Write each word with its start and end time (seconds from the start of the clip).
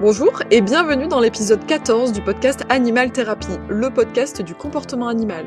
Bonjour 0.00 0.42
et 0.50 0.60
bienvenue 0.60 1.06
dans 1.06 1.20
l'épisode 1.20 1.64
14 1.66 2.10
du 2.10 2.20
podcast 2.20 2.64
Animal 2.68 3.12
Thérapie, 3.12 3.56
le 3.68 3.90
podcast 3.90 4.42
du 4.42 4.52
comportement 4.52 5.06
animal. 5.06 5.46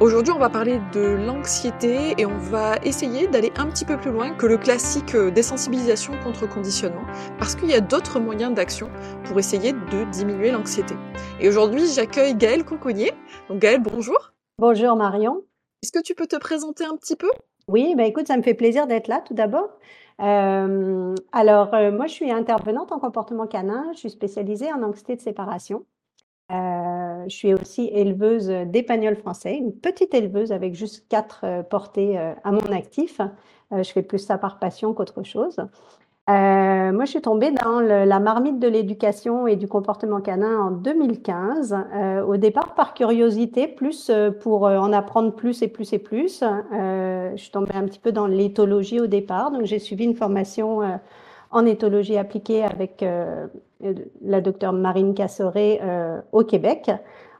Aujourd'hui, 0.00 0.34
on 0.34 0.38
va 0.38 0.50
parler 0.50 0.78
de 0.92 1.00
l'anxiété 1.00 2.14
et 2.18 2.26
on 2.26 2.36
va 2.36 2.76
essayer 2.84 3.26
d'aller 3.26 3.50
un 3.56 3.70
petit 3.70 3.86
peu 3.86 3.96
plus 3.96 4.12
loin 4.12 4.34
que 4.34 4.44
le 4.44 4.58
classique 4.58 5.16
désensibilisation 5.16 6.12
contre 6.22 6.46
conditionnement, 6.46 7.06
parce 7.38 7.54
qu'il 7.54 7.70
y 7.70 7.74
a 7.74 7.80
d'autres 7.80 8.20
moyens 8.20 8.52
d'action 8.52 8.90
pour 9.24 9.38
essayer 9.38 9.72
de 9.72 10.10
diminuer 10.10 10.50
l'anxiété. 10.50 10.94
Et 11.40 11.48
aujourd'hui, 11.48 11.86
j'accueille 11.90 12.34
Gaëlle 12.34 12.66
Conconnier. 12.66 13.12
Donc 13.48 13.60
Gaëlle, 13.60 13.82
bonjour. 13.82 14.34
Bonjour 14.58 14.94
Marion. 14.94 15.42
Est-ce 15.82 15.92
que 15.92 16.02
tu 16.02 16.14
peux 16.14 16.26
te 16.26 16.36
présenter 16.36 16.84
un 16.84 16.96
petit 16.98 17.16
peu? 17.16 17.30
Oui, 17.68 17.94
bah 17.96 18.04
écoute, 18.04 18.26
ça 18.26 18.36
me 18.36 18.42
fait 18.42 18.54
plaisir 18.54 18.86
d'être 18.86 19.08
là 19.08 19.20
tout 19.20 19.34
d'abord. 19.34 19.68
Euh, 20.20 21.14
alors, 21.32 21.72
euh, 21.74 21.90
moi, 21.92 22.06
je 22.06 22.12
suis 22.12 22.30
intervenante 22.30 22.92
en 22.92 22.98
comportement 22.98 23.46
canin. 23.46 23.90
Je 23.94 23.98
suis 24.00 24.10
spécialisée 24.10 24.72
en 24.72 24.82
anxiété 24.82 25.16
de 25.16 25.20
séparation. 25.20 25.86
Euh, 26.52 27.24
je 27.28 27.34
suis 27.34 27.54
aussi 27.54 27.88
éleveuse 27.92 28.48
d'épagnols 28.66 29.16
français, 29.16 29.56
une 29.56 29.72
petite 29.72 30.14
éleveuse 30.14 30.52
avec 30.52 30.74
juste 30.74 31.06
quatre 31.08 31.62
portées 31.70 32.18
à 32.18 32.50
mon 32.52 32.72
actif. 32.72 33.20
je 33.70 33.90
fais 33.90 34.02
plus 34.02 34.18
ça 34.18 34.36
par 34.36 34.58
passion 34.58 34.92
qu'autre 34.92 35.22
chose. 35.22 35.58
Euh, 36.30 36.92
moi, 36.92 37.06
je 37.06 37.10
suis 37.10 37.20
tombée 37.20 37.50
dans 37.50 37.80
la 37.80 38.20
marmite 38.20 38.58
de 38.60 38.68
l'éducation 38.68 39.46
et 39.46 39.56
du 39.56 39.66
comportement 39.66 40.20
canin 40.20 40.60
en 40.60 40.70
2015. 40.70 41.76
Euh, 41.94 42.22
au 42.22 42.36
départ, 42.36 42.74
par 42.74 42.94
curiosité, 42.94 43.66
plus 43.66 44.10
euh, 44.10 44.30
pour 44.30 44.64
en 44.64 44.92
apprendre 44.92 45.32
plus 45.32 45.62
et 45.62 45.68
plus 45.68 45.92
et 45.92 45.98
plus. 45.98 46.44
je 46.72 47.32
suis 47.36 47.50
tombée 47.50 47.74
un 47.74 47.84
petit 47.84 47.98
peu 47.98 48.12
dans 48.12 48.26
l'éthologie 48.26 49.00
au 49.00 49.06
départ. 49.06 49.50
Donc, 49.50 49.64
j'ai 49.64 49.78
suivi 49.78 50.04
une 50.04 50.14
formation 50.14 50.80
en 51.50 51.66
éthologie 51.66 52.16
appliquée 52.16 52.62
avec 52.64 53.04
la 54.22 54.40
docteure 54.40 54.72
Marine 54.72 55.14
Cassoré 55.14 55.80
au 56.32 56.44
Québec. 56.44 56.90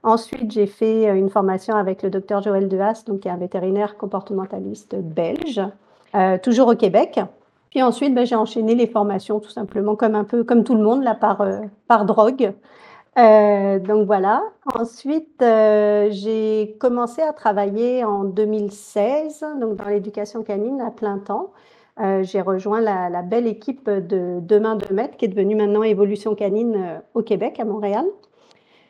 Ensuite, 0.03 0.51
j'ai 0.51 0.67
fait 0.67 1.17
une 1.17 1.29
formation 1.29 1.77
avec 1.77 2.03
le 2.03 2.11
docteur 2.11 2.43
Joël 2.43 2.69
Dehas, 2.69 3.05
donc 3.07 3.21
qui 3.21 3.29
est 3.29 3.31
un 3.31 3.37
vétérinaire 3.37 3.97
comportementaliste 3.97 4.97
belge, 4.97 5.61
toujours 6.43 6.69
au 6.69 6.75
Québec. 6.75 7.21
Puis 7.71 7.83
ensuite, 7.83 8.15
ben, 8.15 8.27
j'ai 8.27 8.35
enchaîné 8.35 8.75
les 8.75 8.89
formations 8.89 9.39
tout 9.39 9.51
simplement 9.51 9.95
comme 9.95 10.17
un 10.17 10.25
peu 10.25 10.43
comme 10.43 10.65
tout 10.65 10.75
le 10.75 10.83
monde 10.83 11.05
là 11.05 11.15
par, 11.15 11.41
euh, 11.41 11.61
par 11.87 12.05
drogue. 12.05 12.53
Euh, 13.19 13.79
donc 13.79 14.07
voilà. 14.07 14.43
Ensuite, 14.75 15.41
euh, 15.43 16.09
j'ai 16.11 16.77
commencé 16.81 17.23
à 17.23 17.33
travailler 17.33 18.05
en 18.05 18.25
2016 18.25 19.45
donc 19.61 19.77
dans 19.77 19.89
l'éducation 19.89 20.43
canine 20.43 20.81
à 20.81 20.91
plein 20.91 21.19
temps. 21.19 21.53
j'ai 22.23 22.41
rejoint 22.41 22.81
la, 22.81 23.23
belle 23.23 23.47
équipe 23.47 23.89
de 23.89 24.41
Demain 24.41 24.75
de 24.77 24.93
Maître 24.93 25.17
qui 25.17 25.27
est 25.27 25.29
devenue 25.29 25.55
maintenant 25.55 25.83
Évolution 25.83 26.35
Canine 26.35 27.03
au 27.15 27.23
Québec, 27.23 27.61
à 27.61 27.65
Montréal. 27.65 28.07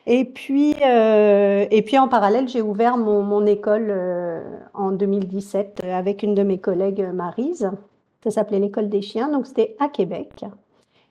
Et 0.07 0.25
puis, 0.25 0.75
et 0.81 1.81
puis 1.85 1.99
en 1.99 2.07
parallèle, 2.07 2.47
j'ai 2.47 2.61
ouvert 2.61 2.97
mon, 2.97 3.21
mon 3.21 3.45
école 3.45 3.93
en 4.73 4.91
2017 4.91 5.83
avec 5.83 6.23
une 6.23 6.35
de 6.35 6.43
mes 6.43 6.59
collègues, 6.59 7.05
Marise, 7.13 7.69
ça 8.23 8.31
s'appelait 8.31 8.59
l'école 8.59 8.89
des 8.89 9.01
chiens, 9.01 9.29
donc 9.29 9.47
c'était 9.47 9.75
à 9.79 9.87
Québec. 9.87 10.45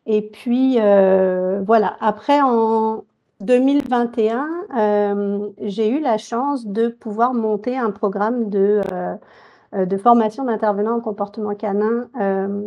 Et 0.06 0.22
puis 0.22 0.76
euh, 0.78 1.62
voilà, 1.66 1.96
après 2.00 2.40
en 2.40 3.04
2021, 3.40 4.48
euh, 4.76 5.48
j'ai 5.62 5.88
eu 5.88 6.00
la 6.00 6.18
chance 6.18 6.66
de 6.66 6.88
pouvoir 6.88 7.34
monter 7.34 7.76
un 7.76 7.90
programme 7.90 8.50
de, 8.50 8.80
euh, 8.92 9.86
de 9.86 9.96
formation 9.96 10.44
d'intervenants 10.44 10.96
en 10.96 11.00
comportement 11.00 11.54
canin, 11.54 12.08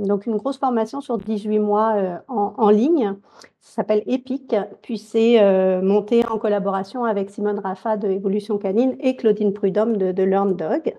donc 0.05 0.25
une 0.25 0.37
grosse 0.37 0.57
formation 0.57 1.01
sur 1.01 1.17
18 1.17 1.59
mois 1.59 1.95
en, 2.27 2.53
en, 2.57 2.69
ligne. 2.69 3.13
Ça 3.59 3.75
s'appelle 3.75 4.03
EPIC, 4.07 4.55
puis 4.81 4.97
c'est 4.97 5.81
monté 5.81 6.25
en 6.27 6.37
collaboration 6.37 7.03
avec 7.03 7.29
Simone 7.29 7.59
Raffa 7.59 7.97
de 7.97 8.07
Évolution 8.07 8.57
Canine 8.57 8.95
et 8.99 9.15
Claudine 9.15 9.53
Prudhomme 9.53 9.97
de, 9.97 10.11
de 10.11 10.23
Learn 10.23 10.55
Dog. 10.55 10.95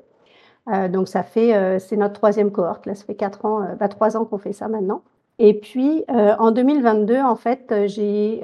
Euh, 0.73 0.89
donc 0.89 1.09
ça 1.09 1.23
fait, 1.23 1.55
euh, 1.55 1.79
c'est 1.79 1.97
notre 1.97 2.15
troisième 2.15 2.51
cohorte. 2.51 2.87
Là, 2.87 2.95
ça 2.95 3.05
fait 3.05 3.15
quatre 3.15 3.45
ans, 3.45 3.63
euh, 3.63 3.75
bah, 3.75 3.89
trois 3.89 4.17
ans 4.17 4.25
qu'on 4.25 4.39
fait 4.39 4.53
ça 4.53 4.69
maintenant. 4.69 5.03
Et 5.41 5.59
puis 5.59 6.05
en 6.09 6.53
2022, 6.53 7.19
en 7.21 7.35
fait, 7.35 7.75
j'ai 7.87 8.41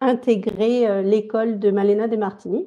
intégré 0.00 1.04
l'école 1.04 1.60
de 1.60 1.70
Malena 1.70 2.08
de 2.08 2.16
Martini 2.16 2.66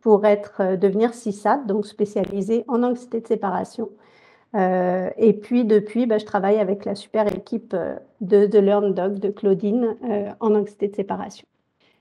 pour 0.00 0.24
être 0.24 0.76
devenir 0.76 1.14
CISAT, 1.14 1.64
donc 1.66 1.84
spécialisée 1.84 2.64
en 2.68 2.84
anxiété 2.84 3.20
de 3.20 3.26
séparation. 3.26 3.88
Euh, 4.54 5.10
et 5.16 5.34
puis 5.34 5.64
depuis, 5.64 6.06
bah, 6.06 6.18
je 6.18 6.24
travaille 6.24 6.58
avec 6.58 6.84
la 6.84 6.94
super 6.94 7.26
équipe 7.34 7.76
de, 8.20 8.46
de 8.46 8.58
Learn 8.58 8.94
Dog 8.94 9.18
de 9.18 9.28
Claudine 9.30 9.96
euh, 10.04 10.30
en 10.40 10.54
anxiété 10.54 10.88
de 10.88 10.96
séparation. 10.96 11.46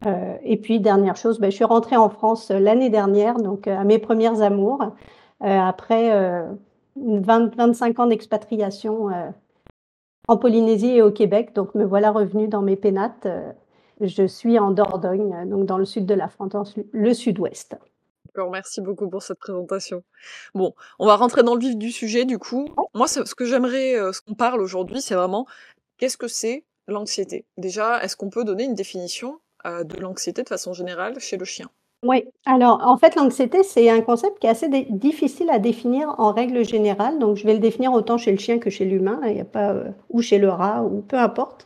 Euh, 0.05 0.35
et 0.43 0.57
puis 0.57 0.79
dernière 0.79 1.15
chose, 1.15 1.39
bah, 1.39 1.49
je 1.49 1.55
suis 1.55 1.65
rentrée 1.65 1.97
en 1.97 2.09
France 2.09 2.51
l'année 2.51 2.89
dernière, 2.89 3.37
donc 3.37 3.67
à 3.67 3.83
mes 3.83 3.99
premières 3.99 4.41
amours. 4.41 4.93
Euh, 5.43 5.59
après 5.59 6.09
20, 6.95 7.45
euh, 7.45 7.49
25 7.55 7.99
ans 7.99 8.07
d'expatriation 8.07 9.09
euh, 9.09 9.29
en 10.27 10.37
Polynésie 10.37 10.97
et 10.97 11.01
au 11.01 11.11
Québec. 11.11 11.53
Donc, 11.53 11.75
me 11.75 11.85
voilà 11.85 12.11
revenue 12.11 12.47
dans 12.47 12.61
mes 12.61 12.75
pénates. 12.75 13.27
je 14.01 14.27
suis 14.27 14.57
en 14.59 14.71
Dordogne, 14.71 15.47
donc 15.47 15.65
dans 15.65 15.77
le 15.77 15.85
sud 15.85 16.05
de 16.05 16.13
la 16.13 16.27
France, 16.27 16.75
le 16.91 17.13
sud-ouest. 17.13 17.77
D'accord, 18.25 18.51
merci 18.51 18.81
beaucoup 18.81 19.09
pour 19.09 19.23
cette 19.23 19.39
présentation. 19.39 20.03
Bon, 20.53 20.73
on 20.99 21.05
va 21.05 21.15
rentrer 21.15 21.43
dans 21.43 21.55
le 21.55 21.61
vif 21.61 21.77
du 21.77 21.91
sujet 21.91 22.25
du 22.25 22.37
coup. 22.37 22.67
Moi, 22.93 23.07
ce 23.07 23.33
que 23.33 23.45
j'aimerais, 23.45 23.95
ce 24.11 24.21
qu'on 24.21 24.35
parle 24.35 24.61
aujourd'hui, 24.61 25.01
c'est 25.01 25.15
vraiment 25.15 25.45
qu'est-ce 25.97 26.17
que 26.17 26.27
c'est 26.27 26.65
l'anxiété? 26.87 27.45
Déjà, 27.57 28.03
est-ce 28.03 28.15
qu'on 28.15 28.29
peut 28.29 28.43
donner 28.43 28.65
une 28.65 28.75
définition 28.75 29.39
de 29.65 29.97
l'anxiété 29.99 30.43
de 30.43 30.49
façon 30.49 30.73
générale 30.73 31.19
chez 31.19 31.37
le 31.37 31.45
chien? 31.45 31.69
Oui, 32.03 32.25
alors 32.45 32.79
en 32.85 32.95
fait, 32.97 33.15
l'anxiété, 33.15 33.63
c'est 33.63 33.89
un 33.89 34.01
concept 34.01 34.37
qui 34.39 34.45
est 34.47 34.51
assez 34.51 34.69
difficile 34.91 35.49
à 35.49 35.57
définir 35.57 36.13
en 36.19 36.31
règle 36.31 36.63
générale. 36.63 37.17
Donc, 37.17 37.37
je 37.37 37.45
vais 37.45 37.53
le 37.53 37.59
définir 37.59 37.91
autant 37.93 38.17
chez 38.19 38.31
le 38.31 38.37
chien 38.37 38.59
que 38.59 38.69
chez 38.69 38.85
l'humain. 38.85 39.19
Pas, 39.51 39.71
euh, 39.71 39.89
ou 40.11 40.21
chez 40.21 40.37
le 40.37 40.49
rat, 40.49 40.83
ou 40.83 41.01
peu 41.01 41.17
importe. 41.17 41.65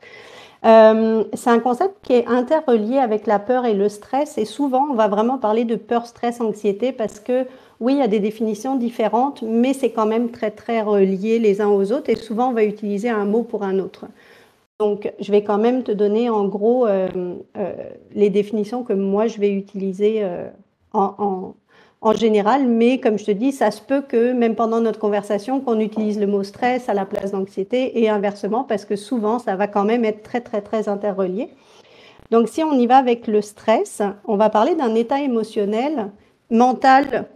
Euh, 0.66 1.26
c'est 1.34 1.50
un 1.52 1.60
concept 1.60 1.96
qui 2.04 2.14
est 2.14 2.28
interrelié 2.28 3.00
avec 3.00 3.28
la 3.28 3.40
peur 3.40 3.66
et 3.66 3.74
le 3.76 3.90
stress. 3.90 4.38
Et 4.38 4.46
souvent, 4.46 4.88
on 4.92 4.96
va 4.96 5.08
vraiment 5.10 5.38
parler 5.40 5.66
de 5.66 5.76
peur, 5.76 6.08
stress, 6.08 6.42
anxiété 6.42 6.92
parce 6.94 7.20
que 7.20 7.48
oui, 7.82 7.94
il 7.96 8.00
y 8.00 8.04
a 8.04 8.08
des 8.08 8.20
définitions 8.22 8.76
différentes, 8.78 9.44
mais 9.44 9.74
c'est 9.74 9.92
quand 9.92 10.06
même 10.08 10.32
très, 10.32 10.52
très 10.52 10.82
relié 10.82 11.40
les 11.40 11.62
uns 11.62 11.70
aux 11.70 11.92
autres. 11.94 12.10
Et 12.10 12.16
souvent, 12.16 12.50
on 12.50 12.54
va 12.54 12.64
utiliser 12.66 13.10
un 13.10 13.26
mot 13.26 13.44
pour 13.44 13.64
un 13.64 13.80
autre. 13.80 14.06
Donc, 14.82 15.14
je 15.20 15.32
vais 15.32 15.44
quand 15.44 15.60
même 15.60 15.84
te 15.84 15.92
donner 15.92 16.32
en 16.32 16.48
gros 16.48 16.88
euh, 16.88 17.08
euh, 17.56 17.74
les 18.16 18.32
définitions 18.32 18.84
que 18.84 18.94
moi 18.94 19.28
je 19.28 19.40
vais 19.40 19.52
utiliser 19.52 20.24
euh, 20.24 20.50
en, 20.92 21.54
général, 22.16 22.66
mais 22.66 23.00
comme 23.00 23.20
je 23.20 23.26
te 23.26 23.32
dis, 23.32 23.52
ça 23.52 23.70
se 23.70 23.80
peut 23.80 24.02
que 24.02 24.34
même 24.34 24.56
pendant 24.56 24.82
notre 24.82 24.98
conversation, 24.98 25.62
qu'on 25.62 25.80
utilise 25.80 26.20
le 26.20 26.26
mot 26.26 26.42
stress 26.42 26.90
à 26.90 26.96
la 26.96 27.06
place 27.06 27.30
d'anxiété 27.30 28.02
et 28.02 28.10
inversement, 28.10 28.64
parce 28.64 28.86
que 28.86 28.96
souvent, 28.96 29.38
ça 29.38 29.56
va 29.56 29.68
quand 29.68 29.84
même 29.84 30.04
être 30.04 30.24
très, 30.24 30.42
très, 30.42 30.64
très 30.64 30.90
interrelié. 30.90 31.50
Donc, 32.32 32.48
si 32.48 32.64
on 32.64 32.74
y 32.74 32.88
va 32.88 32.98
avec 32.98 33.28
le 33.28 33.44
stress, 33.44 34.02
on 34.26 34.36
va 34.36 34.50
parler 34.50 34.74
d'un 34.74 34.96
état 34.96 35.22
émotionnel, 35.22 36.10
mental, 36.50 37.28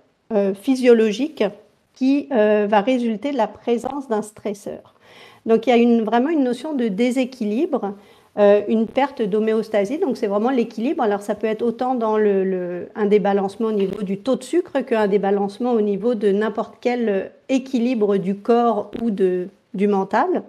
physiologique 0.56 1.44
qui 1.94 2.28
va 2.32 2.82
résulter 2.82 3.32
de 3.32 3.38
la 3.38 3.48
présence 3.48 4.08
d'un 4.08 4.24
stresseur. 4.24 4.95
Donc 5.46 5.68
il 5.68 5.70
y 5.70 5.74
a 5.74 5.78
une, 5.78 6.04
vraiment 6.04 6.30
une 6.30 6.44
notion 6.44 6.74
de 6.74 6.88
déséquilibre, 6.88 7.94
euh, 8.38 8.62
une 8.68 8.88
perte 8.88 9.22
d'homéostasie. 9.22 9.98
Donc 9.98 10.18
c'est 10.18 10.28
vraiment 10.28 10.50
l'équilibre. 10.50 11.04
Alors 11.04 11.22
ça 11.22 11.36
peut 11.36 11.48
être 11.48 11.62
autant 11.62 11.96
dans 11.96 12.18
le, 12.18 12.90
un 12.96 13.06
débalancement 13.06 13.68
au 13.68 13.74
niveau 13.74 14.04
du 14.04 14.18
taux 14.18 14.36
de 14.36 14.44
sucre 14.44 14.82
qu'un 14.82 15.08
débalancement 15.08 15.72
au 15.72 15.82
niveau 15.82 16.16
de 16.16 16.32
n'importe 16.32 16.76
quel 16.82 17.32
équilibre 17.50 18.18
du 18.18 18.36
corps 18.36 18.92
ou 19.02 19.12
de, 19.12 19.48
du 19.74 19.88
mental. 19.88 20.44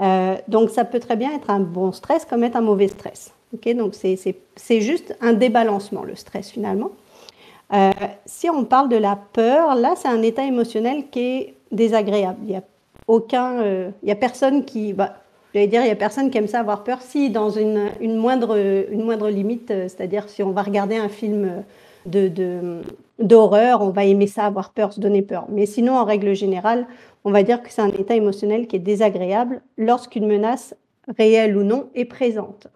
Euh, 0.00 0.36
donc 0.46 0.70
ça 0.70 0.84
peut 0.84 1.00
très 1.00 1.16
bien 1.16 1.34
être 1.34 1.50
un 1.50 1.60
bon 1.60 1.92
stress 1.92 2.24
comme 2.24 2.44
être 2.44 2.56
un 2.56 2.60
mauvais 2.60 2.88
stress. 2.88 3.32
Okay 3.54 3.74
donc 3.74 3.94
c'est 3.94 4.80
juste 4.80 5.16
un 5.20 5.32
débalancement, 5.32 6.04
le 6.04 6.14
stress 6.14 6.50
finalement. 6.50 6.90
Euh, 7.72 7.90
si 8.24 8.48
on 8.48 8.64
parle 8.64 8.88
de 8.88 8.96
la 8.96 9.18
peur, 9.32 9.74
là 9.74 9.94
c'est 9.96 10.08
un 10.08 10.22
état 10.22 10.44
émotionnel 10.44 11.04
qui 11.10 11.20
est 11.20 11.54
désagréable. 11.72 12.38
Il 12.44 12.52
y 12.52 12.56
a 12.56 12.62
aucun, 13.08 13.62
il 13.62 13.66
euh, 13.66 13.90
y 14.04 14.12
a 14.12 14.14
personne 14.14 14.64
qui, 14.64 14.92
bah, 14.92 15.16
j'allais 15.52 15.66
dire, 15.66 15.82
il 15.82 15.88
y 15.88 15.90
a 15.90 15.96
personne 15.96 16.30
qui 16.30 16.38
aime 16.38 16.46
ça 16.46 16.60
avoir 16.60 16.84
peur. 16.84 17.02
Si 17.02 17.30
dans 17.30 17.50
une, 17.50 17.90
moindre, 18.16 19.28
limite, 19.28 19.70
euh, 19.70 19.88
c'est-à-dire 19.88 20.28
si 20.28 20.42
on 20.42 20.52
va 20.52 20.62
regarder 20.62 20.96
un 20.96 21.08
film 21.08 21.64
de, 22.06 22.82
d'horreur, 23.18 23.82
on 23.82 23.90
va 23.90 24.04
aimer 24.04 24.26
ça, 24.26 24.44
avoir 24.44 24.70
peur, 24.70 24.92
se 24.92 25.00
donner 25.00 25.22
peur. 25.22 25.46
Mais 25.48 25.66
sinon, 25.66 25.94
en 25.96 26.04
règle 26.04 26.34
générale, 26.34 26.86
on 27.24 27.32
va 27.32 27.42
dire 27.42 27.62
que 27.62 27.70
c'est 27.70 27.82
un 27.82 27.88
état 27.88 28.14
émotionnel 28.14 28.66
qui 28.66 28.76
est 28.76 28.80
désagréable 28.80 29.60
lorsqu'une 29.76 30.26
menace 30.26 30.74
réelle 31.16 31.56
ou 31.56 31.64
non 31.64 31.88
est 31.94 32.04
présente. 32.04 32.68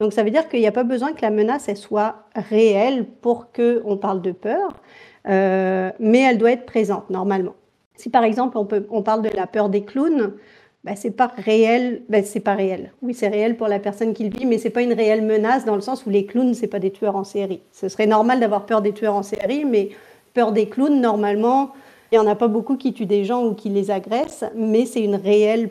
Donc 0.00 0.12
ça 0.12 0.22
veut 0.22 0.30
dire 0.30 0.48
qu'il 0.48 0.60
n'y 0.60 0.66
a 0.66 0.72
pas 0.72 0.84
besoin 0.84 1.12
que 1.12 1.22
la 1.22 1.30
menace 1.30 1.72
soit 1.74 2.26
réelle 2.34 3.06
pour 3.06 3.50
qu'on 3.50 3.96
parle 3.96 4.20
de 4.20 4.32
peur, 4.32 4.76
euh, 5.28 5.90
mais 5.98 6.20
elle 6.20 6.38
doit 6.38 6.52
être 6.52 6.66
présente 6.66 7.08
normalement. 7.08 7.54
Si 7.96 8.10
par 8.10 8.24
exemple 8.24 8.58
on, 8.58 9.02
parle 9.02 9.22
de 9.22 9.30
la 9.34 9.46
peur 9.46 9.68
des 9.68 9.82
clowns, 9.82 10.34
bah, 10.84 10.94
c'est 10.94 11.10
pas 11.10 11.32
réel, 11.36 12.02
bah, 12.08 12.22
c'est 12.22 12.40
pas 12.40 12.54
réel. 12.54 12.92
Oui, 13.02 13.14
c'est 13.14 13.28
réel 13.28 13.56
pour 13.56 13.68
la 13.68 13.78
personne 13.78 14.14
qui 14.14 14.28
le 14.28 14.36
vit, 14.36 14.46
mais 14.46 14.58
c'est 14.58 14.70
pas 14.70 14.82
une 14.82 14.92
réelle 14.92 15.22
menace 15.22 15.64
dans 15.64 15.74
le 15.74 15.80
sens 15.80 16.06
où 16.06 16.10
les 16.10 16.26
clowns, 16.26 16.54
c'est 16.54 16.68
pas 16.68 16.78
des 16.78 16.90
tueurs 16.90 17.16
en 17.16 17.24
série. 17.24 17.60
Ce 17.72 17.88
serait 17.88 18.06
normal 18.06 18.40
d'avoir 18.40 18.66
peur 18.66 18.82
des 18.82 18.92
tueurs 18.92 19.14
en 19.14 19.22
série, 19.22 19.64
mais 19.64 19.90
peur 20.34 20.52
des 20.52 20.68
clowns, 20.68 21.00
normalement, 21.00 21.72
il 22.12 22.16
y 22.16 22.18
en 22.18 22.26
a 22.26 22.36
pas 22.36 22.48
beaucoup 22.48 22.76
qui 22.76 22.92
tuent 22.92 23.06
des 23.06 23.24
gens 23.24 23.44
ou 23.44 23.54
qui 23.54 23.68
les 23.68 23.90
agressent, 23.90 24.44
mais 24.54 24.86
c'est 24.86 25.02
une 25.02 25.16
réelle, 25.16 25.70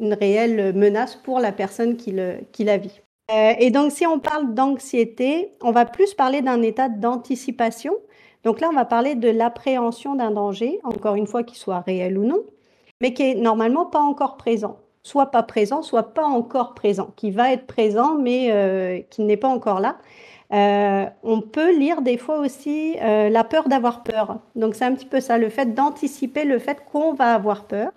une 0.00 0.14
réelle 0.14 0.74
menace 0.74 1.16
pour 1.16 1.40
la 1.40 1.50
personne 1.50 1.96
qui 1.96 2.12
la 2.12 2.76
vit. 2.76 3.00
Euh, 3.30 3.54
et 3.58 3.70
donc, 3.70 3.92
si 3.92 4.06
on 4.06 4.18
parle 4.18 4.52
d'anxiété, 4.54 5.50
on 5.62 5.70
va 5.70 5.84
plus 5.84 6.14
parler 6.14 6.42
d'un 6.42 6.60
état 6.62 6.88
d'anticipation. 6.88 7.94
Donc 8.44 8.60
là, 8.60 8.68
on 8.70 8.74
va 8.74 8.84
parler 8.84 9.14
de 9.14 9.28
l'appréhension 9.28 10.14
d'un 10.14 10.32
danger, 10.32 10.80
encore 10.84 11.14
une 11.14 11.26
fois, 11.26 11.42
qu'il 11.42 11.58
soit 11.58 11.80
réel 11.80 12.18
ou 12.18 12.24
non 12.24 12.42
mais 13.02 13.12
qui 13.12 13.24
est 13.24 13.34
normalement 13.34 13.84
pas 13.84 13.98
encore 14.00 14.38
présent. 14.38 14.78
Soit 15.02 15.32
pas 15.32 15.42
présent, 15.42 15.82
soit 15.82 16.14
pas 16.14 16.24
encore 16.24 16.72
présent, 16.74 17.08
qui 17.16 17.32
va 17.32 17.52
être 17.52 17.66
présent, 17.66 18.14
mais 18.14 18.52
euh, 18.52 19.00
qui 19.10 19.22
n'est 19.22 19.36
pas 19.36 19.48
encore 19.48 19.80
là. 19.80 19.96
Euh, 20.52 21.06
on 21.24 21.40
peut 21.40 21.76
lire 21.76 22.02
des 22.02 22.16
fois 22.16 22.38
aussi 22.38 22.96
euh, 23.02 23.28
la 23.28 23.42
peur 23.42 23.68
d'avoir 23.68 24.04
peur. 24.04 24.38
Donc 24.54 24.76
c'est 24.76 24.84
un 24.84 24.94
petit 24.94 25.06
peu 25.06 25.20
ça, 25.20 25.36
le 25.36 25.48
fait 25.48 25.74
d'anticiper 25.74 26.44
le 26.44 26.60
fait 26.60 26.78
qu'on 26.92 27.12
va 27.12 27.34
avoir 27.34 27.64
peur. 27.64 27.90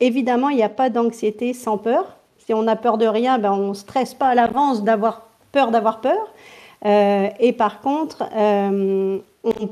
évidemment, 0.00 0.50
il 0.50 0.56
n'y 0.56 0.62
a 0.62 0.68
pas 0.68 0.90
d'anxiété 0.90 1.54
sans 1.54 1.78
peur. 1.78 2.18
Si 2.36 2.52
on 2.52 2.66
a 2.68 2.76
peur 2.76 2.98
de 2.98 3.06
rien, 3.06 3.38
ben, 3.38 3.52
on 3.52 3.68
ne 3.68 3.74
stresse 3.74 4.12
pas 4.12 4.28
à 4.28 4.34
l'avance 4.34 4.84
d'avoir 4.84 5.28
peur 5.52 5.70
d'avoir 5.70 6.02
peur. 6.02 6.34
Et 6.84 7.52
par 7.56 7.80
contre, 7.80 8.24
on 8.32 9.68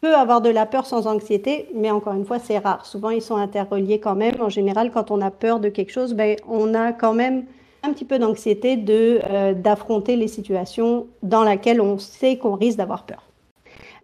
peut 0.00 0.14
avoir 0.14 0.40
de 0.40 0.50
la 0.50 0.66
peur 0.66 0.86
sans 0.86 1.06
anxiété, 1.06 1.68
mais 1.74 1.90
encore 1.90 2.14
une 2.14 2.24
fois, 2.24 2.38
c'est 2.38 2.58
rare. 2.58 2.86
Souvent, 2.86 3.10
ils 3.10 3.22
sont 3.22 3.36
interreliés 3.36 3.98
quand 3.98 4.14
même. 4.14 4.34
En 4.40 4.48
général, 4.48 4.90
quand 4.92 5.10
on 5.10 5.20
a 5.20 5.30
peur 5.30 5.60
de 5.60 5.68
quelque 5.68 5.90
chose, 5.90 6.14
ben, 6.14 6.36
on 6.48 6.74
a 6.74 6.92
quand 6.92 7.14
même 7.14 7.44
un 7.82 7.92
petit 7.92 8.04
peu 8.04 8.18
d'anxiété 8.18 8.76
de, 8.76 9.20
euh, 9.28 9.54
d'affronter 9.54 10.16
les 10.16 10.28
situations 10.28 11.06
dans 11.22 11.44
lesquelles 11.44 11.80
on 11.80 11.98
sait 11.98 12.36
qu'on 12.36 12.54
risque 12.54 12.78
d'avoir 12.78 13.04
peur. 13.04 13.22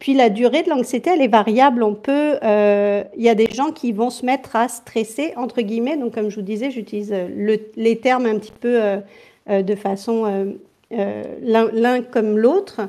Puis 0.01 0.15
la 0.15 0.29
durée 0.29 0.63
de 0.63 0.71
l'anxiété, 0.71 1.11
elle 1.15 1.23
est 1.23 1.29
variable. 1.29 1.83
On 1.83 1.95
peut, 1.95 2.39
euh, 2.43 3.05
il 3.17 3.23
y 3.23 3.29
a 3.29 3.35
des 3.35 3.51
gens 3.51 3.71
qui 3.71 3.93
vont 3.93 4.11
se 4.11 4.27
mettre 4.27 4.57
à 4.57 4.69
stresser 4.69 5.33
entre 5.37 5.63
guillemets. 5.63 5.97
Donc 5.97 6.15
comme 6.15 6.29
je 6.31 6.37
vous 6.37 6.43
disais, 6.43 6.71
j'utilise 6.71 7.13
euh, 7.13 7.29
le, 7.35 7.59
les 7.77 7.99
termes 7.99 8.27
un 8.27 8.39
petit 8.39 8.53
peu 8.53 8.81
de 9.49 9.75
façon 9.75 10.55
l'un 11.43 12.03
comme 12.03 12.39
l'autre. 12.39 12.81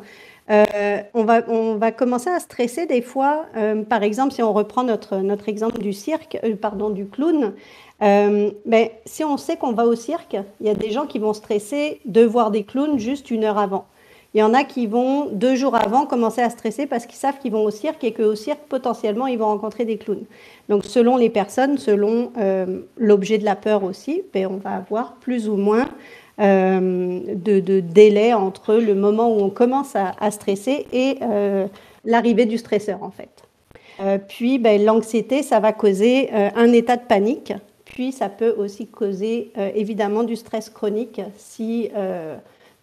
Euh, 0.52 1.02
on, 1.16 1.24
va, 1.24 1.42
on 1.48 1.76
va 1.76 1.92
commencer 1.92 2.30
à 2.30 2.40
stresser 2.40 2.86
des 2.86 3.02
fois. 3.02 3.46
Euh, 3.56 3.84
par 3.84 4.04
exemple, 4.04 4.34
si 4.34 4.44
on 4.44 4.54
reprend 4.54 4.84
notre, 4.84 5.18
notre 5.18 5.50
exemple 5.50 5.80
du 5.80 5.94
cirque, 5.94 6.38
euh, 6.44 6.56
pardon, 6.56 6.90
du 6.90 7.08
clown, 7.08 7.54
mais 8.02 8.54
ben, 8.66 8.90
si 9.06 9.24
on 9.24 9.38
sait 9.38 9.58
qu'on 9.58 9.72
va 9.72 9.86
au 9.86 9.96
cirque, 9.96 10.38
il 10.60 10.68
y 10.68 10.70
a 10.70 10.76
des 10.76 10.92
gens 10.92 11.08
qui 11.08 11.18
vont 11.18 11.34
stresser 11.34 12.02
de 12.06 12.24
voir 12.24 12.52
des 12.52 12.64
clowns 12.64 13.00
juste 13.00 13.32
une 13.32 13.44
heure 13.44 13.58
avant. 13.58 13.86
Il 14.34 14.40
y 14.40 14.44
en 14.44 14.54
a 14.54 14.66
qui 14.66 14.86
vont 14.86 15.28
deux 15.28 15.56
jours 15.56 15.76
avant 15.76 16.06
commencer 16.06 16.42
à 16.42 16.50
stresser 16.50 16.88
parce 16.88 17.06
qu'ils 17.06 17.18
savent 17.18 17.40
qu'ils 17.40 17.54
vont 17.54 17.64
au 17.64 17.72
cirque 17.72 18.04
et 18.04 18.12
qu'au 18.12 18.36
cirque, 18.36 18.60
potentiellement, 18.68 19.28
ils 19.28 19.40
vont 19.40 19.46
rencontrer 19.46 19.86
des 19.86 19.98
clowns. 19.98 20.26
Donc, 20.68 20.84
selon 20.84 21.16
les 21.16 21.30
personnes, 21.30 21.78
selon 21.78 22.34
l'objet 22.98 23.38
de 23.38 23.46
la 23.46 23.56
peur 23.56 23.86
aussi, 23.86 24.24
ben, 24.34 24.48
on 24.48 24.58
va 24.58 24.72
avoir 24.72 25.14
plus 25.14 25.48
ou 25.48 25.56
moins 25.56 25.88
euh, 26.42 27.22
de, 27.34 27.80
délai 27.80 28.34
entre 28.34 28.76
le 28.76 28.94
moment 28.94 29.34
où 29.34 29.40
on 29.40 29.50
commence 29.50 29.96
à, 29.96 30.32
stresser 30.32 30.86
et 30.92 31.18
euh, 31.22 31.68
l'arrivée 32.04 32.46
du 32.46 32.58
stresseur 32.58 33.04
en 33.04 33.12
fait. 33.12 33.30
Euh, 34.02 34.18
puis 34.18 34.60
ben, 34.60 34.84
l'anxiété, 34.84 35.44
ça 35.44 35.62
va 35.62 35.72
causer 35.72 36.30
un 36.34 36.74
état 36.74 36.98
de 36.98 37.04
panique, 37.04 37.54
puis 37.86 38.12
ça 38.12 38.28
peut 38.28 38.54
aussi 38.58 38.86
causer 38.86 39.54
évidemment 39.76 40.24
du 40.24 40.36
stress 40.36 40.70
chronique 40.70 41.22
si, 41.38 41.90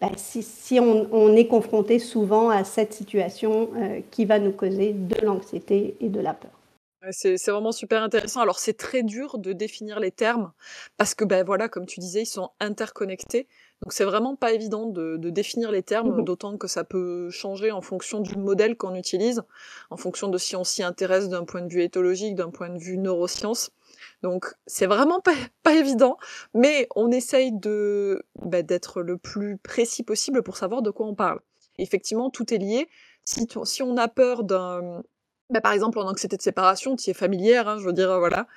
ben, 0.01 0.09
si, 0.15 0.79
on, 0.79 1.05
on, 1.11 1.35
est 1.35 1.45
confronté 1.45 1.99
souvent 1.99 2.49
à 2.49 2.63
cette 2.63 2.93
situation 2.93 3.69
qui 4.09 4.25
va 4.25 4.39
nous 4.39 4.51
causer 4.51 4.93
de 4.93 5.23
l'anxiété 5.23 5.95
et 6.01 6.09
de 6.09 6.19
la 6.19 6.33
peur. 6.33 6.62
C'est 7.11 7.49
vraiment 7.49 7.71
super 7.71 8.01
intéressant. 8.01 8.41
Alors 8.41 8.59
c'est 8.59 8.77
très 8.77 9.03
dur 9.03 9.37
de 9.37 9.51
définir 9.51 9.99
les 9.99 10.11
termes 10.11 10.53
parce 10.97 11.15
que 11.15 11.25
ben 11.25 11.43
voilà, 11.45 11.67
comme 11.67 11.85
tu 11.85 11.99
disais, 11.99 12.21
ils 12.21 12.27
sont 12.27 12.51
interconnectés. 12.59 13.47
Donc 13.81 13.91
c'est 13.91 14.05
vraiment 14.05 14.37
pas 14.37 14.53
évident 14.53 14.85
de, 14.85 15.17
définir 15.29 15.69
les 15.69 15.83
termes, 15.83 16.21
mmh 16.21 16.23
d'autant 16.23 16.57
que 16.57 16.67
ça 16.67 16.85
peut 16.85 17.29
changer 17.29 17.71
en 17.71 17.81
fonction 17.81 18.21
du 18.21 18.37
modèle 18.37 18.77
qu'on 18.77 18.95
utilise, 18.95 19.43
en 19.89 19.97
fonction 19.97 20.29
de 20.29 20.37
si 20.37 20.55
on 20.55 20.63
s'y 20.63 20.83
intéresse 20.83 21.27
d'un 21.27 21.43
point 21.43 21.61
de 21.61 21.67
vue 21.67 21.81
éthologique, 21.81 22.35
d'un 22.35 22.49
point 22.49 22.69
de 22.69 22.79
vue 22.79 22.97
neurosciences. 22.97 23.71
Donc 24.21 24.53
c'est 24.67 24.85
vraiment 24.85 25.19
pas, 25.19 25.35
pas, 25.63 25.73
évident, 25.73 26.17
mais 26.53 26.87
on 26.95 27.11
essaye 27.11 27.51
de 27.51 28.23
ben, 28.41 28.65
d'être 28.65 29.01
le 29.01 29.17
plus 29.17 29.57
précis 29.57 30.03
possible 30.03 30.43
pour 30.43 30.55
savoir 30.55 30.81
de 30.81 30.89
quoi 30.89 31.07
on 31.07 31.15
parle. 31.15 31.41
effectivement, 31.77 32.29
tout 32.29 32.53
est 32.53 32.59
lié. 32.59 32.87
Si, 33.25 33.47
si 33.65 33.83
on 33.83 33.97
a 33.97 34.07
peur 34.07 34.43
d'un 34.43 35.03
bah, 35.49 35.61
par 35.61 35.73
exemple, 35.73 35.99
en 35.99 36.09
anxiété 36.09 36.37
de 36.37 36.41
séparation, 36.41 36.95
tu 36.95 37.09
es 37.09 37.13
familière, 37.13 37.67
hein, 37.67 37.77
je 37.79 37.85
veux 37.85 37.93
dire, 37.93 38.11
euh, 38.11 38.19
voilà. 38.19 38.47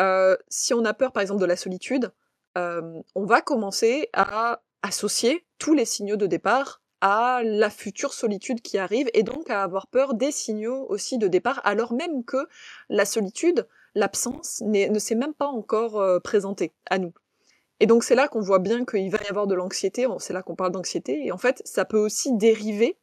Euh, 0.00 0.36
si 0.48 0.74
on 0.74 0.84
a 0.84 0.94
peur, 0.94 1.12
par 1.12 1.22
exemple, 1.22 1.40
de 1.40 1.46
la 1.46 1.56
solitude, 1.56 2.12
euh, 2.58 3.00
on 3.14 3.24
va 3.24 3.40
commencer 3.40 4.08
à 4.12 4.60
associer 4.82 5.44
tous 5.58 5.74
les 5.74 5.84
signaux 5.84 6.16
de 6.16 6.26
départ 6.26 6.82
à 7.00 7.42
la 7.44 7.70
future 7.70 8.12
solitude 8.12 8.62
qui 8.62 8.78
arrive 8.78 9.08
et 9.12 9.22
donc 9.22 9.50
à 9.50 9.62
avoir 9.62 9.86
peur 9.86 10.14
des 10.14 10.32
signaux 10.32 10.86
aussi 10.88 11.18
de 11.18 11.28
départ 11.28 11.60
alors 11.64 11.92
même 11.92 12.24
que 12.24 12.48
la 12.88 13.04
solitude, 13.04 13.66
l'absence 13.94 14.62
ne 14.64 14.98
s'est 14.98 15.14
même 15.14 15.34
pas 15.34 15.46
encore 15.46 16.22
présentée 16.22 16.72
à 16.88 16.98
nous. 16.98 17.12
Et 17.80 17.86
donc 17.86 18.04
c'est 18.04 18.14
là 18.14 18.28
qu'on 18.28 18.40
voit 18.40 18.58
bien 18.58 18.86
qu'il 18.86 19.10
va 19.10 19.18
y 19.22 19.28
avoir 19.28 19.46
de 19.46 19.54
l'anxiété, 19.54 20.06
c'est 20.18 20.32
là 20.32 20.42
qu'on 20.42 20.56
parle 20.56 20.72
d'anxiété, 20.72 21.26
et 21.26 21.32
en 21.32 21.38
fait 21.38 21.60
ça 21.66 21.84
peut 21.84 21.98
aussi 21.98 22.34
dériver 22.34 22.96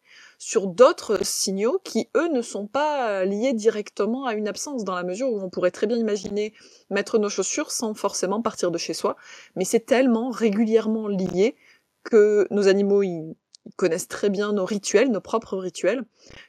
sur 0.44 0.68
d'autres 0.68 1.20
signaux 1.24 1.80
qui, 1.86 2.10
eux, 2.18 2.28
ne 2.28 2.42
sont 2.42 2.68
pas 2.68 3.24
liés 3.24 3.54
directement 3.54 4.26
à 4.26 4.34
une 4.34 4.50
absence, 4.50 4.84
dans 4.84 4.94
la 4.94 5.04
mesure 5.04 5.32
où 5.32 5.40
on 5.40 5.50
pourrait 5.50 5.72
très 5.72 5.88
bien 5.88 5.96
imaginer 5.96 6.54
mettre 6.90 7.18
nos 7.18 7.30
chaussures 7.30 7.72
sans 7.72 7.94
forcément 7.94 8.42
partir 8.42 8.70
de 8.70 8.78
chez 8.78 8.94
soi, 8.94 9.16
mais 9.56 9.64
c'est 9.64 9.86
tellement 9.86 10.32
régulièrement 10.32 11.08
lié 11.08 11.56
que 12.04 12.46
nos 12.52 12.68
animaux, 12.68 13.04
ils 13.04 13.36
connaissent 13.78 14.10
très 14.10 14.30
bien 14.30 14.52
nos 14.52 14.66
rituels, 14.66 15.12
nos 15.12 15.22
propres 15.22 15.58
rituels, 15.58 16.04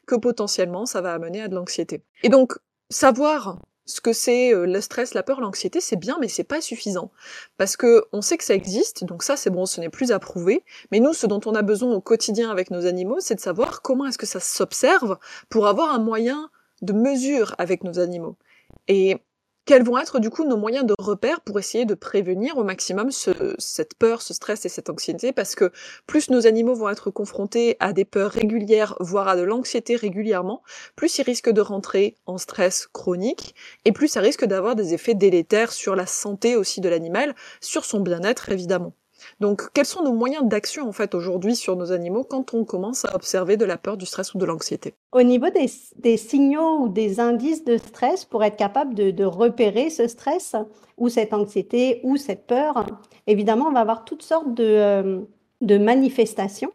que 0.08 0.16
potentiellement 0.16 0.86
ça 0.86 1.00
va 1.00 1.14
amener 1.14 1.40
à 1.40 1.46
de 1.46 1.54
l'anxiété. 1.54 2.02
Et 2.24 2.28
donc, 2.28 2.58
savoir 2.90 3.60
ce 3.86 4.00
que 4.00 4.12
c'est 4.12 4.54
euh, 4.54 4.66
le 4.66 4.80
stress, 4.80 5.14
la 5.14 5.22
peur, 5.22 5.40
l'anxiété, 5.40 5.80
c'est 5.80 5.96
bien, 5.96 6.16
mais 6.20 6.28
c'est 6.28 6.44
pas 6.44 6.60
suffisant. 6.60 7.10
Parce 7.58 7.76
que 7.76 8.04
on 8.12 8.22
sait 8.22 8.36
que 8.36 8.44
ça 8.44 8.54
existe, 8.54 9.04
donc 9.04 9.22
ça 9.22 9.36
c'est 9.36 9.50
bon, 9.50 9.66
ce 9.66 9.80
n'est 9.80 9.90
plus 9.90 10.12
à 10.12 10.18
prouver. 10.18 10.64
Mais 10.90 11.00
nous, 11.00 11.12
ce 11.12 11.26
dont 11.26 11.40
on 11.46 11.54
a 11.54 11.62
besoin 11.62 11.92
au 11.92 12.00
quotidien 12.00 12.50
avec 12.50 12.70
nos 12.70 12.86
animaux, 12.86 13.18
c'est 13.20 13.34
de 13.34 13.40
savoir 13.40 13.82
comment 13.82 14.06
est-ce 14.06 14.18
que 14.18 14.26
ça 14.26 14.40
s'observe 14.40 15.18
pour 15.48 15.66
avoir 15.66 15.94
un 15.94 15.98
moyen 15.98 16.50
de 16.82 16.92
mesure 16.92 17.54
avec 17.58 17.84
nos 17.84 17.98
animaux. 17.98 18.36
Et 18.88 19.18
quels 19.66 19.82
vont 19.82 19.98
être 19.98 20.18
du 20.18 20.30
coup 20.30 20.44
nos 20.44 20.56
moyens 20.56 20.84
de 20.86 20.94
repère 20.98 21.40
pour 21.40 21.58
essayer 21.58 21.84
de 21.84 21.94
prévenir 21.94 22.58
au 22.58 22.64
maximum 22.64 23.10
cette 23.10 23.94
peur, 23.98 24.22
ce 24.22 24.34
stress 24.34 24.64
et 24.66 24.68
cette 24.68 24.90
anxiété? 24.90 25.32
Parce 25.32 25.54
que 25.54 25.72
plus 26.06 26.30
nos 26.30 26.46
animaux 26.46 26.74
vont 26.74 26.88
être 26.88 27.10
confrontés 27.10 27.76
à 27.80 27.92
des 27.92 28.04
peurs 28.04 28.30
régulières, 28.30 28.96
voire 29.00 29.28
à 29.28 29.36
de 29.36 29.42
l'anxiété 29.42 29.96
régulièrement, 29.96 30.62
plus 30.96 31.18
ils 31.18 31.22
risquent 31.22 31.52
de 31.52 31.60
rentrer 31.60 32.16
en 32.26 32.38
stress 32.38 32.86
chronique 32.92 33.54
et 33.84 33.92
plus 33.92 34.08
ça 34.08 34.20
risque 34.20 34.44
d'avoir 34.44 34.76
des 34.76 34.94
effets 34.94 35.14
délétères 35.14 35.72
sur 35.72 35.96
la 35.96 36.06
santé 36.06 36.56
aussi 36.56 36.80
de 36.80 36.88
l'animal, 36.88 37.34
sur 37.60 37.84
son 37.84 38.00
bien-être 38.00 38.50
évidemment. 38.50 38.92
Donc, 39.40 39.62
quels 39.72 39.86
sont 39.86 40.02
nos 40.02 40.12
moyens 40.12 40.44
d'action 40.44 40.88
en 40.88 40.92
fait 40.92 41.14
aujourd'hui 41.14 41.56
sur 41.56 41.76
nos 41.76 41.92
animaux 41.92 42.24
quand 42.24 42.54
on 42.54 42.64
commence 42.64 43.04
à 43.04 43.14
observer 43.14 43.56
de 43.56 43.64
la 43.64 43.76
peur, 43.76 43.96
du 43.96 44.06
stress 44.06 44.34
ou 44.34 44.38
de 44.38 44.44
l'anxiété? 44.44 44.94
Au 45.12 45.22
niveau 45.22 45.46
des, 45.50 46.16
signaux 46.16 46.80
ou 46.80 46.88
des 46.88 47.20
indices 47.20 47.64
de 47.64 47.76
stress, 47.76 48.24
pour 48.24 48.44
être 48.44 48.56
capable 48.56 48.94
de, 48.94 49.24
repérer 49.24 49.90
ce 49.90 50.06
stress 50.06 50.54
ou 50.98 51.08
cette 51.08 51.32
anxiété 51.32 52.00
ou 52.04 52.16
cette 52.16 52.46
peur, 52.46 52.86
évidemment, 53.26 53.66
on 53.66 53.72
va 53.72 53.80
avoir 53.80 54.04
toutes 54.04 54.22
sortes 54.22 54.54
de, 54.54 54.64
euh, 54.64 55.78
manifestations. 55.78 56.72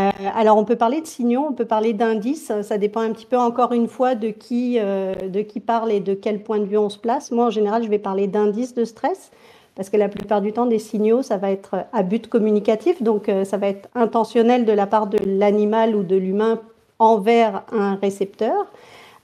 Euh, 0.00 0.10
alors, 0.34 0.56
on 0.56 0.64
peut 0.64 0.76
parler 0.76 1.02
de 1.02 1.06
signaux, 1.06 1.44
on 1.50 1.52
peut 1.52 1.66
parler 1.66 1.92
d'indices. 1.92 2.50
Ça 2.62 2.78
dépend 2.78 3.00
un 3.00 3.12
petit 3.12 3.26
peu, 3.26 3.36
encore 3.36 3.72
une 3.72 3.88
fois, 3.88 4.14
de 4.14 4.30
qui, 4.30 4.78
euh, 4.78 5.14
de 5.14 5.42
qui 5.42 5.60
parle 5.60 5.92
et 5.92 6.00
de 6.00 6.14
quel 6.14 6.42
point 6.42 6.58
de 6.58 6.64
vue 6.64 6.78
on 6.78 6.88
se 6.88 6.98
place. 6.98 7.30
Moi, 7.30 7.44
en 7.44 7.50
général, 7.50 7.84
je 7.84 7.88
vais 7.88 7.98
parler 7.98 8.26
d'indices 8.26 8.72
de 8.72 8.86
stress 8.86 9.30
parce 9.74 9.88
que 9.88 9.96
la 9.96 10.08
plupart 10.08 10.40
du 10.40 10.52
temps, 10.52 10.66
des 10.66 10.78
signaux, 10.78 11.22
ça 11.22 11.38
va 11.38 11.50
être 11.50 11.86
à 11.92 12.02
but 12.02 12.28
communicatif, 12.28 13.02
donc 13.02 13.28
euh, 13.28 13.44
ça 13.44 13.56
va 13.56 13.68
être 13.68 13.88
intentionnel 13.94 14.64
de 14.64 14.72
la 14.72 14.86
part 14.86 15.06
de 15.06 15.18
l'animal 15.24 15.96
ou 15.96 16.02
de 16.02 16.16
l'humain 16.16 16.60
envers 16.98 17.64
un 17.72 17.96
récepteur, 17.96 18.66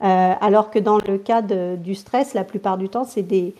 euh, 0.03 0.33
alors 0.41 0.71
que 0.71 0.79
dans 0.79 0.97
le 1.07 1.17
cas 1.17 1.41
du 1.41 1.95
stress, 1.95 2.33
la 2.33 2.43
plupart 2.43 2.77
du 2.77 2.89
temps, 2.89 3.03
c'est 3.03 3.21
des, 3.21 3.53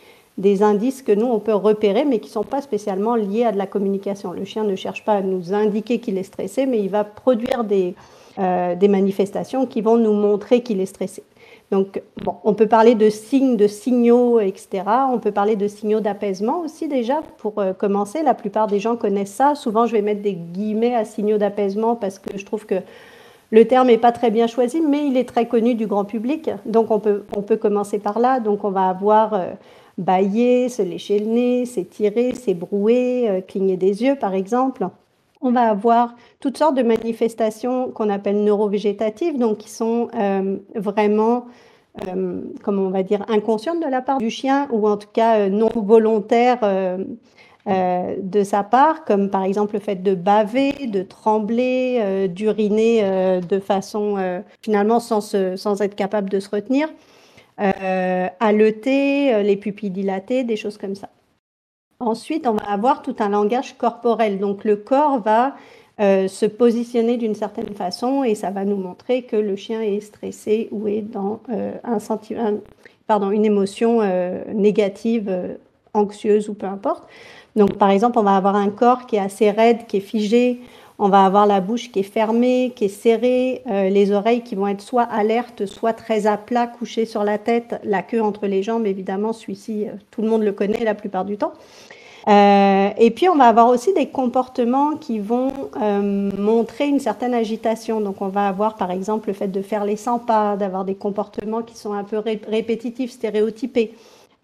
indices 0.64 1.02
que 1.02 1.12
nous, 1.12 1.26
on 1.26 1.40
peut 1.40 1.54
repérer, 1.54 2.06
mais 2.06 2.20
qui 2.20 2.30
ne 2.30 2.34
sont 2.34 2.44
pas 2.44 2.62
spécialement 2.62 3.16
liés 3.16 3.44
à 3.44 3.52
de 3.52 3.58
la 3.58 3.68
communication. 3.68 4.32
Le 4.32 4.46
chien 4.46 4.64
ne 4.64 4.76
cherche 4.76 5.04
pas 5.04 5.16
à 5.16 5.22
nous 5.22 5.54
indiquer 5.54 6.00
qu'il 6.00 6.18
est 6.18 6.24
stressé, 6.24 6.66
mais 6.66 6.80
il 6.80 6.90
va 6.90 7.04
produire 7.04 7.66
des, 7.66 7.94
euh, 8.38 8.74
des 8.76 8.88
manifestations 8.88 9.66
qui 9.66 9.82
vont 9.82 9.98
nous 9.98 10.14
montrer 10.14 10.62
qu'il 10.62 10.80
est 10.80 10.86
stressé. 10.86 11.24
Donc, 11.72 12.02
on 12.44 12.56
peut 12.56 12.68
parler 12.68 12.96
de 12.96 13.10
signes, 13.10 13.56
de 13.56 13.68
signaux, 13.68 14.40
etc. 14.40 14.84
On 15.12 15.20
peut 15.20 15.32
parler 15.32 15.56
de 15.56 15.68
signaux 15.68 16.00
d'apaisement 16.00 16.62
aussi 16.62 16.88
déjà 16.88 17.22
pour 17.38 17.60
euh, 17.60 17.74
commencer. 17.74 18.24
La 18.24 18.34
plupart 18.34 18.66
des 18.66 18.80
gens 18.80 18.96
connaissent 18.96 19.34
ça. 19.34 19.54
Souvent, 19.54 19.86
je 19.86 19.92
vais 19.92 20.02
mettre 20.02 20.24
des 20.24 20.34
guillemets 20.34 20.96
à 20.96 21.06
signaux 21.06 21.38
d'apaisement 21.38 21.96
parce 21.96 22.18
que 22.18 22.36
je 22.38 22.44
trouve 22.44 22.66
que 22.66 22.76
le 23.52 23.66
terme 23.66 23.88
n'est 23.88 24.00
pas 24.00 24.12
très 24.12 24.32
bien 24.32 24.48
choisi, 24.48 24.82
mais 24.82 25.06
il 25.06 25.18
est 25.18 25.28
très 25.28 25.48
connu 25.48 25.76
du 25.76 25.86
grand 25.86 26.06
public. 26.06 26.50
Donc, 26.66 26.90
on 26.90 27.00
peut, 27.00 27.26
on 27.36 27.44
peut 27.44 27.58
commencer 27.58 28.00
par 28.00 28.18
là. 28.18 28.40
Donc, 28.40 28.64
on 28.64 28.72
va 28.72 28.90
avoir 28.90 29.34
euh, 29.36 29.52
bailler, 30.00 30.70
se 30.70 30.82
lécher 30.82 31.20
le 31.20 31.26
nez, 31.26 31.66
s'étirer, 31.66 32.34
s'ébrouer, 32.34 33.30
euh, 33.30 33.42
cligner 33.42 33.78
des 33.78 34.04
yeux, 34.04 34.16
par 34.16 34.34
exemple. 34.34 34.88
On 35.42 35.52
va 35.52 35.70
avoir 35.70 36.16
toutes 36.42 36.58
sortes 36.58 36.76
de 36.76 36.84
manifestations 36.84 37.92
qu'on 37.92 38.10
appelle 38.10 38.44
neurovégétatives, 38.44 39.38
donc 39.38 39.60
qui 39.60 39.70
sont 39.70 40.10
euh, 40.14 40.58
vraiment, 40.76 41.46
euh, 42.08 42.42
comment 42.62 42.82
on 42.84 42.90
va 42.90 43.04
dire, 43.04 43.24
inconscientes 43.30 43.80
de 43.80 43.90
la 43.90 44.02
part 44.02 44.18
du 44.18 44.30
chien, 44.30 44.68
ou 44.72 44.86
en 44.86 44.98
tout 44.98 45.08
cas 45.12 45.40
euh, 45.40 45.50
non 45.50 45.70
volontaires 45.74 46.60
de 47.66 48.44
sa 48.44 48.64
part, 48.64 49.06
comme 49.06 49.30
par 49.30 49.44
exemple 49.44 49.76
le 49.76 49.80
fait 49.80 50.02
de 50.02 50.16
baver, 50.16 50.88
de 50.88 51.04
trembler, 51.04 52.28
d'uriner 52.28 53.40
de 53.48 53.60
façon 53.60 54.42
finalement 54.62 55.00
sans, 55.00 55.36
sans 55.56 55.82
être 55.82 55.94
capable 55.94 56.30
de 56.30 56.40
se 56.40 56.50
retenir, 56.50 56.90
haleter, 57.58 59.44
les 59.44 59.56
pupilles 59.56 59.92
dilatées, 59.92 60.44
des 60.44 60.56
choses 60.56 60.80
comme 60.80 60.96
ça. 60.96 61.10
Ensuite, 62.02 62.48
on 62.48 62.54
va 62.54 62.64
avoir 62.72 63.02
tout 63.02 63.18
un 63.20 63.28
langage 63.28 63.78
corporel. 63.78 64.40
Donc 64.40 64.64
le 64.64 64.78
corps 64.78 65.20
va 65.20 65.56
euh, 66.00 66.30
se 66.30 66.46
positionner 66.46 67.18
d'une 67.18 67.36
certaine 67.36 67.76
façon 67.76 68.24
et 68.24 68.36
ça 68.36 68.52
va 68.52 68.64
nous 68.64 68.78
montrer 68.78 69.24
que 69.24 69.36
le 69.36 69.58
chien 69.58 69.82
est 69.82 70.00
stressé 70.00 70.70
ou 70.72 70.88
est 70.88 71.02
dans 71.02 71.42
euh, 71.52 71.74
un 71.84 72.00
sentiment, 72.00 72.54
pardon, 73.06 73.32
une 73.32 73.44
émotion 73.44 74.00
euh, 74.02 74.42
négative, 74.54 75.58
anxieuse 75.94 76.48
ou 76.48 76.54
peu 76.54 76.68
importe. 76.68 77.04
Donc 77.58 77.78
par 77.78 77.90
exemple, 77.90 78.18
on 78.18 78.24
va 78.24 78.38
avoir 78.38 78.56
un 78.56 78.70
corps 78.70 79.06
qui 79.06 79.18
est 79.18 79.20
assez 79.20 79.52
raide, 79.52 79.86
qui 79.86 79.98
est 79.98 80.00
figé. 80.00 80.62
On 81.00 81.10
va 81.10 81.26
avoir 81.26 81.48
la 81.48 81.60
bouche 81.60 81.92
qui 81.92 82.00
est 82.00 82.04
fermée, 82.04 82.72
qui 82.78 82.86
est 82.86 82.88
serrée, 82.88 83.62
les 83.66 84.12
oreilles 84.12 84.42
qui 84.42 84.56
vont 84.56 84.68
être 84.68 84.82
soit 84.82 85.04
alertes, 85.04 85.66
soit 85.66 85.94
très 85.94 86.28
à 86.28 86.36
plat, 86.36 86.68
couchées 86.68 87.06
sur 87.06 87.24
la 87.24 87.38
tête, 87.38 87.80
la 87.86 88.02
queue 88.02 88.22
entre 88.22 88.48
les 88.48 88.64
jambes, 88.64 88.86
évidemment, 88.86 89.32
celui-ci, 89.32 89.86
tout 90.12 90.22
le 90.22 90.28
monde 90.28 90.44
le 90.44 90.52
connaît 90.52 90.84
la 90.84 90.96
plupart 90.96 91.24
du 91.24 91.38
temps. 91.38 91.54
Euh, 92.28 92.90
et 92.98 93.12
puis, 93.12 93.30
on 93.30 93.36
va 93.36 93.46
avoir 93.46 93.70
aussi 93.70 93.94
des 93.94 94.08
comportements 94.08 94.96
qui 94.96 95.20
vont 95.20 95.52
euh, 95.82 96.30
montrer 96.38 96.88
une 96.88 97.00
certaine 97.00 97.34
agitation. 97.34 98.02
Donc, 98.02 98.22
on 98.22 98.28
va 98.28 98.48
avoir, 98.48 98.76
par 98.76 98.92
exemple, 98.92 99.30
le 99.30 99.34
fait 99.34 99.48
de 99.48 99.62
faire 99.62 99.86
les 99.86 99.96
100 99.96 100.20
pas, 100.20 100.58
d'avoir 100.58 100.86
des 100.86 100.96
comportements 100.96 101.62
qui 101.62 101.78
sont 101.78 101.94
un 101.94 102.04
peu 102.04 102.18
répétitifs, 102.18 103.12
stéréotypés, 103.12 103.94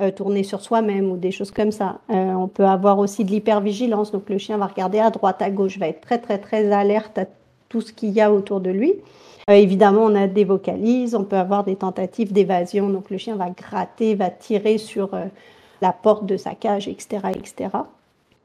euh, 0.01 0.11
tourner 0.11 0.43
sur 0.43 0.61
soi-même 0.61 1.11
ou 1.11 1.17
des 1.17 1.31
choses 1.31 1.51
comme 1.51 1.71
ça. 1.71 1.99
on 2.09 2.47
peut 2.47 2.65
avoir 2.65 2.99
aussi 2.99 3.23
de 3.25 3.31
l'hypervigilance. 3.31 4.11
Donc, 4.11 4.29
le 4.29 4.37
chien 4.37 4.57
va 4.57 4.67
regarder 4.67 4.99
à 4.99 5.09
droite, 5.09 5.41
à 5.41 5.49
gauche, 5.49 5.77
va 5.77 5.87
être 5.87 6.01
très, 6.01 6.19
très, 6.19 6.37
très 6.37 6.71
alerte 6.71 7.17
à 7.17 7.25
tout 7.69 7.81
ce 7.81 7.91
qu'il 7.91 8.11
y 8.11 8.21
a 8.21 8.31
autour 8.31 8.61
de 8.61 8.69
lui. 8.69 8.93
évidemment, 9.49 10.03
on 10.03 10.15
a 10.15 10.27
des 10.27 10.43
vocalises, 10.43 11.13
on 11.13 11.23
peut 11.23 11.35
avoir 11.35 11.63
des 11.63 11.75
tentatives 11.75 12.31
d'évasion. 12.31 12.89
Donc, 12.89 13.09
le 13.09 13.17
chien 13.17 13.35
va 13.35 13.49
gratter, 13.49 14.15
va 14.15 14.29
tirer 14.29 14.77
sur 14.77 15.09
la 15.81 15.91
porte 15.91 16.25
de 16.25 16.37
sa 16.37 16.55
cage, 16.55 16.87
etc., 16.87 17.19
etc. 17.35 17.69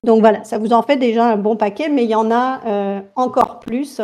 Donc 0.02 0.20
voilà, 0.20 0.44
ça 0.44 0.58
vous 0.58 0.72
en 0.72 0.82
fait 0.82 0.96
déjà 0.96 1.26
un 1.26 1.36
bon 1.36 1.56
paquet, 1.56 1.88
mais 1.88 2.04
il 2.04 2.10
y 2.10 2.14
en 2.14 2.30
a 2.30 2.60
euh, 2.66 3.00
encore 3.16 3.60
plus. 3.60 4.00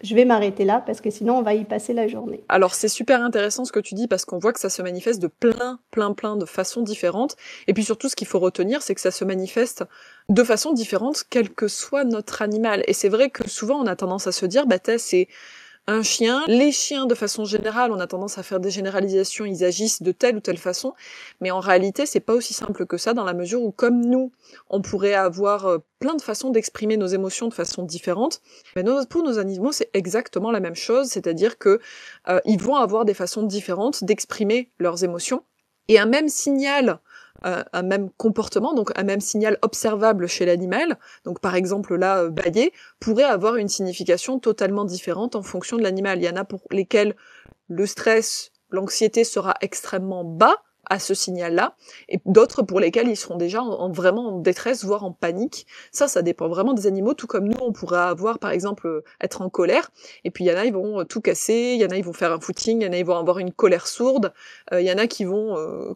Je 0.00 0.14
vais 0.14 0.24
m'arrêter 0.24 0.64
là 0.64 0.80
parce 0.86 1.00
que 1.00 1.10
sinon 1.10 1.38
on 1.38 1.42
va 1.42 1.54
y 1.54 1.64
passer 1.64 1.92
la 1.92 2.06
journée. 2.06 2.44
Alors 2.48 2.74
c'est 2.74 2.88
super 2.88 3.20
intéressant 3.20 3.64
ce 3.64 3.72
que 3.72 3.80
tu 3.80 3.94
dis 3.94 4.06
parce 4.06 4.24
qu'on 4.24 4.38
voit 4.38 4.52
que 4.52 4.60
ça 4.60 4.70
se 4.70 4.80
manifeste 4.80 5.20
de 5.20 5.26
plein, 5.26 5.80
plein, 5.90 6.12
plein 6.12 6.36
de 6.36 6.44
façons 6.44 6.82
différentes. 6.82 7.36
Et 7.66 7.74
puis 7.74 7.82
surtout 7.82 8.08
ce 8.08 8.14
qu'il 8.14 8.28
faut 8.28 8.38
retenir, 8.38 8.80
c'est 8.82 8.94
que 8.94 9.00
ça 9.00 9.10
se 9.10 9.24
manifeste 9.24 9.84
de 10.28 10.44
façon 10.44 10.72
différente 10.72 11.24
quel 11.28 11.50
que 11.50 11.66
soit 11.66 12.04
notre 12.04 12.42
animal. 12.42 12.84
Et 12.86 12.92
c'est 12.92 13.08
vrai 13.08 13.30
que 13.30 13.48
souvent 13.48 13.80
on 13.80 13.86
a 13.86 13.96
tendance 13.96 14.28
à 14.28 14.32
se 14.32 14.46
dire, 14.46 14.66
bah 14.66 14.76
c'est 14.98 15.26
un 15.88 16.02
chien. 16.02 16.44
Les 16.46 16.70
chiens, 16.70 17.06
de 17.06 17.14
façon 17.14 17.46
générale, 17.46 17.90
on 17.92 17.98
a 17.98 18.06
tendance 18.06 18.36
à 18.36 18.42
faire 18.42 18.60
des 18.60 18.70
généralisations, 18.70 19.46
ils 19.46 19.64
agissent 19.64 20.02
de 20.02 20.12
telle 20.12 20.36
ou 20.36 20.40
telle 20.40 20.58
façon, 20.58 20.92
mais 21.40 21.50
en 21.50 21.60
réalité, 21.60 22.04
c'est 22.04 22.20
pas 22.20 22.34
aussi 22.34 22.52
simple 22.52 22.84
que 22.84 22.98
ça, 22.98 23.14
dans 23.14 23.24
la 23.24 23.32
mesure 23.32 23.62
où, 23.62 23.72
comme 23.72 24.04
nous, 24.04 24.30
on 24.68 24.82
pourrait 24.82 25.14
avoir 25.14 25.66
euh, 25.66 25.78
plein 25.98 26.14
de 26.14 26.22
façons 26.22 26.50
d'exprimer 26.50 26.98
nos 26.98 27.06
émotions 27.06 27.48
de 27.48 27.54
façon 27.54 27.82
différente, 27.82 28.42
mais 28.76 28.84
pour 29.08 29.22
nos 29.22 29.38
animaux, 29.38 29.72
c'est 29.72 29.90
exactement 29.94 30.50
la 30.50 30.60
même 30.60 30.76
chose, 30.76 31.08
c'est-à-dire 31.08 31.56
que 31.56 31.80
euh, 32.28 32.38
ils 32.44 32.60
vont 32.60 32.76
avoir 32.76 33.06
des 33.06 33.14
façons 33.14 33.42
différentes 33.42 34.04
d'exprimer 34.04 34.70
leurs 34.78 35.04
émotions, 35.04 35.42
et 35.88 35.98
un 35.98 36.06
même 36.06 36.28
signal 36.28 37.00
un 37.42 37.82
même 37.82 38.10
comportement, 38.16 38.74
donc 38.74 38.90
un 38.98 39.04
même 39.04 39.20
signal 39.20 39.58
observable 39.62 40.26
chez 40.26 40.44
l'animal, 40.44 40.98
donc 41.24 41.40
par 41.40 41.54
exemple 41.54 41.94
là, 41.96 42.24
euh, 42.24 42.30
bailler, 42.30 42.72
pourrait 43.00 43.24
avoir 43.24 43.56
une 43.56 43.68
signification 43.68 44.38
totalement 44.38 44.84
différente 44.84 45.36
en 45.36 45.42
fonction 45.42 45.76
de 45.76 45.82
l'animal. 45.82 46.18
Il 46.18 46.24
y 46.24 46.28
en 46.28 46.36
a 46.36 46.44
pour 46.44 46.60
lesquels 46.70 47.14
le 47.68 47.86
stress, 47.86 48.50
l'anxiété 48.70 49.24
sera 49.24 49.54
extrêmement 49.60 50.24
bas, 50.24 50.56
à 50.90 50.98
ce 50.98 51.14
signal-là, 51.14 51.74
et 52.08 52.20
d'autres 52.26 52.62
pour 52.62 52.80
lesquels 52.80 53.08
ils 53.08 53.16
seront 53.16 53.36
déjà 53.36 53.62
en, 53.62 53.90
vraiment 53.90 54.28
en 54.28 54.38
détresse, 54.38 54.84
voire 54.84 55.04
en 55.04 55.12
panique. 55.12 55.66
Ça, 55.92 56.08
ça 56.08 56.22
dépend 56.22 56.48
vraiment 56.48 56.72
des 56.72 56.86
animaux, 56.86 57.14
tout 57.14 57.26
comme 57.26 57.48
nous, 57.48 57.58
on 57.60 57.72
pourrait 57.72 57.98
avoir, 57.98 58.38
par 58.38 58.50
exemple, 58.50 58.86
euh, 58.86 59.04
être 59.20 59.42
en 59.42 59.50
colère, 59.50 59.90
et 60.24 60.30
puis 60.30 60.44
il 60.44 60.48
y 60.48 60.52
en 60.52 60.56
a, 60.56 60.64
ils 60.64 60.72
vont 60.72 61.00
euh, 61.00 61.04
tout 61.04 61.20
casser, 61.20 61.74
il 61.74 61.80
y 61.80 61.84
en 61.84 61.90
a, 61.90 61.96
ils 61.96 62.04
vont 62.04 62.12
faire 62.12 62.32
un 62.32 62.40
footing, 62.40 62.80
il 62.80 62.84
y 62.84 62.88
en 62.88 62.92
a, 62.92 62.96
ils 62.96 63.04
vont 63.04 63.16
avoir 63.16 63.38
une 63.38 63.52
colère 63.52 63.86
sourde, 63.86 64.32
euh, 64.72 64.80
il 64.80 64.86
y 64.86 64.92
en 64.92 64.98
a 64.98 65.06
qui 65.06 65.24
vont 65.24 65.38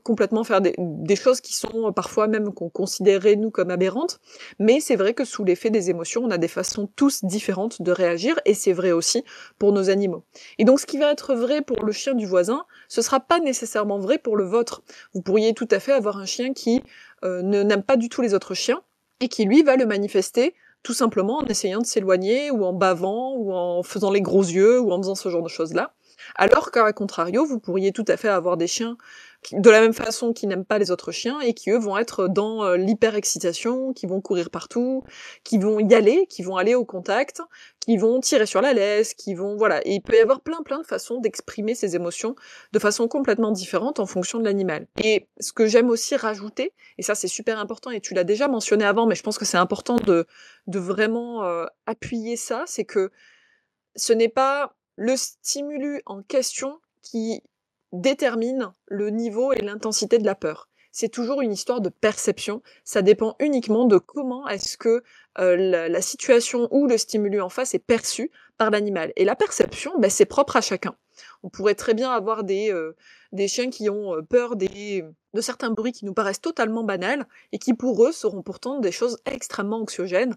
complètement 0.02 0.44
faire 0.44 0.60
des, 0.60 0.74
des, 0.78 1.16
choses 1.16 1.40
qui 1.40 1.54
sont 1.54 1.92
parfois 1.92 2.26
même 2.26 2.52
qu'on 2.52 2.68
considérait, 2.68 3.36
nous, 3.36 3.50
comme 3.50 3.70
aberrantes, 3.70 4.20
mais 4.58 4.80
c'est 4.80 4.96
vrai 4.96 5.14
que 5.14 5.24
sous 5.24 5.44
l'effet 5.44 5.70
des 5.70 5.90
émotions, 5.90 6.22
on 6.24 6.30
a 6.30 6.38
des 6.38 6.48
façons 6.48 6.88
tous 6.96 7.24
différentes 7.24 7.82
de 7.82 7.92
réagir, 7.92 8.38
et 8.44 8.54
c'est 8.54 8.72
vrai 8.72 8.92
aussi 8.92 9.24
pour 9.58 9.72
nos 9.72 9.90
animaux. 9.90 10.24
Et 10.58 10.64
donc, 10.64 10.80
ce 10.80 10.86
qui 10.86 10.98
va 10.98 11.12
être 11.12 11.34
vrai 11.34 11.62
pour 11.62 11.84
le 11.84 11.92
chien 11.92 12.14
du 12.14 12.26
voisin, 12.26 12.64
ce 12.88 13.02
sera 13.02 13.20
pas 13.20 13.40
nécessairement 13.40 13.98
vrai 13.98 14.18
pour 14.18 14.36
le 14.36 14.44
vôtre. 14.44 14.81
Vous 15.14 15.22
pourriez 15.22 15.54
tout 15.54 15.68
à 15.70 15.80
fait 15.80 15.92
avoir 15.92 16.18
un 16.18 16.26
chien 16.26 16.52
qui 16.52 16.82
euh, 17.24 17.42
n'aime 17.42 17.82
pas 17.82 17.96
du 17.96 18.08
tout 18.08 18.22
les 18.22 18.34
autres 18.34 18.54
chiens 18.54 18.82
et 19.20 19.28
qui 19.28 19.44
lui 19.44 19.62
va 19.62 19.76
le 19.76 19.86
manifester 19.86 20.54
tout 20.82 20.94
simplement 20.94 21.38
en 21.38 21.46
essayant 21.46 21.80
de 21.80 21.86
s'éloigner 21.86 22.50
ou 22.50 22.64
en 22.64 22.72
bavant 22.72 23.34
ou 23.36 23.52
en 23.52 23.82
faisant 23.82 24.10
les 24.10 24.20
gros 24.20 24.42
yeux 24.42 24.80
ou 24.80 24.92
en 24.92 24.98
faisant 24.98 25.14
ce 25.14 25.28
genre 25.28 25.42
de 25.42 25.48
choses-là. 25.48 25.94
Alors 26.36 26.70
qu'à 26.70 26.92
contrario, 26.92 27.44
vous 27.44 27.58
pourriez 27.58 27.92
tout 27.92 28.04
à 28.08 28.16
fait 28.16 28.28
avoir 28.28 28.56
des 28.56 28.66
chiens 28.66 28.96
de 29.50 29.70
la 29.70 29.80
même 29.80 29.92
façon 29.92 30.32
qui 30.32 30.46
n'aiment 30.46 30.64
pas 30.64 30.78
les 30.78 30.90
autres 30.90 31.10
chiens 31.10 31.40
et 31.40 31.52
qui 31.52 31.70
eux 31.70 31.78
vont 31.78 31.98
être 31.98 32.28
dans 32.28 32.64
euh, 32.64 32.76
l'hyper-excitation, 32.76 33.92
qui 33.92 34.06
vont 34.06 34.20
courir 34.20 34.50
partout, 34.50 35.02
qui 35.42 35.58
vont 35.58 35.80
y 35.80 35.94
aller, 35.94 36.26
qui 36.28 36.42
vont 36.42 36.56
aller 36.56 36.74
au 36.74 36.84
contact, 36.84 37.42
qui 37.80 37.96
vont 37.96 38.20
tirer 38.20 38.46
sur 38.46 38.60
la 38.60 38.72
laisse, 38.72 39.14
qui 39.14 39.34
vont 39.34 39.56
voilà. 39.56 39.80
Et 39.86 39.94
il 39.94 40.00
peut 40.00 40.16
y 40.16 40.20
avoir 40.20 40.40
plein 40.40 40.62
plein 40.62 40.78
de 40.78 40.86
façons 40.86 41.20
d'exprimer 41.20 41.74
ces 41.74 41.96
émotions 41.96 42.36
de 42.72 42.78
façon 42.78 43.08
complètement 43.08 43.50
différente 43.50 43.98
en 43.98 44.06
fonction 44.06 44.38
de 44.38 44.44
l'animal. 44.44 44.86
Et 45.02 45.26
ce 45.40 45.52
que 45.52 45.66
j'aime 45.66 45.90
aussi 45.90 46.14
rajouter, 46.14 46.72
et 46.98 47.02
ça 47.02 47.14
c'est 47.14 47.28
super 47.28 47.58
important 47.58 47.90
et 47.90 48.00
tu 48.00 48.14
l'as 48.14 48.24
déjà 48.24 48.46
mentionné 48.46 48.84
avant, 48.84 49.06
mais 49.06 49.16
je 49.16 49.22
pense 49.22 49.38
que 49.38 49.44
c'est 49.44 49.58
important 49.58 49.96
de 49.96 50.26
de 50.68 50.78
vraiment 50.78 51.42
euh, 51.44 51.66
appuyer 51.86 52.36
ça, 52.36 52.62
c'est 52.66 52.84
que 52.84 53.10
ce 53.96 54.12
n'est 54.12 54.28
pas 54.28 54.76
le 54.96 55.16
stimulus 55.16 56.02
en 56.06 56.22
question 56.22 56.78
qui 57.02 57.42
détermine 57.92 58.72
le 58.86 59.10
niveau 59.10 59.52
et 59.52 59.60
l'intensité 59.60 60.18
de 60.18 60.26
la 60.26 60.34
peur. 60.34 60.68
C'est 60.92 61.08
toujours 61.08 61.40
une 61.40 61.52
histoire 61.52 61.80
de 61.80 61.88
perception. 61.88 62.62
Ça 62.84 63.00
dépend 63.00 63.34
uniquement 63.40 63.86
de 63.86 63.96
comment 63.96 64.46
est-ce 64.46 64.76
que 64.76 65.02
euh, 65.38 65.88
la, 65.88 66.02
situation 66.02 66.68
ou 66.70 66.86
le 66.86 66.98
stimulus 66.98 67.40
en 67.40 67.48
face 67.48 67.74
est 67.74 67.78
perçu 67.78 68.30
par 68.58 68.70
l'animal. 68.70 69.12
Et 69.16 69.24
la 69.24 69.34
perception, 69.34 69.92
ben, 69.98 70.10
c'est 70.10 70.26
propre 70.26 70.56
à 70.56 70.60
chacun. 70.60 70.94
On 71.42 71.48
pourrait 71.48 71.74
très 71.74 71.94
bien 71.94 72.10
avoir 72.10 72.44
des, 72.44 72.70
euh, 72.70 72.94
des 73.32 73.48
chiens 73.48 73.70
qui 73.70 73.88
ont 73.88 74.22
peur 74.28 74.56
des, 74.56 75.04
de 75.34 75.40
certains 75.40 75.70
bruits 75.70 75.92
qui 75.92 76.04
nous 76.04 76.12
paraissent 76.12 76.40
totalement 76.40 76.84
banals 76.84 77.26
et 77.52 77.58
qui 77.58 77.74
pour 77.74 78.04
eux 78.04 78.12
seront 78.12 78.42
pourtant 78.42 78.78
des 78.78 78.92
choses 78.92 79.18
extrêmement 79.24 79.80
anxiogènes, 79.80 80.36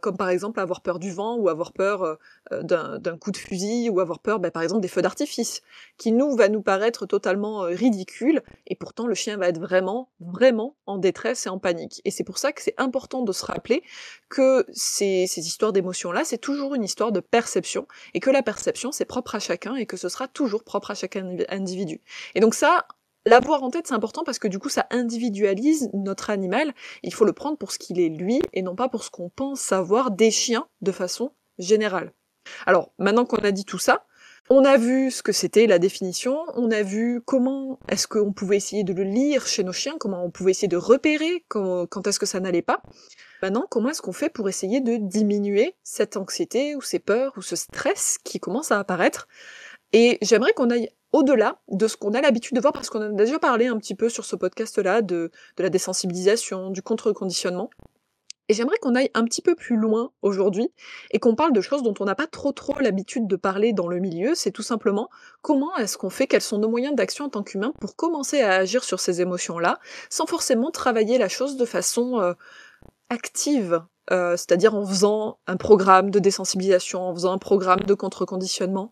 comme 0.00 0.16
par 0.16 0.30
exemple 0.30 0.60
avoir 0.60 0.80
peur 0.80 0.98
du 0.98 1.10
vent 1.10 1.36
ou 1.36 1.48
avoir 1.48 1.72
peur 1.72 2.18
d'un 2.50 3.18
coup 3.18 3.30
de 3.30 3.36
fusil 3.36 3.90
ou 3.90 4.00
avoir 4.00 4.18
peur 4.20 4.40
bah, 4.40 4.50
par 4.50 4.62
exemple 4.62 4.80
des 4.80 4.88
feux 4.88 5.02
d'artifice, 5.02 5.62
qui 5.98 6.12
nous 6.12 6.34
va 6.36 6.48
nous 6.48 6.62
paraître 6.62 7.06
totalement 7.06 7.60
ridicule 7.60 8.42
et 8.66 8.76
pourtant 8.76 9.06
le 9.06 9.14
chien 9.14 9.36
va 9.36 9.48
être 9.48 9.60
vraiment, 9.60 10.08
vraiment 10.20 10.76
en 10.86 10.98
détresse 10.98 11.46
et 11.46 11.50
en 11.50 11.58
panique. 11.58 12.00
Et 12.04 12.10
c'est 12.10 12.24
pour 12.24 12.38
ça 12.38 12.52
que 12.52 12.62
c'est 12.62 12.74
important 12.78 13.22
de 13.22 13.32
se 13.32 13.44
rappeler 13.44 13.82
que 14.28 14.64
ces, 14.72 15.26
ces 15.26 15.46
histoires 15.46 15.72
d'émotions-là, 15.72 16.24
c'est 16.24 16.38
toujours 16.38 16.74
une 16.74 16.84
histoire 16.84 17.12
de 17.12 17.20
perception 17.20 17.86
et 18.14 18.20
que 18.20 18.30
la 18.30 18.42
perception 18.42 18.92
c'est 18.92 19.04
propre 19.04 19.34
à 19.34 19.38
chacun 19.38 19.74
et 19.74 19.86
que 19.86 19.96
ce 19.96 20.08
sera 20.08 20.28
toujours 20.28 20.64
propre 20.64 20.92
à 20.92 20.94
chaque 20.94 21.16
individu. 21.16 22.00
Et 22.34 22.40
donc 22.40 22.54
ça, 22.54 22.86
L'avoir 23.26 23.62
en 23.62 23.70
tête, 23.70 23.86
c'est 23.86 23.94
important 23.94 24.24
parce 24.24 24.38
que 24.38 24.48
du 24.48 24.58
coup, 24.58 24.70
ça 24.70 24.86
individualise 24.90 25.90
notre 25.92 26.30
animal. 26.30 26.72
Il 27.02 27.12
faut 27.12 27.26
le 27.26 27.34
prendre 27.34 27.58
pour 27.58 27.70
ce 27.70 27.78
qu'il 27.78 28.00
est 28.00 28.08
lui 28.08 28.40
et 28.54 28.62
non 28.62 28.74
pas 28.74 28.88
pour 28.88 29.04
ce 29.04 29.10
qu'on 29.10 29.28
pense 29.28 29.60
savoir 29.60 30.10
des 30.10 30.30
chiens 30.30 30.66
de 30.80 30.90
façon 30.90 31.34
générale. 31.58 32.14
Alors, 32.64 32.94
maintenant 32.98 33.26
qu'on 33.26 33.36
a 33.44 33.50
dit 33.50 33.66
tout 33.66 33.78
ça, 33.78 34.06
On 34.52 34.64
a 34.64 34.76
vu 34.76 35.12
ce 35.12 35.22
que 35.22 35.30
c'était 35.30 35.68
la 35.68 35.78
définition, 35.78 36.44
on 36.56 36.72
a 36.72 36.82
vu 36.82 37.20
comment 37.24 37.78
est-ce 37.88 38.08
qu'on 38.08 38.32
pouvait 38.32 38.56
essayer 38.56 38.82
de 38.82 38.92
le 38.92 39.04
lire 39.04 39.46
chez 39.46 39.62
nos 39.62 39.72
chiens, 39.72 39.94
comment 39.96 40.24
on 40.24 40.30
pouvait 40.32 40.50
essayer 40.50 40.66
de 40.66 40.76
repérer 40.76 41.44
quand, 41.46 42.04
est-ce 42.04 42.18
que 42.18 42.26
ça 42.26 42.40
n'allait 42.40 42.60
pas. 42.60 42.82
Maintenant, 43.42 43.66
comment 43.70 43.90
est-ce 43.90 44.02
qu'on 44.02 44.12
fait 44.12 44.28
pour 44.28 44.48
essayer 44.48 44.80
de 44.80 44.96
diminuer 44.96 45.76
cette 45.84 46.16
anxiété 46.16 46.74
ou 46.74 46.80
ces 46.80 46.98
peurs 46.98 47.32
ou 47.36 47.42
ce 47.42 47.54
stress 47.54 48.18
qui 48.24 48.40
commence 48.40 48.72
à 48.72 48.80
apparaître? 48.80 49.28
Et 49.92 50.18
j'aimerais 50.20 50.52
qu'on 50.52 50.70
aille 50.70 50.90
au-delà 51.12 51.60
de 51.68 51.88
ce 51.88 51.96
qu'on 51.96 52.14
a 52.14 52.20
l'habitude 52.20 52.56
de 52.56 52.60
voir, 52.60 52.72
parce 52.72 52.90
qu'on 52.90 53.00
a 53.00 53.08
déjà 53.08 53.38
parlé 53.38 53.66
un 53.66 53.78
petit 53.78 53.94
peu 53.94 54.08
sur 54.08 54.24
ce 54.24 54.36
podcast-là 54.36 55.02
de, 55.02 55.30
la 55.58 55.68
désensibilisation, 55.68 56.70
du 56.70 56.82
contre-conditionnement. 56.82 57.70
Et 58.48 58.52
j'aimerais 58.52 58.78
qu'on 58.78 58.96
aille 58.96 59.10
un 59.14 59.24
petit 59.24 59.42
peu 59.42 59.54
plus 59.54 59.76
loin 59.76 60.10
aujourd'hui 60.22 60.72
et 61.12 61.20
qu'on 61.20 61.36
parle 61.36 61.52
de 61.52 61.60
choses 61.60 61.84
dont 61.84 61.94
on 62.00 62.04
n'a 62.04 62.16
pas 62.16 62.26
trop 62.26 62.50
trop 62.50 62.80
l'habitude 62.80 63.28
de 63.28 63.36
parler 63.36 63.72
dans 63.72 63.86
le 63.86 64.00
milieu. 64.00 64.34
C'est 64.34 64.50
tout 64.50 64.64
simplement 64.64 65.08
comment 65.40 65.76
est-ce 65.76 65.96
qu'on 65.96 66.10
fait, 66.10 66.26
quels 66.26 66.40
sont 66.40 66.58
nos 66.58 66.68
moyens 66.68 66.96
d'action 66.96 67.26
en 67.26 67.28
tant 67.28 67.44
qu'humain 67.44 67.72
pour 67.80 67.94
commencer 67.94 68.40
à 68.40 68.54
agir 68.54 68.82
sur 68.82 68.98
ces 68.98 69.20
émotions-là, 69.20 69.78
sans 70.08 70.26
forcément 70.26 70.72
travailler 70.72 71.16
la 71.16 71.28
chose 71.28 71.56
de 71.56 71.64
façon 71.64 72.18
euh, 72.18 72.32
active, 73.08 73.84
euh, 74.10 74.36
c'est-à-dire 74.36 74.74
en 74.74 74.84
faisant 74.84 75.38
un 75.46 75.56
programme 75.56 76.10
de 76.10 76.18
désensibilisation, 76.18 77.02
en 77.02 77.14
faisant 77.14 77.32
un 77.32 77.38
programme 77.38 77.80
de 77.80 77.94
contre-conditionnement? 77.94 78.90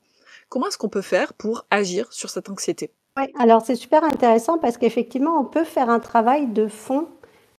Comment 0.49 0.69
est-ce 0.69 0.79
qu'on 0.79 0.89
peut 0.89 1.03
faire 1.03 1.35
pour 1.35 1.67
agir 1.71 2.13
sur 2.13 2.31
cette 2.31 2.49
anxiété? 2.49 2.91
Alors 3.39 3.63
c'est 3.63 3.75
super 3.75 4.05
intéressant 4.05 4.59
parce 4.59 4.77
qu'effectivement, 4.77 5.39
on 5.41 5.45
peut 5.45 5.65
faire 5.65 5.91
un 5.91 5.99
travail 5.99 6.47
de 6.47 6.69
fond 6.69 7.09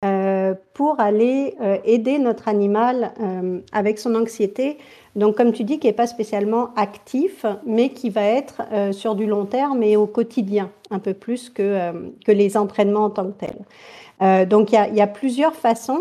euh, 0.05 0.53
pour 0.73 1.01
aller 1.01 1.55
euh, 1.59 1.77
aider 1.83 2.19
notre 2.19 2.47
animal 2.47 3.11
euh, 3.19 3.59
avec 3.73 3.99
son 3.99 4.15
anxiété. 4.15 4.77
Donc, 5.17 5.35
comme 5.35 5.51
tu 5.51 5.65
dis, 5.65 5.77
qui 5.77 5.87
n'est 5.87 5.93
pas 5.93 6.07
spécialement 6.07 6.73
actif, 6.77 7.45
mais 7.65 7.89
qui 7.89 8.09
va 8.09 8.23
être 8.23 8.61
sur 8.93 9.15
du 9.15 9.25
long 9.25 9.45
terme 9.45 9.83
et 9.83 9.97
au 9.97 10.05
quotidien, 10.05 10.71
un 10.89 10.99
peu 10.99 11.13
plus 11.13 11.49
que, 11.49 11.91
que 12.25 12.31
les 12.31 12.55
entraînements 12.55 13.05
en 13.05 13.09
tant 13.09 13.25
que 13.25 13.45
tels. 13.45 14.47
donc, 14.47 14.71
il 14.71 14.95
y, 14.95 15.01
a 15.01 15.07
plusieurs 15.07 15.55
façons. 15.55 15.99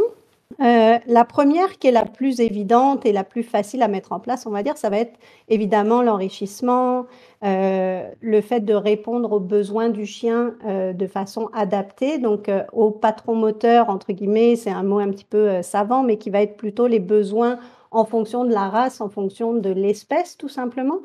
Euh, 0.60 0.98
la 1.06 1.24
première 1.24 1.78
qui 1.78 1.86
est 1.86 1.92
la 1.92 2.04
plus 2.04 2.40
évidente 2.40 3.06
et 3.06 3.12
la 3.12 3.22
plus 3.22 3.44
facile 3.44 3.80
à 3.82 3.88
mettre 3.88 4.12
en 4.12 4.18
place, 4.18 4.44
on 4.44 4.50
va 4.50 4.64
dire, 4.64 4.76
ça 4.76 4.90
va 4.90 4.98
être 4.98 5.16
évidemment 5.48 6.02
l'enrichissement, 6.02 7.06
euh, 7.44 8.08
le 8.20 8.40
fait 8.40 8.60
de 8.60 8.74
répondre 8.74 9.32
aux 9.32 9.40
besoins 9.40 9.88
du 9.88 10.04
chien 10.04 10.54
euh, 10.66 10.92
de 10.92 11.06
façon 11.06 11.48
adaptée. 11.54 12.18
Donc, 12.18 12.50
au 12.72 12.90
patron 12.90 13.36
moteur, 13.36 13.88
entre 13.88 14.12
guillemets, 14.12 14.56
c'est 14.56 14.70
un 14.70 14.82
mot 14.82 14.98
un 14.98 15.10
petit 15.10 15.24
peu 15.24 15.62
savant, 15.62 16.02
mais 16.02 16.18
qui 16.18 16.30
va 16.30 16.42
être 16.42 16.56
plutôt 16.56 16.88
les 16.88 17.00
besoins 17.00 17.58
en 17.90 18.04
fonction 18.04 18.44
de 18.44 18.52
la 18.52 18.68
race, 18.68 19.00
en 19.00 19.08
fonction 19.08 19.54
de 19.54 19.70
l'espèce, 19.70 20.36
tout 20.36 20.48
simplement. 20.48 20.98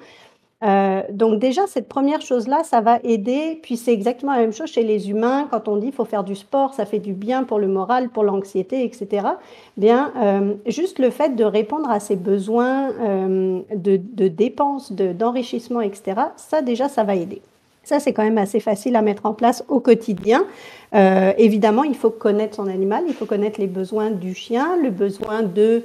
Euh, 0.64 1.02
donc 1.10 1.40
déjà, 1.40 1.68
cette 1.68 1.90
première 1.90 2.22
chose-là, 2.22 2.64
ça 2.64 2.80
va 2.80 3.00
aider. 3.04 3.60
Puis 3.62 3.76
c'est 3.76 3.92
exactement 3.92 4.34
la 4.34 4.40
même 4.40 4.54
chose 4.54 4.70
chez 4.70 4.84
les 4.84 5.10
humains. 5.10 5.48
Quand 5.52 5.68
on 5.68 5.78
dit 5.78 5.92
faut 5.92 6.06
faire 6.06 6.24
du 6.24 6.36
sport, 6.36 6.74
ça 6.74 6.86
fait 6.86 7.00
du 7.00 7.14
bien 7.14 7.44
pour 7.44 7.60
le 7.60 7.68
moral, 7.68 8.10
pour 8.10 8.24
l'anxiété, 8.24 8.84
etc. 8.84 9.28
Bien, 9.76 10.14
euh, 10.18 10.54
juste 10.66 11.00
le 11.00 11.10
fait 11.10 11.36
de 11.36 11.44
répondre 11.44 11.90
à 11.90 12.00
ces 12.00 12.16
besoins 12.16 12.92
euh, 12.92 13.60
de, 13.76 14.28
dépenses, 14.28 14.92
d'enrichissement, 14.94 15.82
etc., 15.82 16.22
ça 16.38 16.62
déjà, 16.62 16.88
ça 16.88 17.04
va 17.04 17.16
aider. 17.16 17.42
Ça, 17.84 18.00
c'est 18.00 18.14
quand 18.14 18.24
même 18.24 18.38
assez 18.38 18.62
facile 18.62 18.96
à 18.96 19.02
mettre 19.02 19.26
en 19.26 19.34
place 19.34 19.66
au 19.68 19.82
quotidien. 19.82 20.46
évidemment, 20.94 21.84
il 21.84 21.96
faut 21.96 22.12
connaître 22.12 22.56
son 22.56 22.68
animal, 22.68 23.04
il 23.08 23.14
faut 23.14 23.26
connaître 23.26 23.60
les 23.60 23.68
besoins 23.68 24.10
du 24.10 24.34
chien, 24.34 24.78
le 24.82 24.90
besoin 24.90 25.42
de 25.42 25.84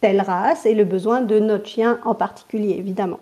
telle 0.00 0.20
race 0.20 0.64
et 0.64 0.74
le 0.74 0.84
besoin 0.84 1.22
de 1.22 1.40
notre 1.40 1.66
chien 1.66 1.98
en 2.04 2.14
particulier, 2.14 2.76
évidemment. 2.78 3.18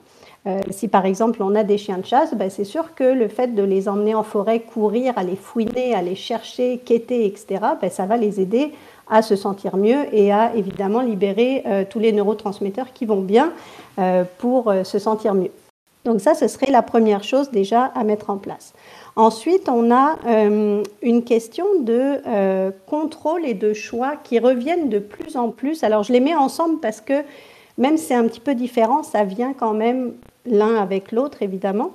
Euh, 0.49 0.61
si 0.71 0.88
par 0.88 1.05
exemple 1.05 1.43
on 1.43 1.55
a 1.55 1.62
des 1.62 1.76
chiens 1.76 1.99
de 1.99 2.07
chasse, 2.07 2.35
ben, 2.35 2.49
c'est 2.49 2.64
sûr 2.64 2.95
que 2.95 3.05
le 3.05 3.28
fait 3.28 3.55
de 3.55 3.62
les 3.62 3.88
emmener 3.88 4.14
en 4.14 4.23
forêt, 4.23 4.61
courir, 4.61 5.12
aller 5.17 5.37
fouiner, 5.37 5.95
aller 5.95 6.14
chercher, 6.14 6.78
quêter, 6.78 7.26
etc., 7.26 7.61
ben, 7.81 7.90
ça 7.90 8.07
va 8.07 8.17
les 8.17 8.40
aider 8.40 8.73
à 9.11 9.21
se 9.21 9.37
sentir 9.37 9.76
mieux 9.76 10.07
et 10.12 10.33
à 10.33 10.55
évidemment 10.55 11.00
libérer 11.00 11.64
euh, 11.67 11.85
tous 11.88 11.99
les 11.99 12.12
neurotransmetteurs 12.12 12.92
qui 12.94 13.05
vont 13.05 13.20
bien 13.20 13.53
euh, 13.99 14.25
pour 14.38 14.73
se 14.85 14.99
sentir 14.99 15.35
mieux. 15.35 15.51
Donc 16.05 16.20
ça, 16.20 16.35
ce 16.35 16.49
serait 16.49 16.70
la 16.70 16.83
première 16.83 17.25
chose 17.25 17.51
déjà 17.51 17.85
à 17.85 18.05
mettre 18.05 18.31
en 18.31 18.38
place. 18.38 18.73
Ensuite, 19.16 19.68
on 19.68 19.90
a 19.90 20.16
une 21.03 21.25
question 21.25 21.66
de 21.81 22.73
contrôle 22.87 23.44
et 23.44 23.53
de 23.53 23.75
choix 23.75 24.14
qui 24.23 24.38
reviennent 24.38 24.88
de 24.88 25.01
plus 25.01 25.37
en 25.37 25.51
plus. 25.51 25.83
Alors 25.83 26.05
je 26.05 26.12
les 26.12 26.20
mets 26.20 26.37
ensemble 26.37 26.79
parce 26.79 27.01
que 27.01 27.25
même 27.79 27.96
si 27.96 28.07
c'est 28.07 28.14
un 28.14 28.27
petit 28.27 28.40
peu 28.40 28.55
différent, 28.55 29.03
ça 29.03 29.25
vient 29.25 29.53
quand 29.55 29.73
même 29.73 30.12
l'un 30.51 30.77
avec 30.77 31.13
l'autre, 31.13 31.43
évidemment. 31.43 31.93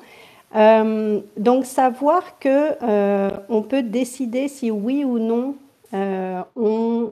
Euh, 0.55 1.19
donc 1.35 1.65
savoir 1.65 2.37
que 2.39 2.75
euh, 2.83 3.31
on 3.49 3.63
peut 3.63 3.81
décider 3.81 4.47
si 4.47 4.69
oui 4.69 5.03
ou 5.03 5.17
non 5.17 5.55
euh, 5.95 6.41
on 6.55 7.11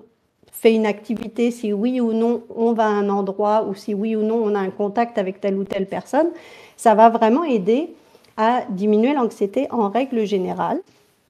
fait 0.51 0.75
une 0.75 0.85
activité, 0.85 1.49
si 1.49 1.73
oui 1.73 1.99
ou 1.99 2.13
non 2.13 2.43
on 2.55 2.73
va 2.73 2.85
à 2.85 2.89
un 2.89 3.09
endroit 3.09 3.65
ou 3.67 3.73
si 3.73 3.95
oui 3.95 4.15
ou 4.15 4.21
non 4.21 4.35
on 4.35 4.53
a 4.53 4.59
un 4.59 4.69
contact 4.69 5.17
avec 5.17 5.41
telle 5.41 5.55
ou 5.55 5.63
telle 5.63 5.87
personne, 5.87 6.29
ça 6.77 6.93
va 6.93 7.09
vraiment 7.09 7.43
aider 7.43 7.89
à 8.37 8.61
diminuer 8.69 9.13
l'anxiété 9.13 9.67
en 9.71 9.89
règle 9.89 10.25
générale. 10.25 10.79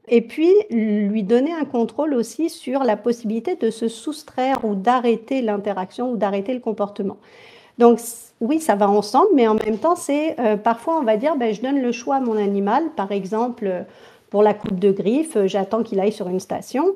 Et 0.09 0.21
puis 0.21 0.51
lui 0.69 1.23
donner 1.23 1.53
un 1.53 1.63
contrôle 1.63 2.13
aussi 2.13 2.49
sur 2.49 2.83
la 2.83 2.97
possibilité 2.97 3.55
de 3.55 3.69
se 3.69 3.87
soustraire 3.87 4.65
ou 4.65 4.75
d'arrêter 4.75 5.41
l'interaction 5.41 6.11
ou 6.11 6.17
d'arrêter 6.17 6.53
le 6.53 6.59
comportement. 6.59 7.17
Donc 7.77 7.99
oui, 8.41 8.59
ça 8.59 8.75
va 8.75 8.89
ensemble, 8.89 9.29
mais 9.33 9.47
en 9.47 9.55
même 9.55 9.77
temps, 9.77 9.95
c'est 9.95 10.39
euh, 10.39 10.57
parfois 10.57 10.97
on 10.99 11.03
va 11.03 11.15
dire, 11.15 11.37
ben, 11.37 11.53
je 11.53 11.61
donne 11.61 11.81
le 11.81 11.91
choix 11.91 12.17
à 12.17 12.19
mon 12.19 12.37
animal, 12.37 12.83
par 12.95 13.11
exemple 13.11 13.85
pour 14.31 14.41
la 14.41 14.55
coupe 14.55 14.79
de 14.79 14.91
griffe, 14.91 15.35
euh, 15.35 15.45
j'attends 15.45 15.83
qu'il 15.83 15.99
aille 15.99 16.13
sur 16.13 16.27
une 16.27 16.39
station. 16.39 16.95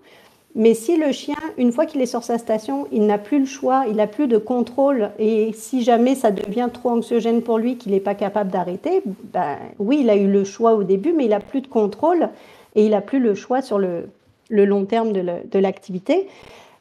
Mais 0.56 0.74
si 0.74 0.96
le 0.96 1.12
chien, 1.12 1.36
une 1.58 1.74
fois 1.74 1.86
qu'il 1.86 2.02
est 2.02 2.06
sur 2.06 2.24
sa 2.24 2.38
station, 2.38 2.88
il 2.94 3.06
n'a 3.06 3.18
plus 3.18 3.40
le 3.40 3.46
choix, 3.46 3.84
il 3.90 3.98
n'a 3.98 4.08
plus 4.08 4.28
de 4.28 4.38
contrôle, 4.38 5.12
et 5.20 5.52
si 5.54 5.84
jamais 5.84 6.16
ça 6.16 6.32
devient 6.32 6.70
trop 6.72 6.92
anxiogène 6.92 7.42
pour 7.42 7.58
lui, 7.58 7.78
qu'il 7.78 7.92
n'est 7.92 8.00
pas 8.00 8.16
capable 8.16 8.52
d'arrêter, 8.52 9.04
ben, 9.34 9.58
oui, 9.80 10.00
il 10.00 10.10
a 10.10 10.16
eu 10.16 10.32
le 10.32 10.46
choix 10.46 10.74
au 10.74 10.84
début, 10.84 11.12
mais 11.12 11.26
il 11.26 11.32
n'a 11.32 11.42
plus 11.42 11.60
de 11.60 11.68
contrôle 11.68 12.30
et 12.74 12.86
il 12.86 12.92
n'a 12.92 13.02
plus 13.02 13.20
le 13.20 13.36
choix 13.36 13.62
sur 13.62 13.78
le, 13.78 14.08
long 14.50 14.86
terme 14.86 15.12
de 15.12 15.60
l'activité. 15.60 16.30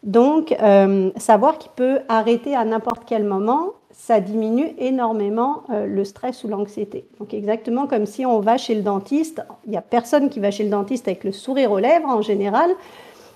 Donc, 0.05 0.55
euh, 0.63 1.11
savoir 1.17 1.59
qu'il 1.59 1.73
peut 1.75 2.01
arrêter 2.09 2.55
à 2.55 2.65
n'importe 2.65 3.03
quel 3.07 3.25
moment, 3.25 3.73
ça 3.95 4.21
diminue 4.21 4.75
énormément 4.79 5.63
euh, 5.71 5.87
le 5.87 6.05
stress 6.05 6.43
ou 6.45 6.49
l'anxiété. 6.49 7.07
Donc 7.21 7.33
exactement 7.33 7.87
comme 7.87 8.07
si 8.07 8.27
on 8.27 8.41
va 8.41 8.59
chez 8.59 8.75
le 8.75 8.83
dentiste, 8.83 9.43
il 9.65 9.71
n'y 9.71 9.77
a 9.77 9.83
personne 9.83 10.29
qui 10.29 10.41
va 10.41 10.51
chez 10.51 10.65
le 10.65 10.71
dentiste 10.71 11.07
avec 11.07 11.23
le 11.23 11.33
sourire 11.33 11.71
aux 11.71 11.79
lèvres 11.79 12.09
en 12.09 12.21
général. 12.21 12.71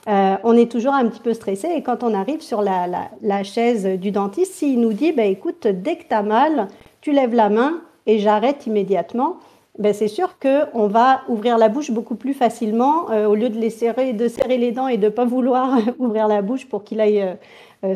Euh, 0.08 0.36
on 0.42 0.56
est 0.56 0.70
toujours 0.70 0.94
un 0.94 1.06
petit 1.06 1.20
peu 1.20 1.32
stressé 1.32 1.68
et 1.74 1.82
quand 1.82 2.02
on 2.02 2.12
arrive 2.12 2.40
sur 2.40 2.60
la, 2.62 3.42
chaise 3.44 3.86
du 3.86 4.10
dentiste, 4.10 4.54
s'il 4.54 4.80
nous 4.80 4.92
dit, 4.92 5.12
bah, 5.12 5.24
écoute, 5.24 5.66
dès 5.66 5.96
que 5.96 6.08
tu 6.08 6.14
as 6.14 6.22
mal, 6.22 6.68
tu 7.00 7.12
lèves 7.12 7.34
la 7.34 7.50
main 7.50 7.80
et 8.06 8.18
j'arrête 8.18 8.66
immédiatement, 8.66 9.36
ben 9.78 9.94
c'est 9.94 10.08
sûr 10.08 10.38
qu'on 10.40 10.88
va 10.88 11.20
ouvrir 11.28 11.56
la 11.56 11.68
bouche 11.68 11.92
beaucoup 11.92 12.16
plus 12.16 12.34
facilement 12.34 13.10
euh, 13.10 13.26
au 13.26 13.36
lieu 13.36 13.48
de, 13.48 13.58
les 13.58 13.70
serrer, 13.70 14.12
de 14.12 14.26
serrer 14.26 14.56
les 14.56 14.72
dents 14.72 14.88
et 14.88 14.96
de 14.96 15.04
ne 15.04 15.10
pas 15.10 15.24
vouloir 15.24 15.78
ouvrir 16.00 16.26
la 16.26 16.42
bouche 16.42 16.66
pour 16.66 16.82
qu'il 16.82 17.00
aille 17.00 17.36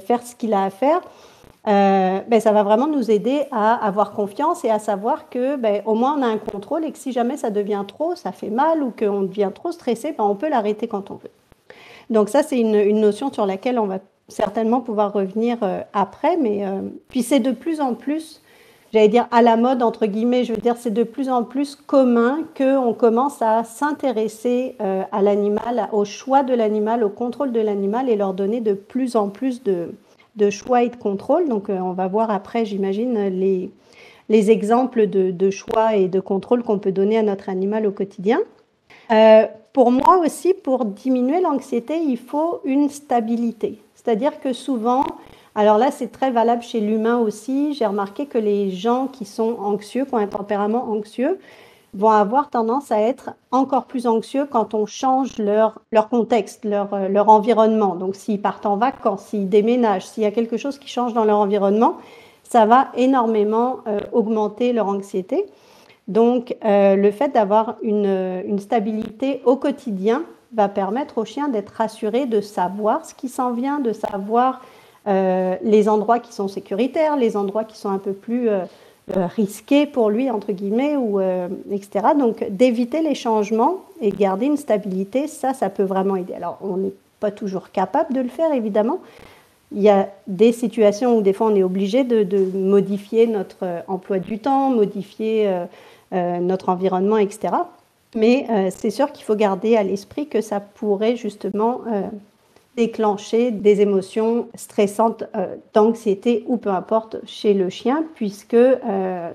faire 0.06 0.22
ce 0.22 0.36
qu'il 0.36 0.54
a 0.54 0.62
à 0.62 0.70
faire. 0.70 1.00
Euh, 1.68 2.20
ben, 2.26 2.40
ça 2.40 2.50
va 2.50 2.64
vraiment 2.64 2.88
nous 2.88 3.10
aider 3.10 3.44
à 3.52 3.74
avoir 3.86 4.12
confiance 4.12 4.64
et 4.64 4.70
à 4.70 4.80
savoir 4.80 5.28
que 5.28 5.54
ben, 5.56 5.80
au 5.86 5.94
moins 5.94 6.16
on 6.18 6.22
a 6.22 6.26
un 6.26 6.38
contrôle 6.38 6.84
et 6.84 6.90
que 6.90 6.98
si 6.98 7.12
jamais 7.12 7.36
ça 7.36 7.50
devient 7.50 7.84
trop, 7.86 8.16
ça 8.16 8.32
fait 8.32 8.50
mal 8.50 8.82
ou 8.82 8.90
qu'on 8.90 9.22
devient 9.22 9.50
trop 9.54 9.70
stressé, 9.70 10.12
ben, 10.12 10.24
on 10.24 10.34
peut 10.34 10.48
l'arrêter 10.48 10.88
quand 10.88 11.12
on 11.12 11.14
veut. 11.14 11.30
Donc 12.10 12.30
ça, 12.30 12.42
c'est 12.42 12.58
une, 12.58 13.00
notion 13.00 13.32
sur 13.32 13.46
laquelle 13.46 13.78
on 13.78 13.86
va 13.86 14.00
certainement 14.26 14.80
pouvoir 14.80 15.12
revenir 15.12 15.58
euh, 15.62 15.82
après, 15.92 16.36
mais 16.36 16.66
euh, 16.66 16.80
puis 17.08 17.22
c'est 17.22 17.38
de 17.38 17.52
plus 17.52 17.80
en 17.80 17.94
plus, 17.94 18.42
j'allais 18.92 19.08
dire 19.08 19.28
à 19.30 19.40
la 19.40 19.56
mode 19.56 19.84
entre 19.84 20.06
guillemets, 20.06 20.42
je 20.42 20.52
veux 20.52 20.60
dire 20.60 20.76
c'est 20.76 20.92
de 20.92 21.04
plus 21.04 21.30
en 21.30 21.44
plus 21.44 21.76
commun 21.76 22.40
qu'on 22.58 22.92
commence 22.92 23.40
à 23.40 23.62
s'intéresser 23.62 24.76
à 24.80 25.22
l'animal, 25.22 25.88
au 25.92 26.04
choix 26.04 26.42
de 26.42 26.54
l'animal, 26.54 27.04
au 27.04 27.08
contrôle 27.08 27.52
de 27.52 27.60
l'animal 27.60 28.08
et 28.08 28.16
leur 28.16 28.34
donner 28.34 28.60
de 28.60 28.72
plus 28.72 29.14
en 29.14 29.28
plus 29.28 29.62
de, 29.62 29.94
de 30.36 30.50
choix 30.50 30.82
et 30.82 30.88
de 30.88 30.96
contrôle. 30.96 31.48
Donc, 31.48 31.68
euh, 31.68 31.78
on 31.78 31.92
va 31.92 32.08
voir 32.08 32.30
après, 32.30 32.64
j'imagine, 32.64 33.28
les, 33.28 33.70
les 34.28 34.50
exemples 34.50 35.06
de, 35.06 35.50
choix 35.50 35.96
et 35.96 36.08
de 36.08 36.20
contrôle 36.20 36.62
qu'on 36.62 36.78
peut 36.78 36.92
donner 36.92 37.18
à 37.18 37.22
notre 37.22 37.48
animal 37.48 37.86
au 37.86 37.92
quotidien. 37.92 38.40
Euh, 39.10 39.46
pour 39.72 39.90
moi 39.90 40.18
aussi, 40.18 40.54
pour 40.54 40.84
diminuer 40.84 41.40
l'anxiété, 41.40 41.98
il 41.98 42.18
faut 42.18 42.60
une 42.64 42.88
stabilité. 42.88 43.78
C'est-à-dire 43.94 44.40
que 44.40 44.52
souvent, 44.52 45.04
alors 45.54 45.78
là, 45.78 45.90
c'est 45.90 46.10
très 46.10 46.30
valable 46.30 46.62
chez 46.62 46.80
l'humain 46.80 47.18
aussi, 47.18 47.74
j'ai 47.74 47.86
remarqué 47.86 48.26
que 48.26 48.38
les 48.38 48.70
gens 48.70 49.06
qui 49.06 49.24
sont 49.24 49.56
anxieux, 49.60 50.04
qui 50.04 50.14
ont 50.14 50.18
un 50.18 50.26
tempérament 50.26 50.90
anxieux, 50.90 51.38
vont 51.94 52.10
avoir 52.10 52.48
tendance 52.48 52.90
à 52.90 53.00
être 53.00 53.30
encore 53.50 53.84
plus 53.84 54.06
anxieux 54.06 54.46
quand 54.50 54.74
on 54.74 54.86
change 54.86 55.38
leur, 55.38 55.80
leur 55.92 56.08
contexte, 56.08 56.64
leur, 56.64 56.92
euh, 56.94 57.08
leur 57.08 57.28
environnement. 57.28 57.96
Donc 57.96 58.14
s'ils 58.14 58.40
partent 58.40 58.66
en 58.66 58.76
vacances, 58.76 59.26
s'ils 59.26 59.48
déménagent, 59.48 60.06
s'il 60.06 60.22
y 60.22 60.26
a 60.26 60.30
quelque 60.30 60.56
chose 60.56 60.78
qui 60.78 60.88
change 60.88 61.12
dans 61.12 61.24
leur 61.24 61.38
environnement, 61.38 61.98
ça 62.44 62.64
va 62.64 62.88
énormément 62.96 63.80
euh, 63.86 64.00
augmenter 64.12 64.72
leur 64.72 64.88
anxiété. 64.88 65.46
Donc, 66.08 66.56
euh, 66.64 66.96
le 66.96 67.10
fait 67.12 67.28
d'avoir 67.28 67.76
une, 67.82 68.58
stabilité 68.58 69.40
au 69.44 69.56
quotidien 69.56 70.24
va 70.52 70.68
permettre 70.68 71.18
au 71.18 71.24
chien 71.24 71.48
d'être 71.48 71.70
rassuré, 71.70 72.26
de 72.26 72.40
savoir 72.40 73.04
ce 73.04 73.14
qui 73.14 73.28
s'en 73.28 73.52
vient, 73.52 73.80
de 73.80 73.92
savoir 73.92 74.60
les 75.04 75.88
endroits 75.88 76.20
qui 76.20 76.32
sont 76.32 76.46
sécuritaires, 76.46 77.16
les 77.16 77.36
endroits 77.36 77.64
qui 77.64 77.76
sont 77.76 77.90
un 77.90 77.98
peu 77.98 78.12
plus 78.12 78.48
euh, 79.16 79.26
risqués 79.26 79.86
pour 79.86 80.10
lui, 80.10 80.30
entre 80.30 80.52
guillemets, 80.52 80.96
ou, 80.96 81.20
etc. 81.70 82.08
Donc, 82.18 82.44
d'éviter 82.50 83.02
les 83.02 83.14
changements 83.14 83.80
et 84.00 84.10
garder 84.10 84.46
une 84.46 84.56
stabilité, 84.56 85.26
ça, 85.26 85.54
ça 85.54 85.70
peut 85.70 85.82
vraiment 85.82 86.16
aider. 86.16 86.34
Alors, 86.34 86.58
on 86.60 86.76
n'est 86.76 86.94
pas 87.20 87.30
toujours 87.30 87.70
capable 87.70 88.14
de 88.14 88.20
le 88.20 88.28
faire, 88.28 88.52
évidemment, 88.52 89.00
il 89.74 89.82
y 89.82 89.88
a 89.88 90.08
des 90.26 90.52
situations 90.52 91.16
où 91.16 91.22
des 91.22 91.32
fois 91.32 91.48
on 91.48 91.56
est 91.56 91.62
obligé 91.62 92.04
de, 92.04 92.38
modifier 92.56 93.26
notre 93.26 93.58
euh, 93.62 93.80
emploi 93.88 94.18
du 94.18 94.38
temps, 94.38 94.70
modifier 94.70 95.48
euh, 95.48 95.64
euh, 96.12 96.38
notre 96.38 96.68
environnement, 96.68 97.18
etc. 97.18 97.54
Mais 98.14 98.46
c'est 98.76 98.90
sûr 98.90 99.10
qu'il 99.10 99.24
faut 99.24 99.34
garder 99.34 99.74
à 99.78 99.82
l'esprit 99.82 100.26
que 100.26 100.42
ça 100.42 100.60
pourrait 100.60 101.16
justement 101.16 101.80
déclencher 102.76 103.50
des 103.50 103.80
émotions 103.80 104.48
stressantes 104.54 105.24
d'anxiété 105.74 106.44
ou 106.46 106.56
peu 106.56 106.70
importe 106.70 107.16
chez 107.26 107.52
le 107.52 107.68
chien 107.68 108.04
puisque 108.14 108.56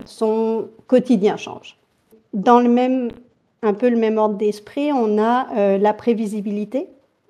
son 0.06 0.69
quotidien 0.88 1.38
change. 1.38 1.78
Dans 2.34 2.60
le 2.60 2.69
même, 2.69 3.10
un 3.62 3.73
peu 3.73 3.89
le 3.89 3.97
même 3.97 4.17
ordre 4.17 4.36
d'esprit, 4.36 4.91
on 4.91 5.19
a 5.19 5.78
la 5.78 5.93
prévisibilité. 5.93 6.88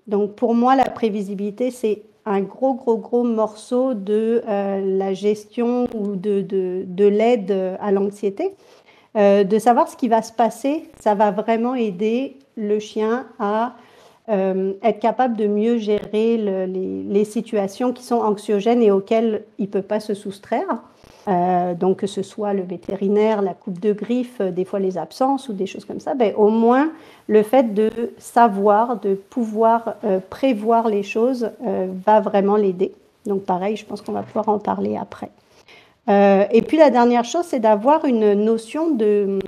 Donc 0.07 0.35
pour 0.35 0.55
moi, 0.55 0.75
la 0.75 0.85
prévisibilité, 0.85 1.71
c'est 1.71 2.03
un 2.27 2.41
gros, 2.41 2.73
gros, 2.73 2.97
gros 2.97 3.23
morceau 3.23 3.93
de 3.93 4.43
euh, 4.47 4.97
la 4.97 5.13
gestion 5.13 5.87
ou 5.95 6.15
de, 6.15 6.41
de, 6.41 7.07
l'aide 7.07 7.77
à 7.79 7.91
l'anxiété. 7.91 8.53
Euh, 9.15 9.45
de 9.45 9.57
savoir 9.57 9.87
ce 9.87 9.95
qui 9.95 10.09
va 10.09 10.21
se 10.21 10.33
passer, 10.33 10.89
ça 10.99 11.15
va 11.15 11.31
vraiment 11.31 11.73
aider 11.73 12.37
le 12.57 12.79
chien 12.79 13.27
à 13.39 13.75
euh, 14.29 14.73
être 14.83 14.99
capable 14.99 15.37
de 15.37 15.47
mieux 15.47 15.77
gérer 15.77 16.35
les, 16.37 17.23
situations 17.23 17.93
qui 17.93 18.03
sont 18.03 18.17
anxiogènes 18.17 18.81
et 18.81 18.91
auxquelles 18.91 19.43
il 19.57 19.67
ne 19.67 19.71
peut 19.71 19.81
pas 19.81 20.01
se 20.01 20.13
soustraire. 20.13 20.81
Euh, 21.29 21.73
donc 21.73 21.97
que 21.97 22.07
ce 22.07 22.23
soit 22.23 22.53
le 22.53 22.63
vétérinaire, 22.63 23.41
la 23.41 23.53
coupe 23.53 23.79
de 23.79 23.91
griffe, 23.91 24.39
euh, 24.39 24.51
des 24.51 24.63
fois 24.63 24.79
les 24.79 24.97
absences 24.97 25.49
ou 25.49 25.53
des 25.53 25.65
choses 25.65 25.83
comme 25.83 25.99
ça, 25.99 26.13
ben, 26.13 26.33
au 26.37 26.49
moins 26.49 26.91
le 27.27 27.43
fait 27.43 27.73
de 27.73 27.89
savoir, 28.17 28.99
de 28.99 29.13
pouvoir 29.13 29.95
prévoir 30.29 30.87
les 30.87 31.03
choses 31.03 31.49
va 32.05 32.21
vraiment 32.21 32.55
l'aider. 32.55 32.93
Donc 33.25 33.43
pareil, 33.43 33.75
je 33.75 33.85
pense 33.85 34.01
qu'on 34.01 34.13
va 34.13 34.23
pouvoir 34.23 34.47
en 34.47 34.59
parler 34.59 34.95
après. 34.95 35.29
et 36.07 36.61
puis 36.61 36.77
la 36.77 36.89
dernière 36.89 37.25
chose, 37.25 37.43
c'est 37.45 37.59
d'avoir 37.59 38.05
une 38.05 38.33
notion 38.33 38.91
de, 38.91 39.39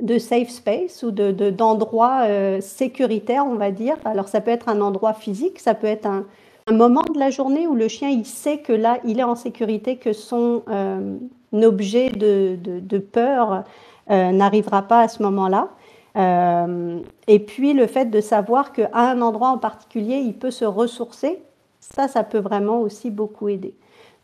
de 0.00 0.18
safe 0.18 0.48
space 0.48 1.02
ou 1.02 1.10
d'endroit 1.10 2.26
de, 2.28 2.58
sécuritaire, 2.60 3.46
on 3.46 3.54
va 3.54 3.70
dire. 3.70 3.96
Alors 4.04 4.28
ça 4.28 4.40
peut 4.40 4.50
être 4.50 4.68
un 4.68 4.80
endroit 4.80 5.14
physique, 5.14 5.60
ça 5.60 5.74
peut 5.74 5.86
être 5.86 6.06
un, 6.06 6.24
moment 6.72 7.02
de 7.12 7.18
la 7.18 7.30
journée 7.30 7.66
où 7.66 7.74
le 7.74 7.88
chien 7.88 8.08
il 8.08 8.24
sait 8.24 8.58
que 8.58 8.72
là 8.72 8.98
il 9.04 9.20
est 9.20 9.24
en 9.24 9.34
sécurité, 9.34 9.96
que 9.96 10.12
son 10.12 10.62
euh, 10.68 11.16
objet 11.52 12.10
de, 12.10 12.98
peur 12.98 13.64
euh, 14.10 14.32
n'arrivera 14.32 14.82
pas 14.82 15.00
à 15.00 15.08
ce 15.08 15.22
moment-là. 15.22 15.68
Euh, 16.16 17.00
et 17.26 17.40
puis 17.40 17.74
le 17.74 17.86
fait 17.86 18.06
de 18.06 18.20
savoir 18.20 18.72
qu'à 18.72 18.88
un 18.94 19.20
endroit 19.20 19.48
en 19.48 19.58
particulier 19.58 20.16
il 20.18 20.34
peut 20.34 20.52
se 20.52 20.64
ressourcer, 20.64 21.42
ça, 21.80 22.08
ça 22.08 22.24
peut 22.24 22.38
vraiment 22.38 22.80
aussi 22.80 23.10
beaucoup 23.10 23.48
aider. 23.48 23.74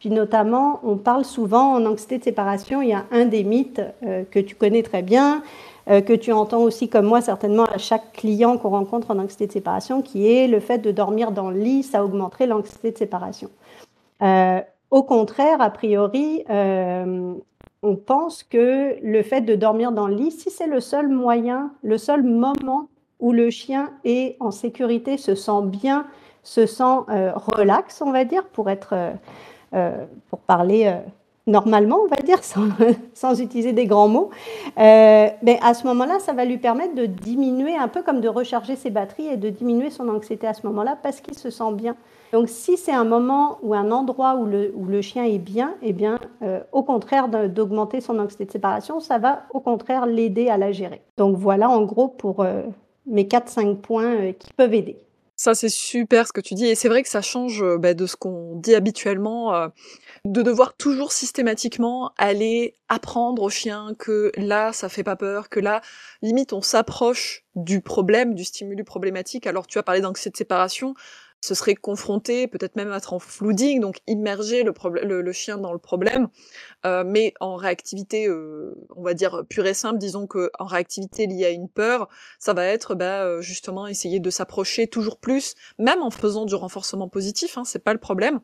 Puis 0.00 0.10
notamment, 0.10 0.80
on 0.82 0.96
parle 0.96 1.24
souvent 1.24 1.74
en 1.74 1.86
anxiété 1.86 2.18
de 2.18 2.24
séparation, 2.24 2.82
il 2.82 2.88
y 2.88 2.94
a 2.94 3.04
un 3.12 3.26
des 3.26 3.44
mythes 3.44 3.82
que 4.30 4.40
tu 4.40 4.56
connais 4.56 4.82
très 4.82 5.02
bien, 5.02 5.42
euh, 5.90 6.00
que 6.02 6.12
tu 6.12 6.30
entends 6.32 6.60
aussi 6.60 6.88
comme 6.88 7.06
moi 7.06 7.20
certainement 7.20 7.64
à 7.64 7.78
chaque 7.78 8.12
client 8.12 8.58
qu'on 8.58 8.68
rencontre 8.68 9.10
en 9.10 9.18
anxiété 9.18 9.46
de 9.46 9.52
séparation, 9.52 10.02
qui 10.02 10.30
est 10.30 10.46
le 10.46 10.60
fait 10.60 10.78
de 10.78 10.90
dormir 10.90 11.32
dans 11.32 11.50
le 11.50 11.58
lit, 11.58 11.82
ça 11.82 12.04
augmenterait 12.04 12.46
l'anxiété 12.46 12.92
de 12.92 12.98
séparation. 12.98 13.48
Euh, 14.22 14.60
au 14.90 15.02
contraire, 15.02 15.60
a 15.60 15.70
priori, 15.70 16.44
euh, 16.50 17.34
on 17.82 17.96
pense 17.96 18.42
que 18.42 18.96
le 19.02 19.22
fait 19.22 19.40
de 19.40 19.54
dormir 19.54 19.90
dans 19.90 20.06
le 20.06 20.14
lit, 20.14 20.30
si 20.30 20.50
c'est 20.50 20.66
le 20.66 20.80
seul 20.80 21.08
moyen, 21.08 21.72
le 21.82 21.98
seul 21.98 22.22
moment 22.22 22.88
où 23.18 23.32
le 23.32 23.50
chien 23.50 23.90
est 24.04 24.36
en 24.38 24.50
sécurité, 24.50 25.16
se 25.16 25.34
sent 25.34 25.62
bien, 25.64 26.06
se 26.42 26.66
sent 26.66 26.82
relax, 27.08 28.00
on 28.02 28.12
va 28.12 28.24
dire, 28.24 28.46
pour 28.46 28.70
être, 28.70 28.94
pour 29.72 30.38
parler 30.40 30.92
normalement, 31.50 32.00
on 32.04 32.06
va 32.06 32.16
dire, 32.16 32.38
sans, 33.14 33.40
utiliser 33.40 33.72
des 33.72 33.86
grands 33.86 34.08
mots, 34.08 34.30
euh, 34.78 35.28
mais 35.42 35.58
à 35.62 35.74
ce 35.74 35.86
moment-là, 35.86 36.18
ça 36.18 36.32
va 36.32 36.44
lui 36.44 36.58
permettre 36.58 36.94
de 36.94 37.06
diminuer 37.06 37.76
un 37.76 37.88
peu 37.88 38.02
comme 38.02 38.20
de 38.20 38.28
recharger 38.28 38.76
ses 38.76 38.90
batteries 38.90 39.26
et 39.26 39.36
de 39.36 39.50
diminuer 39.50 39.90
son 39.90 40.08
anxiété 40.08 40.46
à 40.46 40.54
ce 40.54 40.66
moment-là 40.66 40.96
parce 41.02 41.20
qu'il 41.20 41.36
se 41.36 41.50
sent 41.50 41.72
bien. 41.74 41.96
Donc, 42.32 42.48
si 42.48 42.76
c'est 42.76 42.92
un 42.92 43.04
moment 43.04 43.58
ou 43.62 43.74
un 43.74 43.90
endroit 43.90 44.36
où 44.36 44.46
le, 44.46 45.00
chien 45.02 45.24
est 45.24 45.38
bien, 45.38 45.74
eh 45.82 45.92
bien, 45.92 46.18
euh, 46.42 46.60
au 46.72 46.82
contraire 46.84 47.28
d'augmenter 47.28 48.00
son 48.00 48.18
anxiété 48.18 48.44
de 48.44 48.52
séparation, 48.52 49.00
ça 49.00 49.18
va 49.18 49.42
au 49.52 49.60
contraire 49.60 50.06
l'aider 50.06 50.48
à 50.48 50.56
la 50.56 50.70
gérer. 50.70 51.02
Donc, 51.16 51.36
voilà 51.36 51.68
en 51.68 51.82
gros 51.82 52.06
pour 52.06 52.40
euh, 52.40 52.62
mes 53.06 53.24
4-5 53.24 53.76
points 53.76 54.32
qui 54.38 54.52
peuvent 54.52 54.74
aider. 54.74 54.96
Ça, 55.40 55.54
c'est 55.54 55.70
super 55.70 56.26
ce 56.26 56.34
que 56.34 56.42
tu 56.42 56.52
dis. 56.52 56.66
Et 56.66 56.74
c'est 56.74 56.90
vrai 56.90 57.02
que 57.02 57.08
ça 57.08 57.22
change 57.22 57.64
bah, 57.78 57.94
de 57.94 58.04
ce 58.04 58.14
qu'on 58.14 58.56
dit 58.56 58.74
habituellement 58.74 59.70
de 60.26 60.42
devoir 60.42 60.76
toujours 60.76 61.12
systématiquement 61.12 62.12
aller 62.18 62.76
apprendre 62.90 63.42
au 63.42 63.48
chien 63.48 63.94
que 63.98 64.32
là, 64.36 64.74
ça 64.74 64.90
fait 64.90 65.02
pas 65.02 65.16
peur, 65.16 65.48
que 65.48 65.58
là, 65.58 65.80
limite, 66.20 66.52
on 66.52 66.60
s'approche 66.60 67.46
du 67.54 67.80
problème, 67.80 68.34
du 68.34 68.44
stimulus 68.44 68.84
problématique. 68.84 69.46
Alors, 69.46 69.66
tu 69.66 69.78
as 69.78 69.82
parlé 69.82 70.02
d'anxiété 70.02 70.30
de 70.30 70.36
séparation, 70.36 70.94
ce 71.40 71.54
serait 71.54 71.74
confronter, 71.74 72.46
peut-être 72.46 72.76
même 72.76 72.92
être 72.92 73.12
en 73.12 73.18
flooding, 73.18 73.80
donc 73.80 74.00
immerger 74.06 74.62
le, 74.62 74.72
le, 75.22 75.32
chien 75.32 75.58
dans 75.58 75.72
le 75.72 75.78
problème, 75.78 76.28
euh, 76.84 77.02
mais 77.06 77.34
en 77.40 77.56
réactivité, 77.56 78.26
euh, 78.28 78.74
on 78.96 79.02
va 79.02 79.14
dire 79.14 79.44
pure 79.48 79.66
et 79.66 79.74
simple, 79.74 79.98
disons 79.98 80.26
que 80.26 80.50
en 80.58 80.66
réactivité 80.66 81.26
liée 81.26 81.46
à 81.46 81.50
une 81.50 81.68
peur, 81.68 82.08
ça 82.38 82.52
va 82.52 82.66
être 82.66 82.94
bah, 82.94 83.24
euh, 83.24 83.40
justement 83.40 83.86
essayer 83.86 84.20
de 84.20 84.30
s'approcher 84.30 84.86
toujours 84.86 85.18
plus, 85.18 85.54
même 85.78 86.02
en 86.02 86.10
faisant 86.10 86.44
du 86.44 86.54
renforcement 86.54 87.08
positif, 87.08 87.56
hein, 87.56 87.64
c'est 87.64 87.82
pas 87.82 87.92
le 87.92 88.00
problème, 88.00 88.40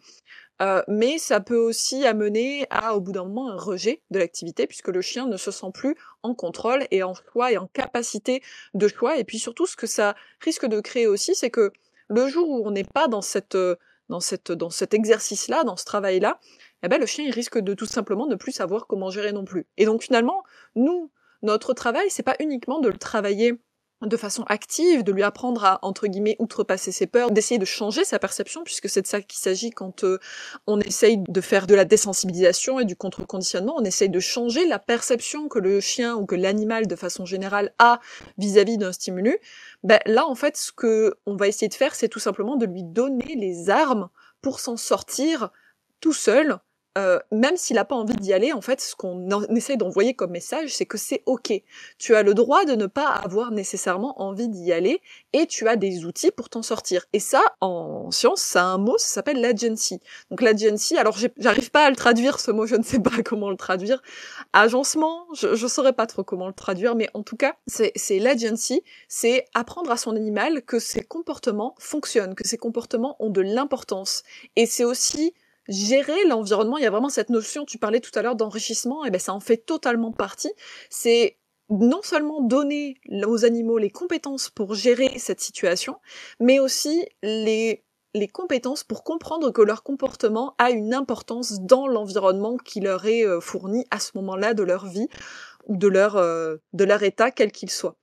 euh, 0.62 0.82
mais 0.88 1.18
ça 1.18 1.40
peut 1.40 1.56
aussi 1.56 2.06
amener 2.06 2.66
à, 2.70 2.96
au 2.96 3.00
bout 3.00 3.12
d'un 3.12 3.24
moment, 3.24 3.50
un 3.50 3.56
rejet 3.56 4.02
de 4.11 4.18
l'activité, 4.18 4.66
puisque 4.66 4.88
le 4.88 5.02
chien 5.02 5.26
ne 5.26 5.37
se 5.37 5.50
sent 5.50 5.66
plus 5.74 5.96
en 6.22 6.35
contrôle 6.35 6.87
et 6.90 7.02
en 7.02 7.14
choix 7.14 7.52
et 7.52 7.59
en 7.59 7.66
capacité 7.66 8.42
de 8.74 8.88
choix. 8.88 9.18
Et 9.18 9.24
puis 9.24 9.38
surtout, 9.38 9.66
ce 9.66 9.76
que 9.76 9.87
ça 9.87 10.14
risque 10.40 10.66
de 10.66 10.80
créer 10.80 11.06
aussi, 11.06 11.35
c'est 11.35 11.50
que 11.50 11.72
le 12.09 12.29
jour 12.29 12.49
où 12.49 12.66
on 12.66 12.71
n'est 12.71 12.85
pas 12.85 13.09
dans 13.09 13.23
cette, 13.23 13.55
euh, 13.55 13.77
dans 14.09 14.21
cette, 14.21 14.53
dans 14.53 14.71
cet 14.71 14.95
exercice-là, 14.95 15.64
dans 15.64 15.77
ce 15.77 15.85
travail-là, 15.85 16.38
eh 16.83 16.88
ben, 16.88 17.01
le 17.01 17.07
chien, 17.07 17.25
il 17.25 17.33
risque 17.33 17.59
de 17.59 17.75
tout 17.75 17.87
simplement 17.87 18.27
ne 18.27 18.37
plus 18.37 18.53
savoir 18.53 18.87
comment 18.87 19.11
gérer 19.11 19.33
non 19.33 19.45
plus. 19.45 19.66
Et 19.77 19.87
donc 19.87 20.03
finalement, 20.03 20.42
nous, 20.75 21.11
notre 21.42 21.75
travail, 21.75 22.11
c'est 22.11 22.23
pas 22.23 22.37
uniquement 22.40 22.81
de 22.81 22.88
le 22.88 22.99
travailler 22.99 23.61
de 24.02 24.16
façon 24.16 24.42
active, 24.44 25.02
de 25.02 25.12
lui 25.12 25.22
apprendre 25.22 25.64
à, 25.64 25.78
entre 25.82 26.06
guillemets, 26.06 26.37
outrepasser 26.38 26.92
ses 26.92 27.06
peurs, 27.06 27.30
d'essayer 27.30 27.59
de 27.59 27.64
changer 27.64 28.04
sa 28.04 28.18
perception, 28.18 28.62
puisque 28.62 28.88
c'est 28.88 29.02
de 29.02 29.06
ça 29.06 29.22
qu'il 29.22 29.38
s'agit 29.38 29.70
quand 29.70 30.04
euh, 30.04 30.18
on 30.66 30.78
essaye 30.80 31.18
de 31.18 31.40
faire 31.40 31.66
de 31.66 31.74
la 31.74 31.85
désensibilisation 31.85 32.78
et 32.78 32.85
du 32.85 32.94
contre-conditionnement, 32.94 33.74
on 33.76 33.85
essaye 33.85 34.11
de 34.11 34.20
changer 34.20 34.66
la 34.66 34.78
perception 34.78 35.48
que 35.48 35.59
le 35.59 35.80
chien 35.80 36.14
ou 36.14 36.26
que 36.26 36.35
l'animal, 36.35 36.87
de 36.87 36.96
façon 36.96 37.24
générale, 37.24 37.72
a 37.78 38.00
vis-à-vis 38.37 38.76
d'un 38.76 38.92
stimulus. 38.92 39.38
Ben, 39.82 40.00
là, 40.04 40.26
en 40.26 40.35
fait, 40.35 40.56
ce 40.56 40.72
que 40.72 41.14
on 41.24 41.37
va 41.37 41.48
essayer 41.48 41.68
de 41.68 41.74
faire, 41.74 41.94
c'est 41.94 42.09
tout 42.09 42.20
simplement 42.20 42.56
de 42.56 42.66
lui 42.66 42.82
donner 42.82 43.35
les 43.35 43.70
armes 43.70 44.09
pour 44.42 44.61
s'en 44.61 44.76
sortir 44.76 45.50
tout 46.00 46.12
seul, 46.12 46.59
euh, 46.96 47.18
même 47.30 47.56
s'il 47.56 47.76
n'a 47.76 47.85
pas 47.85 47.94
envie 47.94 48.14
d'y 48.14 48.32
aller, 48.32 48.52
en 48.52 48.61
fait, 48.61 48.80
ce 48.80 48.96
qu'on 48.96 49.28
essaye 49.54 49.76
d'envoyer 49.76 50.14
comme 50.14 50.30
message, 50.30 50.74
c'est 50.74 50.87
que 50.87 50.96
c'est 50.96 51.22
ok. 51.26 51.52
Tu 51.98 52.14
as 52.14 52.22
le 52.22 52.32
droit 52.35 52.64
de 52.64 52.74
ne 52.74 52.87
pas 52.87 53.09
avoir 53.09 53.50
nécessairement 53.50 54.20
envie 54.20 54.48
d'y 54.48 54.72
aller, 54.72 55.02
et 55.32 55.46
tu 55.46 55.68
as 55.68 55.76
des 55.76 56.04
outils 56.04 56.30
pour 56.30 56.48
t'en 56.48 56.62
sortir. 56.62 57.04
Et 57.12 57.20
ça, 57.20 57.42
en 57.61 58.11
science, 58.11 58.40
ça 58.40 58.62
a 58.62 58.64
un 58.64 58.78
mot, 58.78 58.96
ça 58.98 59.09
s'appelle 59.09 59.40
l'agency. 59.40 60.00
Donc 60.30 60.40
l'agency, 60.40 60.96
alors 60.96 61.18
j'arrive 61.37 61.70
pas 61.70 61.85
à 61.85 61.90
le 61.90 61.96
traduire, 61.96 62.40
ce 62.40 62.50
mot, 62.50 62.66
je 62.66 62.76
ne 62.76 62.82
sais 62.82 63.00
pas 63.00 63.11
comment 63.24 63.50
le 63.50 63.56
traduire. 63.56 64.02
Agencement, 64.52 65.26
je, 65.35 65.54
je 65.54 65.66
saurais 65.66 65.92
pas 65.92 66.06
trop 66.06 66.24
comment 66.24 66.46
le 66.46 66.54
traduire, 66.54 66.94
mais 66.94 67.11
en 67.14 67.22
tout 67.22 67.37
cas, 67.37 67.56
c'est 67.66 68.18
l'agency, 68.18 68.82
c'est 69.09 69.44
apprendre 69.54 69.90
à 69.90 69.96
son 69.96 70.16
animal 70.16 70.62
que 70.62 70.78
ses 70.78 71.02
comportements 71.02 71.74
fonctionnent, 71.78 72.35
que 72.35 72.46
ses 72.46 72.56
comportements 72.56 73.16
ont 73.18 73.30
de 73.30 73.42
l'importance. 73.42 74.22
Et 74.56 74.66
c'est 74.66 74.85
aussi 74.85 75.35
gérer 75.68 76.24
l'environnement. 76.26 76.79
Il 76.79 76.85
y 76.85 76.87
a 76.87 76.90
vraiment 76.90 77.09
cette 77.09 77.31
notion, 77.31 77.64
tu 77.64 77.79
parlais 77.79 78.00
tout 78.00 78.16
à 78.18 78.22
l'heure 78.22 78.37
d'enrichissement, 78.37 79.05
et 79.05 79.11
ben 79.11 79.18
ça 79.18 79.33
en 79.33 79.40
fait 79.40 79.59
totalement 79.59 80.12
partie. 80.12 80.52
C'est 80.90 81.38
non 81.68 82.00
seulement 82.02 82.42
donner 82.42 82.96
aux 83.26 83.44
animaux 83.44 83.79
les 83.79 83.90
compétences 83.90 84.50
pour 84.50 84.74
gérer 84.74 85.18
cette 85.18 85.40
situation, 85.40 85.96
mais 86.40 86.61
aussi 86.61 87.07
les, 87.22 87.83
compétences 88.33 88.85
pour 88.85 89.05
comprendre 89.05 89.50
que 89.50 89.62
leur 89.62 89.83
comportement 89.83 90.55
a 90.59 90.70
une 90.70 90.94
importance 90.94 91.61
dans 91.61 91.87
l'environnement 91.87 92.57
qui 92.57 92.81
leur 92.81 93.05
est 93.07 93.26
euh, 93.26 93.40
fourni 93.40 93.85
à 93.90 93.98
ce 93.98 94.12
moment-là 94.14 94.55
de 94.55 94.62
leur 94.62 94.87
vie 94.87 95.09
ou 95.66 95.76
de 95.76 95.87
leur, 95.87 96.16
euh, 96.16 96.57
de 96.72 96.85
leur 96.85 97.02
état, 97.02 97.31
quel 97.31 97.52
qu'il 97.52 97.70
soit. 97.70 97.96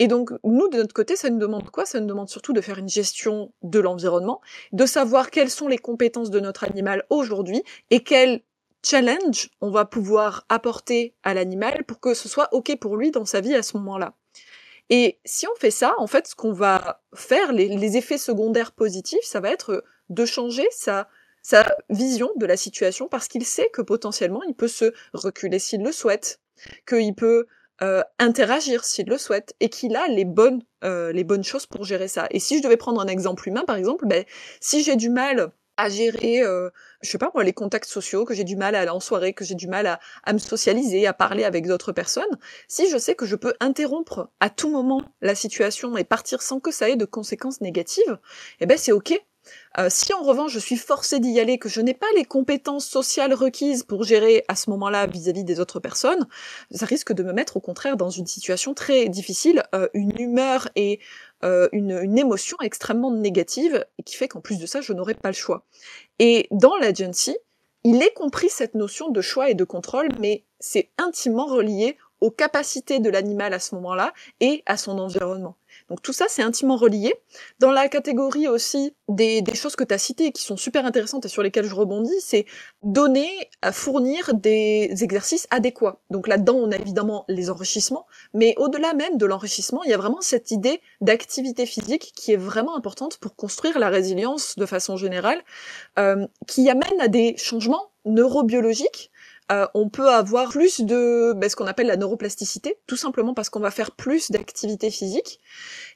Et 0.00 0.08
donc, 0.08 0.30
nous, 0.44 0.68
de 0.68 0.78
notre 0.78 0.94
côté, 0.94 1.14
ça 1.14 1.28
nous 1.28 1.38
demande 1.38 1.70
quoi? 1.70 1.84
Ça 1.84 2.00
nous 2.00 2.06
demande 2.06 2.30
surtout 2.30 2.54
de 2.54 2.62
faire 2.62 2.78
une 2.78 2.88
gestion 2.88 3.52
de 3.62 3.78
l'environnement, 3.78 4.40
de 4.72 4.86
savoir 4.86 5.30
quelles 5.30 5.50
sont 5.50 5.68
les 5.68 5.76
compétences 5.76 6.30
de 6.30 6.40
notre 6.40 6.64
animal 6.64 7.04
aujourd'hui 7.10 7.62
et 7.90 8.02
quel 8.02 8.40
challenge 8.82 9.50
on 9.60 9.70
va 9.70 9.84
pouvoir 9.84 10.46
apporter 10.48 11.14
à 11.22 11.34
l'animal 11.34 11.84
pour 11.84 12.00
que 12.00 12.14
ce 12.14 12.30
soit 12.30 12.48
OK 12.52 12.74
pour 12.80 12.96
lui 12.96 13.10
dans 13.10 13.26
sa 13.26 13.42
vie 13.42 13.54
à 13.54 13.62
ce 13.62 13.76
moment-là. 13.76 14.14
Et 14.88 15.20
si 15.26 15.46
on 15.46 15.54
fait 15.56 15.70
ça, 15.70 15.94
en 15.98 16.06
fait, 16.06 16.26
ce 16.28 16.34
qu'on 16.34 16.52
va 16.52 17.02
faire, 17.14 17.52
les, 17.52 17.68
les, 17.68 17.96
effets 17.98 18.18
secondaires 18.18 18.72
positifs, 18.72 19.22
ça 19.22 19.40
va 19.40 19.50
être 19.50 19.84
de 20.08 20.24
changer 20.24 20.66
sa, 20.70 21.08
sa 21.42 21.76
vision 21.90 22.30
de 22.36 22.46
la 22.46 22.56
situation 22.56 23.06
parce 23.06 23.28
qu'il 23.28 23.44
sait 23.44 23.68
que 23.70 23.82
potentiellement 23.82 24.42
il 24.44 24.54
peut 24.54 24.66
se 24.66 24.94
reculer 25.12 25.58
s'il 25.58 25.82
le 25.82 25.92
souhaite, 25.92 26.40
qu'il 26.88 27.14
peut 27.14 27.46
euh, 27.82 28.02
interagir 28.18 28.84
s'il 28.84 29.06
le 29.06 29.18
souhaite 29.18 29.54
et 29.60 29.68
qu'il 29.68 29.96
a 29.96 30.06
les 30.08 30.24
bonnes 30.24 30.62
euh, 30.84 31.12
les 31.12 31.24
bonnes 31.24 31.44
choses 31.44 31.66
pour 31.66 31.84
gérer 31.84 32.08
ça. 32.08 32.26
Et 32.30 32.40
si 32.40 32.58
je 32.58 32.62
devais 32.62 32.76
prendre 32.76 33.00
un 33.00 33.06
exemple 33.06 33.48
humain 33.48 33.64
par 33.66 33.76
exemple, 33.76 34.06
ben 34.06 34.24
si 34.60 34.82
j'ai 34.82 34.96
du 34.96 35.10
mal 35.10 35.52
à 35.76 35.88
gérer, 35.88 36.42
euh, 36.42 36.68
je 37.00 37.10
sais 37.10 37.18
pas 37.18 37.30
moi, 37.34 37.42
les 37.42 37.54
contacts 37.54 37.88
sociaux, 37.88 38.26
que 38.26 38.34
j'ai 38.34 38.44
du 38.44 38.56
mal 38.56 38.74
à 38.74 38.80
aller 38.80 38.90
en 38.90 39.00
soirée, 39.00 39.32
que 39.32 39.44
j'ai 39.44 39.54
du 39.54 39.66
mal 39.66 39.86
à, 39.86 39.98
à 40.24 40.32
me 40.34 40.38
socialiser, 40.38 41.06
à 41.06 41.14
parler 41.14 41.44
avec 41.44 41.66
d'autres 41.66 41.92
personnes, 41.92 42.38
si 42.68 42.90
je 42.90 42.98
sais 42.98 43.14
que 43.14 43.24
je 43.24 43.36
peux 43.36 43.54
interrompre 43.60 44.30
à 44.40 44.50
tout 44.50 44.70
moment 44.70 45.02
la 45.22 45.34
situation 45.34 45.96
et 45.96 46.04
partir 46.04 46.42
sans 46.42 46.60
que 46.60 46.70
ça 46.70 46.90
ait 46.90 46.96
de 46.96 47.06
conséquences 47.06 47.62
négatives, 47.62 48.18
eh 48.60 48.66
ben 48.66 48.76
c'est 48.76 48.92
ok. 48.92 49.18
Euh, 49.78 49.88
si 49.88 50.12
en 50.12 50.22
revanche 50.22 50.52
je 50.52 50.58
suis 50.58 50.76
forcée 50.76 51.20
d'y 51.20 51.38
aller, 51.38 51.58
que 51.58 51.68
je 51.68 51.80
n'ai 51.80 51.94
pas 51.94 52.06
les 52.16 52.24
compétences 52.24 52.86
sociales 52.86 53.34
requises 53.34 53.82
pour 53.82 54.04
gérer 54.04 54.44
à 54.48 54.56
ce 54.56 54.70
moment-là 54.70 55.06
vis-à-vis 55.06 55.44
des 55.44 55.60
autres 55.60 55.80
personnes, 55.80 56.26
ça 56.70 56.86
risque 56.86 57.12
de 57.12 57.22
me 57.22 57.32
mettre 57.32 57.56
au 57.56 57.60
contraire 57.60 57.96
dans 57.96 58.10
une 58.10 58.26
situation 58.26 58.74
très 58.74 59.08
difficile, 59.08 59.62
euh, 59.74 59.88
une 59.94 60.18
humeur 60.18 60.68
et 60.76 61.00
euh, 61.44 61.68
une, 61.72 62.18
émotion 62.18 62.56
extrêmement 62.62 63.10
négative, 63.10 63.86
qui 64.04 64.16
fait 64.16 64.28
qu'en 64.28 64.40
plus 64.40 64.58
de 64.58 64.66
ça, 64.66 64.80
je 64.80 64.92
n'aurai 64.92 65.14
pas 65.14 65.30
le 65.30 65.34
choix. 65.34 65.64
Et 66.18 66.48
dans 66.50 66.76
l'agency, 66.76 67.36
il 67.84 68.02
est 68.02 68.12
compris 68.12 68.50
cette 68.50 68.74
notion 68.74 69.08
de 69.08 69.20
choix 69.22 69.48
et 69.48 69.54
de 69.54 69.64
contrôle, 69.64 70.08
mais 70.18 70.44
c'est 70.58 70.90
intimement 70.98 71.46
relié 71.46 71.96
aux 72.20 72.30
capacités 72.30 72.98
de 72.98 73.10
l'animal 73.10 73.54
à 73.54 73.58
ce 73.58 73.74
moment-là 73.76 74.12
et 74.40 74.62
à 74.66 74.76
son 74.76 74.98
environnement. 74.98 75.56
Donc 75.88 76.02
tout 76.02 76.12
ça, 76.12 76.26
c'est 76.28 76.42
intimement 76.42 76.76
relié. 76.76 77.14
Dans 77.58 77.70
la 77.70 77.88
catégorie 77.88 78.48
aussi 78.48 78.94
des, 79.08 79.42
des 79.42 79.54
choses 79.54 79.76
que 79.76 79.84
tu 79.84 79.94
as 79.94 79.98
citées 79.98 80.32
qui 80.32 80.42
sont 80.42 80.56
super 80.56 80.84
intéressantes 80.84 81.24
et 81.24 81.28
sur 81.28 81.42
lesquelles 81.42 81.64
je 81.64 81.74
rebondis, 81.74 82.20
c'est 82.20 82.46
donner, 82.82 83.28
à 83.62 83.72
fournir 83.72 84.34
des 84.34 84.90
exercices 85.00 85.46
adéquats. 85.50 86.00
Donc 86.10 86.28
là-dedans, 86.28 86.54
on 86.54 86.70
a 86.70 86.76
évidemment 86.76 87.24
les 87.28 87.50
enrichissements, 87.50 88.06
mais 88.34 88.54
au-delà 88.56 88.94
même 88.94 89.16
de 89.16 89.26
l'enrichissement, 89.26 89.82
il 89.84 89.90
y 89.90 89.94
a 89.94 89.98
vraiment 89.98 90.20
cette 90.20 90.50
idée 90.50 90.80
d'activité 91.00 91.66
physique 91.66 92.12
qui 92.14 92.32
est 92.32 92.36
vraiment 92.36 92.76
importante 92.76 93.18
pour 93.18 93.34
construire 93.34 93.78
la 93.78 93.88
résilience 93.88 94.56
de 94.56 94.66
façon 94.66 94.96
générale, 94.96 95.40
euh, 95.98 96.26
qui 96.46 96.68
amène 96.70 97.00
à 97.00 97.08
des 97.08 97.36
changements 97.36 97.90
neurobiologiques 98.04 99.10
euh, 99.50 99.66
on 99.74 99.88
peut 99.88 100.08
avoir 100.08 100.50
plus 100.50 100.80
de 100.80 101.32
ben, 101.34 101.50
ce 101.50 101.56
qu'on 101.56 101.66
appelle 101.66 101.88
la 101.88 101.96
neuroplasticité, 101.96 102.78
tout 102.86 102.96
simplement 102.96 103.34
parce 103.34 103.50
qu'on 103.50 103.60
va 103.60 103.72
faire 103.72 103.90
plus 103.90 104.30
d'activité 104.30 104.90
physique. 104.90 105.40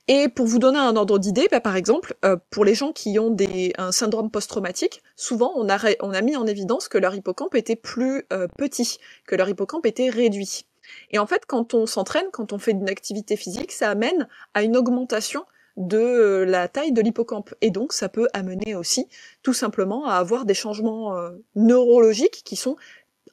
Et 0.09 0.29
pour 0.29 0.47
vous 0.47 0.59
donner 0.59 0.79
un 0.79 0.97
ordre 0.97 1.19
d'idée, 1.19 1.47
ben, 1.51 1.61
par 1.61 1.77
exemple, 1.77 2.17
euh, 2.25 2.37
pour 2.51 2.64
les 2.64 2.75
gens 2.75 2.93
qui 2.93 3.17
ont 3.19 3.31
des, 3.31 3.73
un 3.79 3.93
syndrome 3.93 4.31
post-traumatique, 4.31 5.03
souvent 5.14 5.53
on 5.55 5.69
a, 5.69 5.79
on 6.01 6.11
a 6.11 6.21
mis 6.21 6.37
en 6.37 6.47
évidence 6.47 6.88
que 6.88 6.99
leur 6.99 7.14
hippocampe 7.14 7.55
était 7.55 7.77
plus 7.77 8.25
euh, 8.33 8.49
petit, 8.59 8.99
que 9.27 9.37
leur 9.37 9.49
hippocampe 9.49 9.87
était 9.87 10.11
réduit. 10.11 10.67
Et 11.12 11.19
en 11.19 11.27
fait, 11.27 11.47
quand 11.47 11.75
on 11.75 11.87
s'entraîne, 11.87 12.27
quand 12.33 12.53
on 12.53 12.59
fait 12.59 12.73
une 12.73 12.88
activité 12.88 13.37
physique, 13.37 13.71
ça 13.71 13.88
amène 13.88 14.29
à 14.55 14.64
une 14.64 14.77
augmentation 14.77 15.45
de 15.77 16.45
la 16.47 16.69
taille 16.69 16.93
de 16.93 17.01
l'hippocampe. 17.01 17.55
Et 17.61 17.71
donc, 17.71 17.93
ça 17.93 18.09
peut 18.09 18.29
amener 18.33 18.75
aussi, 18.77 19.09
tout 19.43 19.55
simplement, 19.55 20.07
à 20.07 20.17
avoir 20.17 20.45
des 20.45 20.55
changements 20.55 21.17
neurologiques 21.57 22.43
qui 22.45 22.55
sont 22.55 22.77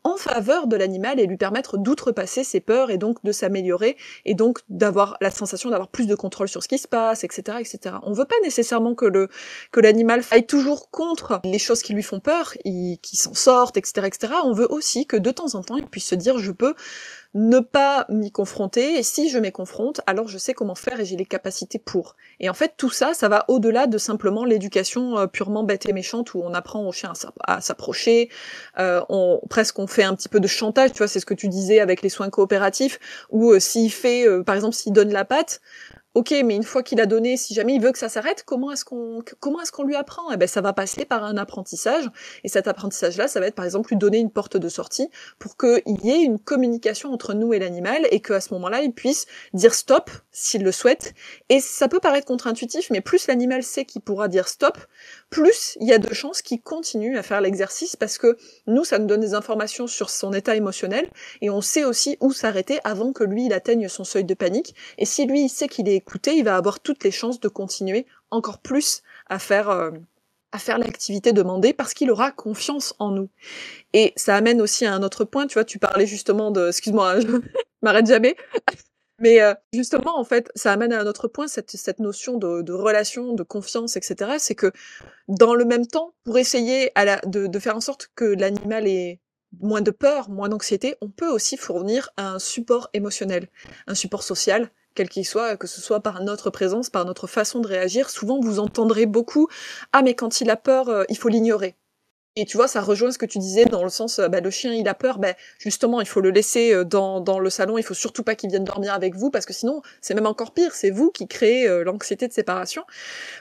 en 0.03 0.17
faveur 0.17 0.67
de 0.67 0.75
l'animal 0.75 1.19
et 1.19 1.27
lui 1.27 1.37
permettre 1.37 1.77
d'outrepasser 1.77 2.43
ses 2.43 2.59
peurs 2.59 2.89
et 2.89 2.97
donc 2.97 3.23
de 3.23 3.31
s'améliorer 3.31 3.97
et 4.25 4.33
donc 4.33 4.59
d'avoir 4.69 5.17
la 5.21 5.31
sensation 5.31 5.69
d'avoir 5.69 5.89
plus 5.89 6.07
de 6.07 6.15
contrôle 6.15 6.47
sur 6.47 6.63
ce 6.63 6.67
qui 6.67 6.77
se 6.77 6.87
passe, 6.87 7.23
etc., 7.23 7.57
etc. 7.59 7.95
On 8.03 8.13
veut 8.13 8.25
pas 8.25 8.35
nécessairement 8.43 8.95
que 8.95 9.05
le 9.05 9.29
que 9.71 9.79
l'animal 9.79 10.23
aille 10.31 10.45
toujours 10.45 10.89
contre 10.89 11.39
les 11.43 11.59
choses 11.59 11.81
qui 11.81 11.93
lui 11.93 12.03
font 12.03 12.19
peur, 12.19 12.53
qu'il 12.63 13.19
s'en 13.19 13.33
sorte, 13.33 13.77
etc., 13.77 14.07
etc. 14.07 14.33
On 14.43 14.53
veut 14.53 14.71
aussi 14.71 15.05
que 15.05 15.17
de 15.17 15.31
temps 15.31 15.55
en 15.55 15.61
temps 15.61 15.77
il 15.77 15.87
puisse 15.87 16.07
se 16.07 16.15
dire 16.15 16.37
je 16.39 16.51
peux 16.51 16.73
ne 17.33 17.59
pas 17.59 18.05
m'y 18.09 18.31
confronter, 18.31 18.97
et 18.97 19.03
si 19.03 19.29
je 19.29 19.37
m'y 19.37 19.51
confronte, 19.51 20.01
alors 20.05 20.27
je 20.27 20.37
sais 20.37 20.53
comment 20.53 20.75
faire 20.75 20.99
et 20.99 21.05
j'ai 21.05 21.15
les 21.15 21.25
capacités 21.25 21.79
pour. 21.79 22.15
Et 22.39 22.49
en 22.49 22.53
fait, 22.53 22.73
tout 22.75 22.89
ça, 22.89 23.13
ça 23.13 23.29
va 23.29 23.45
au-delà 23.47 23.87
de 23.87 23.97
simplement 23.97 24.43
l'éducation 24.43 25.17
euh, 25.17 25.27
purement 25.27 25.63
bête 25.63 25.85
et 25.85 25.93
méchante 25.93 26.33
où 26.33 26.41
on 26.43 26.53
apprend 26.53 26.85
au 26.85 26.91
chien 26.91 27.13
à 27.47 27.61
s'approcher, 27.61 28.29
euh, 28.79 29.01
on, 29.09 29.39
presque 29.49 29.79
on 29.79 29.87
fait 29.87 30.03
un 30.03 30.15
petit 30.15 30.29
peu 30.29 30.39
de 30.39 30.47
chantage, 30.47 30.91
tu 30.91 30.97
vois, 30.97 31.07
c'est 31.07 31.19
ce 31.19 31.25
que 31.25 31.33
tu 31.33 31.47
disais 31.47 31.79
avec 31.79 32.01
les 32.01 32.09
soins 32.09 32.29
coopératifs, 32.29 32.99
où 33.29 33.51
euh, 33.51 33.59
s'il 33.59 33.91
fait, 33.91 34.27
euh, 34.27 34.43
par 34.43 34.55
exemple, 34.55 34.75
s'il 34.75 34.93
donne 34.93 35.11
la 35.11 35.25
patte, 35.25 35.61
Ok, 36.13 36.33
mais 36.43 36.57
une 36.57 36.63
fois 36.63 36.83
qu'il 36.83 36.99
a 36.99 37.05
donné, 37.05 37.37
si 37.37 37.53
jamais 37.53 37.75
il 37.75 37.81
veut 37.81 37.93
que 37.93 37.97
ça 37.97 38.09
s'arrête, 38.09 38.43
comment 38.45 38.69
est-ce 38.69 38.83
qu'on 38.83 39.23
comment 39.39 39.61
est-ce 39.61 39.71
qu'on 39.71 39.85
lui 39.85 39.95
apprend? 39.95 40.29
Eh 40.33 40.35
ben 40.35 40.45
ça 40.45 40.59
va 40.59 40.73
passer 40.73 41.05
par 41.05 41.23
un 41.23 41.37
apprentissage 41.37 42.03
et 42.43 42.49
cet 42.49 42.67
apprentissage-là, 42.67 43.29
ça 43.29 43.39
va 43.39 43.47
être 43.47 43.55
par 43.55 43.63
exemple 43.63 43.91
lui 43.91 43.95
donner 43.95 44.17
une 44.17 44.29
porte 44.29 44.57
de 44.57 44.67
sortie 44.67 45.09
pour 45.39 45.55
qu'il 45.55 45.81
y 46.03 46.09
ait 46.11 46.21
une 46.21 46.37
communication 46.37 47.13
entre 47.13 47.33
nous 47.33 47.53
et 47.53 47.59
l'animal 47.59 48.05
et 48.11 48.19
qu'à 48.19 48.41
ce 48.41 48.53
moment-là, 48.55 48.81
il 48.81 48.91
puisse 48.91 49.25
dire 49.53 49.73
stop 49.73 50.11
s'il 50.33 50.63
le 50.63 50.73
souhaite. 50.73 51.13
Et 51.47 51.61
ça 51.61 51.87
peut 51.87 52.01
paraître 52.01 52.27
contre-intuitif, 52.27 52.89
mais 52.89 52.99
plus 52.99 53.27
l'animal 53.27 53.63
sait 53.63 53.85
qu'il 53.85 54.01
pourra 54.01 54.27
dire 54.27 54.49
stop, 54.49 54.79
plus 55.31 55.77
il 55.79 55.87
y 55.87 55.93
a 55.93 55.97
de 55.97 56.13
chances 56.13 56.43
qu'il 56.43 56.61
continue 56.61 57.17
à 57.17 57.23
faire 57.23 57.41
l'exercice 57.41 57.95
parce 57.95 58.19
que 58.19 58.37
nous, 58.67 58.83
ça 58.83 58.99
nous 58.99 59.07
donne 59.07 59.21
des 59.21 59.33
informations 59.33 59.87
sur 59.87 60.11
son 60.11 60.33
état 60.33 60.55
émotionnel 60.55 61.09
et 61.41 61.49
on 61.49 61.61
sait 61.61 61.85
aussi 61.85 62.17
où 62.19 62.31
s'arrêter 62.31 62.79
avant 62.83 63.13
que 63.13 63.23
lui 63.23 63.45
il 63.45 63.53
atteigne 63.53 63.87
son 63.87 64.03
seuil 64.03 64.25
de 64.25 64.33
panique. 64.35 64.75
Et 64.99 65.05
si 65.05 65.25
lui 65.25 65.45
il 65.45 65.49
sait 65.49 65.69
qu'il 65.69 65.89
est 65.89 65.95
écouté, 65.95 66.35
il 66.35 66.43
va 66.43 66.57
avoir 66.57 66.81
toutes 66.81 67.03
les 67.03 67.11
chances 67.11 67.39
de 67.39 67.47
continuer 67.47 68.05
encore 68.29 68.59
plus 68.59 69.01
à 69.27 69.39
faire 69.39 69.69
euh, 69.69 69.91
à 70.51 70.59
faire 70.59 70.77
l'activité 70.77 71.31
demandée 71.31 71.71
parce 71.71 71.93
qu'il 71.93 72.11
aura 72.11 72.31
confiance 72.31 72.93
en 72.99 73.11
nous. 73.11 73.29
Et 73.93 74.11
ça 74.17 74.35
amène 74.35 74.61
aussi 74.61 74.85
à 74.85 74.93
un 74.93 75.01
autre 75.01 75.23
point, 75.23 75.47
tu 75.47 75.53
vois, 75.53 75.63
tu 75.63 75.79
parlais 75.79 76.05
justement 76.05 76.51
de, 76.51 76.67
excuse-moi, 76.67 77.19
je 77.21 77.27
m'arrête 77.81 78.07
jamais, 78.07 78.35
mais 79.21 79.41
euh, 79.41 79.53
justement, 79.73 80.19
en 80.19 80.23
fait, 80.23 80.51
ça 80.55 80.73
amène 80.73 80.91
à 80.91 81.01
un 81.01 81.05
autre 81.05 81.27
point, 81.27 81.47
cette, 81.47 81.99
notion 81.99 82.37
de, 82.37 82.61
de 82.61 82.73
relation, 82.73 83.33
de 83.33 83.43
confiance, 83.43 83.95
etc. 83.95 84.31
C'est 84.39 84.55
que 84.55 84.71
dans 85.27 85.53
le 85.53 85.63
même 85.63 85.87
temps, 85.87 86.13
pour 86.23 86.37
essayer 86.37 86.91
à 86.95 87.05
la, 87.05 87.21
de, 87.25 87.47
de 87.47 87.59
faire 87.59 87.77
en 87.77 87.81
sorte 87.81 88.09
que 88.15 88.25
l'animal 88.25 88.87
ait 88.87 89.19
moins 89.59 89.81
de 89.81 89.91
peur, 89.91 90.29
moins 90.29 90.49
d'anxiété, 90.49 90.95
on 91.01 91.09
peut 91.09 91.29
aussi 91.29 91.57
fournir 91.57 92.09
un 92.17 92.39
support 92.39 92.89
émotionnel, 92.93 93.47
un 93.87 93.95
support 93.95 94.23
social, 94.23 94.69
quel 94.95 95.09
qu'il 95.09 95.25
soit, 95.25 95.55
que 95.57 95.67
ce 95.67 95.81
soit 95.81 96.01
par 96.01 96.23
notre 96.23 96.49
présence, 96.49 96.89
par 96.89 97.05
notre 97.05 97.27
façon 97.27 97.59
de 97.59 97.67
réagir. 97.67 98.09
Souvent, 98.09 98.39
vous 98.39 98.59
entendrez 98.59 99.05
beaucoup 99.05 99.47
«Ah, 99.93 100.01
mais 100.01 100.15
quand 100.15 100.41
il 100.41 100.49
a 100.49 100.57
peur, 100.57 100.89
euh, 100.89 101.03
il 101.09 101.17
faut 101.17 101.29
l'ignorer». 101.29 101.75
Et 102.37 102.45
tu 102.45 102.55
vois, 102.55 102.69
ça 102.69 102.79
rejoint 102.79 103.11
ce 103.11 103.17
que 103.17 103.25
tu 103.25 103.39
disais 103.39 103.65
dans 103.65 103.83
le 103.83 103.89
sens, 103.89 104.19
euh, 104.19 104.29
bah, 104.29 104.39
le 104.39 104.49
chien 104.49 104.73
il 104.73 104.87
a 104.87 104.93
peur, 104.93 105.19
bah, 105.19 105.33
justement 105.59 105.99
il 105.99 106.07
faut 106.07 106.21
le 106.21 106.31
laisser 106.31 106.73
euh, 106.73 106.85
dans, 106.85 107.19
dans 107.19 107.39
le 107.39 107.49
salon, 107.49 107.77
il 107.77 107.83
faut 107.83 107.93
surtout 107.93 108.23
pas 108.23 108.35
qu'il 108.35 108.49
vienne 108.49 108.63
dormir 108.63 108.93
avec 108.93 109.15
vous 109.15 109.29
parce 109.29 109.45
que 109.45 109.51
sinon 109.51 109.81
c'est 109.99 110.13
même 110.13 110.25
encore 110.25 110.53
pire, 110.53 110.73
c'est 110.73 110.91
vous 110.91 111.11
qui 111.11 111.27
créez 111.27 111.67
euh, 111.67 111.83
l'anxiété 111.83 112.29
de 112.29 112.33
séparation. 112.33 112.83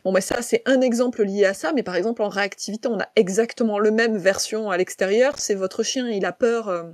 Bon, 0.05 0.11
mais 0.11 0.21
ça 0.21 0.43
c'est 0.43 0.63
un 0.67 0.81
exemple 0.81 1.23
lié 1.23 1.45
à 1.45 1.55
ça, 1.55 1.73
mais 1.73 1.85
par 1.85 1.95
exemple 1.95 2.21
en 2.23 2.29
réactivité 2.29 2.89
on 2.89 2.99
a 2.99 3.07
exactement 3.15 3.79
le 3.79 3.93
même 3.93 4.17
version 4.17 4.71
à 4.71 4.77
l'extérieur, 4.77 5.35
c'est 5.39 5.55
votre 5.55 5.85
chien 5.85 6.09
il 6.09 6.25
a 6.25 6.33
peur 6.33 6.91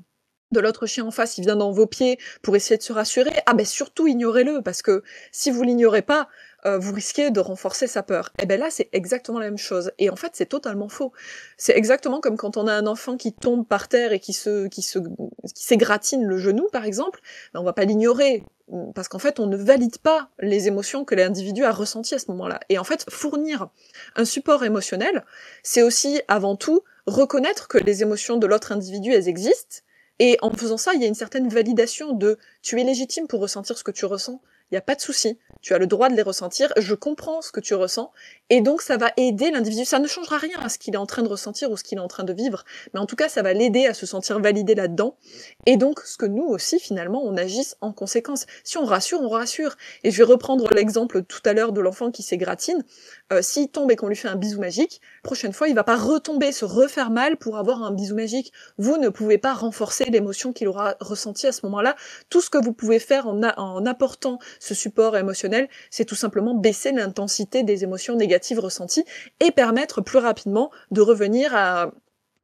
de 0.53 0.61
l'autre 0.61 0.87
chien 0.87 1.05
en 1.05 1.11
face, 1.11 1.39
il 1.39 1.43
vient 1.43 1.57
dans 1.57 1.73
vos 1.73 1.87
pieds 1.87 2.19
pour 2.43 2.57
essayer 2.57 2.77
de 2.77 2.83
se 2.83 2.93
rassurer, 2.93 3.33
ah 3.47 3.55
ben 3.55 3.67
surtout 3.67 4.07
ignorez-le, 4.07 4.63
parce 4.63 4.83
que 4.83 5.03
si 5.33 5.51
vous 5.51 5.63
l'ignorez 5.63 6.03
pas, 6.03 6.29
euh, 6.67 6.79
vous 6.79 6.93
risquez 6.93 7.31
de 7.31 7.41
renforcer 7.41 7.87
sa 7.87 8.03
peur. 8.03 8.33
Et 8.39 8.43
eh 8.43 8.47
ben 8.47 8.59
là, 8.59 8.69
c'est 8.71 8.89
exactement 8.93 9.39
la 9.39 9.47
même 9.47 9.59
chose. 9.59 9.93
Et 9.99 10.11
en 10.11 10.17
fait, 10.17 10.33
c'est 10.35 10.47
totalement 10.47 10.89
faux. 10.89 11.13
C'est 11.57 11.77
exactement 11.77 12.21
comme 12.21 12.37
quand 12.37 12.57
on 12.57 12.67
a 12.67 12.73
un 12.73 12.87
enfant 12.87 13.17
qui 13.17 13.33
tombe 13.33 13.67
par 13.67 13.89
terre 13.89 14.13
et 14.13 14.19
qui 14.19 14.33
se, 14.33 14.67
qui 14.67 14.83
se, 14.83 14.99
qui 14.99 15.65
s'égratine 15.65 16.25
le 16.25 16.39
genou, 16.39 16.69
par 16.73 16.85
exemple. 16.85 17.21
Ben, 17.55 17.61
on 17.61 17.63
va 17.63 17.73
pas 17.73 17.85
l'ignorer 17.85 18.43
parce 18.95 19.07
qu'en 19.07 19.21
fait, 19.21 19.39
on 19.39 19.47
ne 19.47 19.57
valide 19.57 19.99
pas 19.99 20.31
les 20.41 20.67
émotions 20.67 21.05
que 21.05 21.15
l'individu 21.15 21.65
a 21.65 21.71
ressenties 21.71 22.17
à 22.17 22.19
ce 22.19 22.31
moment-là. 22.33 22.59
Et 22.69 22.79
en 22.79 22.85
fait, 22.85 23.07
fournir 23.09 23.69
un 24.17 24.25
support 24.25 24.65
émotionnel, 24.65 25.25
c'est 25.63 25.83
aussi 25.83 26.21
avant 26.27 26.57
tout 26.57 26.83
reconnaître 27.07 27.69
que 27.69 27.79
les 27.79 28.03
émotions 28.03 28.39
de 28.39 28.47
l'autre 28.47 28.73
individu, 28.73 29.13
elles 29.13 29.29
existent. 29.29 29.83
Et 30.19 30.37
en 30.43 30.51
faisant 30.51 30.79
ça, 30.79 30.95
il 30.95 31.03
y 31.03 31.05
a 31.05 31.09
une 31.09 31.15
certaine 31.15 31.49
validation 31.49 32.13
de 32.13 32.39
tu 32.63 32.81
es 32.81 32.85
légitime 32.85 33.29
pour 33.29 33.41
ressentir 33.41 33.79
ce 33.79 33.85
que 33.85 33.91
tu 33.93 34.05
ressens, 34.05 34.41
il 34.71 34.75
n'y 34.75 34.79
a 34.79 34.83
pas 34.83 34.97
de 34.97 35.01
souci, 35.01 35.39
tu 35.61 35.75
as 35.75 35.79
le 35.79 35.87
droit 35.87 36.09
de 36.09 36.15
les 36.15 36.23
ressentir, 36.23 36.73
je 36.77 36.95
comprends 36.95 37.43
ce 37.43 37.53
que 37.53 37.61
tu 37.61 37.75
ressens, 37.75 38.13
Et 38.49 38.61
donc, 38.61 38.81
ça 38.81 38.97
va 38.97 39.11
aider 39.17 39.51
l'individu. 39.51 39.85
Ça 39.85 39.99
ne 39.99 40.07
changera 40.07 40.39
rien 40.39 40.59
à 40.61 40.69
ce 40.69 40.79
qu'il 40.79 40.95
est 40.95 40.99
en 40.99 41.07
train 41.07 41.23
de 41.23 41.29
ressentir 41.29 41.69
ou 41.71 41.77
ce 41.77 41.83
qu'il 41.83 41.99
est 41.99 42.01
en 42.01 42.07
train 42.07 42.23
de 42.23 42.33
vivre, 42.33 42.65
mais 42.95 43.01
en 43.01 43.07
tout 43.07 43.17
cas, 43.17 43.29
ça 43.29 43.43
va 43.43 43.53
l'aider 43.53 43.87
à 43.87 43.95
se 43.95 44.07
sentir 44.07 44.39
validé 44.39 44.77
là-dedans. 44.77 45.17
Et 45.67 45.77
donc, 45.77 45.99
ce 46.01 46.17
que 46.17 46.27
nous 46.27 46.45
aussi, 46.45 46.79
finalement, 46.79 47.23
on 47.25 47.37
agisse 47.37 47.77
en 47.81 47.93
conséquence. 47.93 48.47
Si 48.63 48.79
on 48.79 48.85
rassure, 48.85 49.21
on 49.21 49.29
rassure. 49.29 49.75
Et 50.05 50.13
je 50.13 50.19
vais 50.19 50.25
reprendre 50.25 50.73
l'exemple 50.73 51.25
tout 51.25 51.41
à 51.45 51.55
l'heure 51.55 51.73
de 51.73 51.81
l'enfant 51.81 52.13
qui 52.13 52.23
s'égratine. 52.23 52.85
Euh, 53.33 53.43
S'il 53.43 53.69
tombe 53.69 53.91
et 53.91 53.97
qu'on 53.97 54.07
lui 54.07 54.15
fait 54.17 54.29
un 54.29 54.37
bisou 54.37 54.61
magique, 54.61 55.01
prochaine 55.25 55.53
fois, 55.53 55.69
il 55.69 55.75
va 55.75 55.83
pas 55.85 55.97
retomber, 55.97 56.53
se 56.53 56.65
refaire 56.65 57.11
mal 57.11 57.39
pour 57.39 57.57
avoir 57.57 57.83
un 57.83 57.91
bisou 57.91 58.15
magique. 58.15 58.53
Vous 58.79 58.97
ne 58.97 59.09
pouvez 59.09 59.39
pas 59.39 59.55
renforcer 59.55 60.05
l'émotion 60.05 60.53
qu'il 60.53 60.69
aura 60.69 60.95
ressentie 61.01 61.49
à 61.49 61.53
ce 61.53 61.67
moment-là. 61.67 61.97
Tout 62.31 62.41
ce 62.41 62.51
que 62.51 62.63
vous 62.63 62.73
pouvez 62.73 63.01
faire 63.01 63.27
en, 63.27 63.43
en 63.43 63.87
apportant 63.87 64.39
ce 64.61 64.75
support 64.75 65.17
émotionnel, 65.17 65.69
c'est 65.91 66.05
tout 66.05 66.15
simplement 66.15 66.55
baisser 66.55 66.93
l'intensité 66.93 67.65
des 67.65 67.83
émotions 67.83 68.15
négatives 68.15 68.36
ressenties 68.59 69.05
et 69.41 69.51
permettre 69.51 70.01
plus 70.01 70.19
rapidement 70.19 70.71
de 70.91 71.01
revenir 71.01 71.55
à 71.55 71.91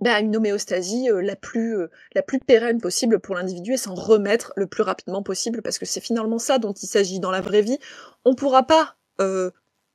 bah, 0.01 0.19
une 0.19 0.35
homéostasie 0.35 1.09
euh, 1.11 1.23
la 1.23 1.37
plus 1.37 1.77
euh, 1.79 1.89
la 2.15 2.23
plus 2.23 2.41
pérenne 2.41 2.81
possible 2.81 3.21
pour 3.21 3.37
l'individu 3.37 3.75
et 3.75 3.77
s'en 3.77 3.95
remettre 3.95 4.53
le 4.57 4.67
plus 4.67 4.83
rapidement 4.83 5.23
possible 5.23 5.63
parce 5.63 5.79
que 5.79 5.87
c'est 5.87 6.01
finalement 6.01 6.41
ça 6.41 6.59
dont 6.59 6.73
il 6.73 6.89
s'agit 6.89 7.21
dans 7.21 7.31
la 7.31 7.41
vraie 7.41 7.63
vie. 7.63 7.79
On 8.25 8.35
pourra 8.35 8.65
pas 8.65 8.97
euh, 9.21 9.53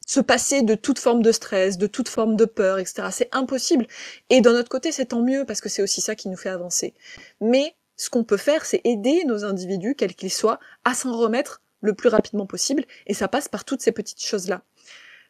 se 0.07 0.21
passer 0.21 0.61
de 0.61 0.75
toute 0.75 0.99
forme 0.99 1.21
de 1.21 1.33
stress, 1.33 1.77
de 1.77 1.87
toute 1.87 2.07
forme 2.07 2.37
de 2.37 2.45
peur, 2.45 2.79
etc. 2.79 3.09
C'est 3.11 3.27
impossible. 3.33 3.85
Et 4.29 4.39
d'un 4.39 4.57
autre 4.57 4.69
côté, 4.69 4.93
c'est 4.93 5.07
tant 5.07 5.21
mieux 5.21 5.43
parce 5.43 5.59
que 5.59 5.67
c'est 5.67 5.81
aussi 5.81 5.99
ça 5.99 6.15
qui 6.15 6.29
nous 6.29 6.37
fait 6.37 6.49
avancer. 6.49 6.93
Mais 7.41 7.75
ce 7.97 8.09
qu'on 8.09 8.23
peut 8.23 8.37
faire, 8.37 8.63
c'est 8.63 8.79
aider 8.85 9.25
nos 9.25 9.43
individus, 9.43 9.95
quels 9.95 10.15
qu'ils 10.15 10.31
soient, 10.31 10.59
à 10.85 10.93
s'en 10.93 11.17
remettre 11.17 11.61
le 11.81 11.93
plus 11.93 12.07
rapidement 12.07 12.45
possible. 12.45 12.85
Et 13.07 13.13
ça 13.13 13.27
passe 13.27 13.49
par 13.49 13.65
toutes 13.65 13.81
ces 13.81 13.91
petites 13.91 14.23
choses-là. 14.23 14.63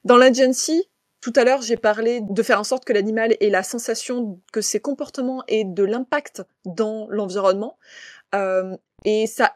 Dans 0.08 0.15
l'agency, 0.15 0.86
tout 1.20 1.34
à 1.36 1.43
l'heure, 1.43 1.62
j'ai 1.62 1.76
parlé 1.76 2.22
de 2.22 2.41
faire 2.41 2.62
en 2.62 2.63
sorte 2.63 2.86
que 2.86 2.93
l'animal 2.93 3.36
ait 3.41 3.50
la 3.50 3.62
sensation 3.62 4.39
que 4.54 4.62
ses 4.62 4.80
comportements 4.80 5.43
aient 5.50 5.65
de 5.65 5.84
l'impact 5.84 6.43
dans 6.63 7.08
l'environnement. 7.10 7.78
Euh, 8.34 8.78
et 9.04 9.28
ça, 9.28 9.54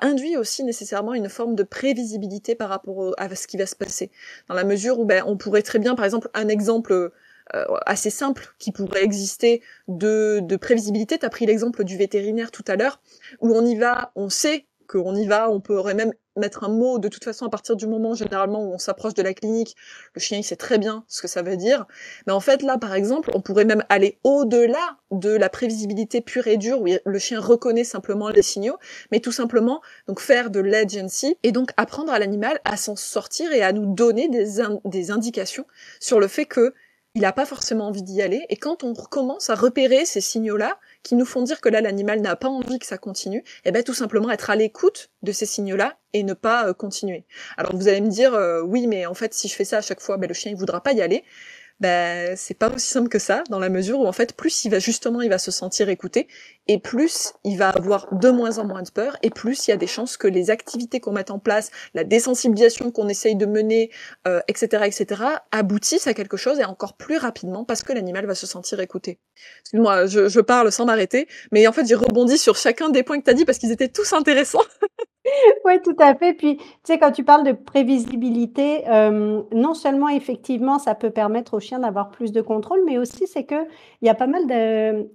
induit 0.00 0.36
aussi 0.36 0.62
nécessairement 0.62 1.12
une 1.12 1.28
forme 1.28 1.56
de 1.56 1.64
prévisibilité 1.64 2.54
par 2.54 2.68
rapport 2.68 3.16
à 3.18 3.34
ce 3.34 3.48
qui 3.48 3.56
va 3.56 3.66
se 3.66 3.74
passer. 3.74 4.12
Dans 4.46 4.54
la 4.54 4.62
mesure 4.62 5.00
où 5.00 5.06
ben, 5.06 5.24
on 5.26 5.36
pourrait 5.36 5.62
très 5.62 5.80
bien, 5.80 5.96
par 5.96 6.04
exemple, 6.04 6.30
un 6.34 6.46
exemple 6.46 7.10
euh, 7.56 7.64
assez 7.84 8.10
simple 8.10 8.54
qui 8.60 8.70
pourrait 8.70 9.02
exister 9.02 9.60
de, 9.88 10.38
de 10.40 10.54
prévisibilité. 10.54 11.18
Tu 11.18 11.26
as 11.26 11.30
pris 11.30 11.46
l'exemple 11.46 11.82
du 11.82 11.96
vétérinaire 11.96 12.52
tout 12.52 12.64
à 12.68 12.76
l'heure, 12.76 13.00
où 13.40 13.56
on 13.56 13.66
y 13.66 13.74
va, 13.74 14.12
on 14.14 14.28
sait 14.28 14.66
qu'on 14.86 15.16
y 15.16 15.26
va, 15.26 15.50
on 15.50 15.60
pourrait 15.60 15.94
même 15.94 16.12
mettre 16.36 16.64
un 16.64 16.68
mot 16.68 16.98
de 16.98 17.08
toute 17.08 17.24
façon 17.24 17.46
à 17.46 17.50
partir 17.50 17.76
du 17.76 17.86
moment 17.86 18.14
généralement 18.14 18.64
où 18.64 18.72
on 18.72 18.78
s'approche 18.78 19.14
de 19.14 19.22
la 19.22 19.34
clinique, 19.34 19.76
le 20.14 20.20
chien 20.20 20.38
il 20.38 20.44
sait 20.44 20.56
très 20.56 20.78
bien 20.78 21.04
ce 21.08 21.22
que 21.22 21.28
ça 21.28 21.42
veut 21.42 21.56
dire. 21.56 21.86
Mais 22.26 22.32
en 22.32 22.40
fait 22.40 22.62
là 22.62 22.78
par 22.78 22.94
exemple, 22.94 23.30
on 23.34 23.40
pourrait 23.40 23.64
même 23.64 23.84
aller 23.88 24.18
au-delà 24.24 24.98
de 25.10 25.30
la 25.30 25.48
prévisibilité 25.48 26.20
pure 26.20 26.46
et 26.46 26.56
dure 26.56 26.80
où 26.80 26.86
le 27.04 27.18
chien 27.18 27.40
reconnaît 27.40 27.84
simplement 27.84 28.28
les 28.28 28.42
signaux, 28.42 28.76
mais 29.10 29.20
tout 29.20 29.32
simplement 29.32 29.80
donc 30.06 30.20
faire 30.20 30.50
de 30.50 30.60
l'agency 30.60 31.36
et 31.42 31.52
donc 31.52 31.70
apprendre 31.76 32.12
à 32.12 32.18
l'animal 32.18 32.60
à 32.64 32.76
s'en 32.76 32.96
sortir 32.96 33.52
et 33.52 33.62
à 33.62 33.72
nous 33.72 33.94
donner 33.94 34.28
des, 34.28 34.62
des 34.84 35.10
indications 35.10 35.66
sur 36.00 36.20
le 36.20 36.28
fait 36.28 36.46
que 36.46 36.74
il 37.14 37.22
n'a 37.22 37.32
pas 37.32 37.46
forcément 37.46 37.88
envie 37.88 38.02
d'y 38.02 38.22
aller. 38.22 38.46
Et 38.50 38.56
quand 38.56 38.84
on 38.84 38.94
commence 38.94 39.50
à 39.50 39.54
repérer 39.54 40.04
ces 40.04 40.20
signaux-là, 40.20 40.78
qui 41.02 41.14
nous 41.14 41.24
font 41.24 41.42
dire 41.42 41.60
que 41.60 41.68
là 41.68 41.80
l'animal 41.80 42.20
n'a 42.20 42.36
pas 42.36 42.48
envie 42.48 42.78
que 42.78 42.86
ça 42.86 42.98
continue, 42.98 43.38
et 43.38 43.44
eh 43.66 43.72
ben 43.72 43.82
tout 43.82 43.94
simplement 43.94 44.30
être 44.30 44.50
à 44.50 44.56
l'écoute 44.56 45.10
de 45.22 45.32
ces 45.32 45.46
signaux-là 45.46 45.96
et 46.12 46.22
ne 46.22 46.34
pas 46.34 46.68
euh, 46.68 46.74
continuer. 46.74 47.24
Alors 47.56 47.74
vous 47.76 47.88
allez 47.88 48.00
me 48.00 48.10
dire 48.10 48.34
euh, 48.34 48.62
oui 48.62 48.86
mais 48.86 49.06
en 49.06 49.14
fait 49.14 49.32
si 49.34 49.48
je 49.48 49.54
fais 49.54 49.64
ça 49.64 49.78
à 49.78 49.82
chaque 49.82 50.00
fois, 50.00 50.16
ben, 50.16 50.26
le 50.26 50.34
chien 50.34 50.50
il 50.50 50.56
voudra 50.56 50.82
pas 50.82 50.92
y 50.92 51.00
aller 51.00 51.24
ben 51.80 52.36
c'est 52.36 52.54
pas 52.54 52.70
aussi 52.70 52.88
simple 52.88 53.08
que 53.08 53.18
ça 53.18 53.42
dans 53.48 53.58
la 53.58 53.68
mesure 53.68 54.00
où 54.00 54.06
en 54.06 54.12
fait 54.12 54.34
plus 54.34 54.64
il 54.64 54.70
va 54.70 54.78
justement 54.78 55.22
il 55.22 55.30
va 55.30 55.38
se 55.38 55.50
sentir 55.50 55.88
écouté 55.88 56.28
et 56.68 56.78
plus 56.78 57.32
il 57.42 57.56
va 57.56 57.70
avoir 57.70 58.06
de 58.14 58.30
moins 58.30 58.58
en 58.58 58.64
moins 58.64 58.82
de 58.82 58.90
peur 58.90 59.16
et 59.22 59.30
plus 59.30 59.66
il 59.66 59.70
y 59.70 59.74
a 59.74 59.76
des 59.76 59.86
chances 59.86 60.16
que 60.16 60.28
les 60.28 60.50
activités 60.50 61.00
qu'on 61.00 61.12
met 61.12 61.30
en 61.30 61.38
place, 61.38 61.70
la 61.94 62.04
désensibilisation 62.04 62.90
qu'on 62.92 63.08
essaye 63.08 63.34
de 63.34 63.46
mener, 63.46 63.90
euh, 64.28 64.40
etc., 64.46 64.84
etc., 64.86 65.22
aboutissent 65.50 66.06
à 66.06 66.14
quelque 66.14 66.36
chose 66.36 66.60
et 66.60 66.64
encore 66.64 66.96
plus 66.96 67.16
rapidement 67.16 67.64
parce 67.64 67.82
que 67.82 67.92
l'animal 67.92 68.26
va 68.26 68.34
se 68.34 68.46
sentir 68.46 68.78
écouté. 68.80 69.18
Excuse-moi, 69.62 70.06
je, 70.06 70.28
je 70.28 70.40
parle 70.40 70.70
sans 70.70 70.84
m'arrêter, 70.84 71.26
mais 71.50 71.66
en 71.66 71.72
fait 71.72 71.86
j'ai 71.86 71.94
rebondi 71.94 72.38
sur 72.38 72.56
chacun 72.56 72.90
des 72.90 73.02
points 73.02 73.18
que 73.18 73.24
tu 73.24 73.30
as 73.30 73.34
dit 73.34 73.44
parce 73.44 73.58
qu'ils 73.58 73.72
étaient 73.72 73.88
tous 73.88 74.12
intéressants. 74.12 74.62
Oui, 75.64 75.80
tout 75.82 75.96
à 75.98 76.14
fait. 76.14 76.34
Puis, 76.34 76.56
tu 76.56 76.64
sais, 76.84 76.98
quand 76.98 77.12
tu 77.12 77.24
parles 77.24 77.44
de 77.44 77.52
prévisibilité, 77.52 78.88
euh, 78.88 79.42
non 79.52 79.74
seulement 79.74 80.08
effectivement, 80.08 80.78
ça 80.78 80.94
peut 80.94 81.10
permettre 81.10 81.54
au 81.54 81.60
chien 81.60 81.78
d'avoir 81.78 82.10
plus 82.10 82.32
de 82.32 82.40
contrôle, 82.40 82.80
mais 82.86 82.98
aussi 82.98 83.26
c'est 83.26 83.44
qu'il 83.44 83.66
y 84.02 84.08
a 84.08 84.14
pas 84.14 84.26
mal 84.26 84.46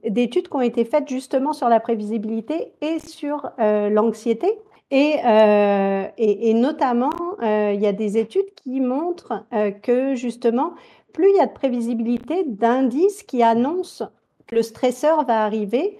d'études 0.03 0.47
qui 0.47 0.55
ont 0.55 0.61
été 0.61 0.85
faites 0.85 1.07
justement 1.09 1.53
sur 1.53 1.69
la 1.69 1.79
prévisibilité 1.79 2.73
et 2.81 2.99
sur 2.99 3.49
euh, 3.59 3.89
l'anxiété. 3.89 4.59
Et, 4.91 5.15
euh, 5.25 6.07
notamment, 6.53 7.09
il 7.41 7.79
y 7.81 7.87
a 7.87 7.91
des 7.91 8.17
études 8.17 8.53
qui 8.55 8.79
montrent 8.79 9.45
que 9.81 10.13
justement, 10.13 10.73
plus 11.11 11.29
il 11.29 11.37
y 11.37 11.39
a 11.39 11.47
de 11.47 11.53
prévisibilité, 11.53 12.43
d'indices 12.45 13.23
qui 13.23 13.41
annoncent 13.41 14.05
que 14.47 14.55
le 14.55 14.61
stresseur 14.61 15.25
va 15.25 15.43
arriver, 15.43 15.97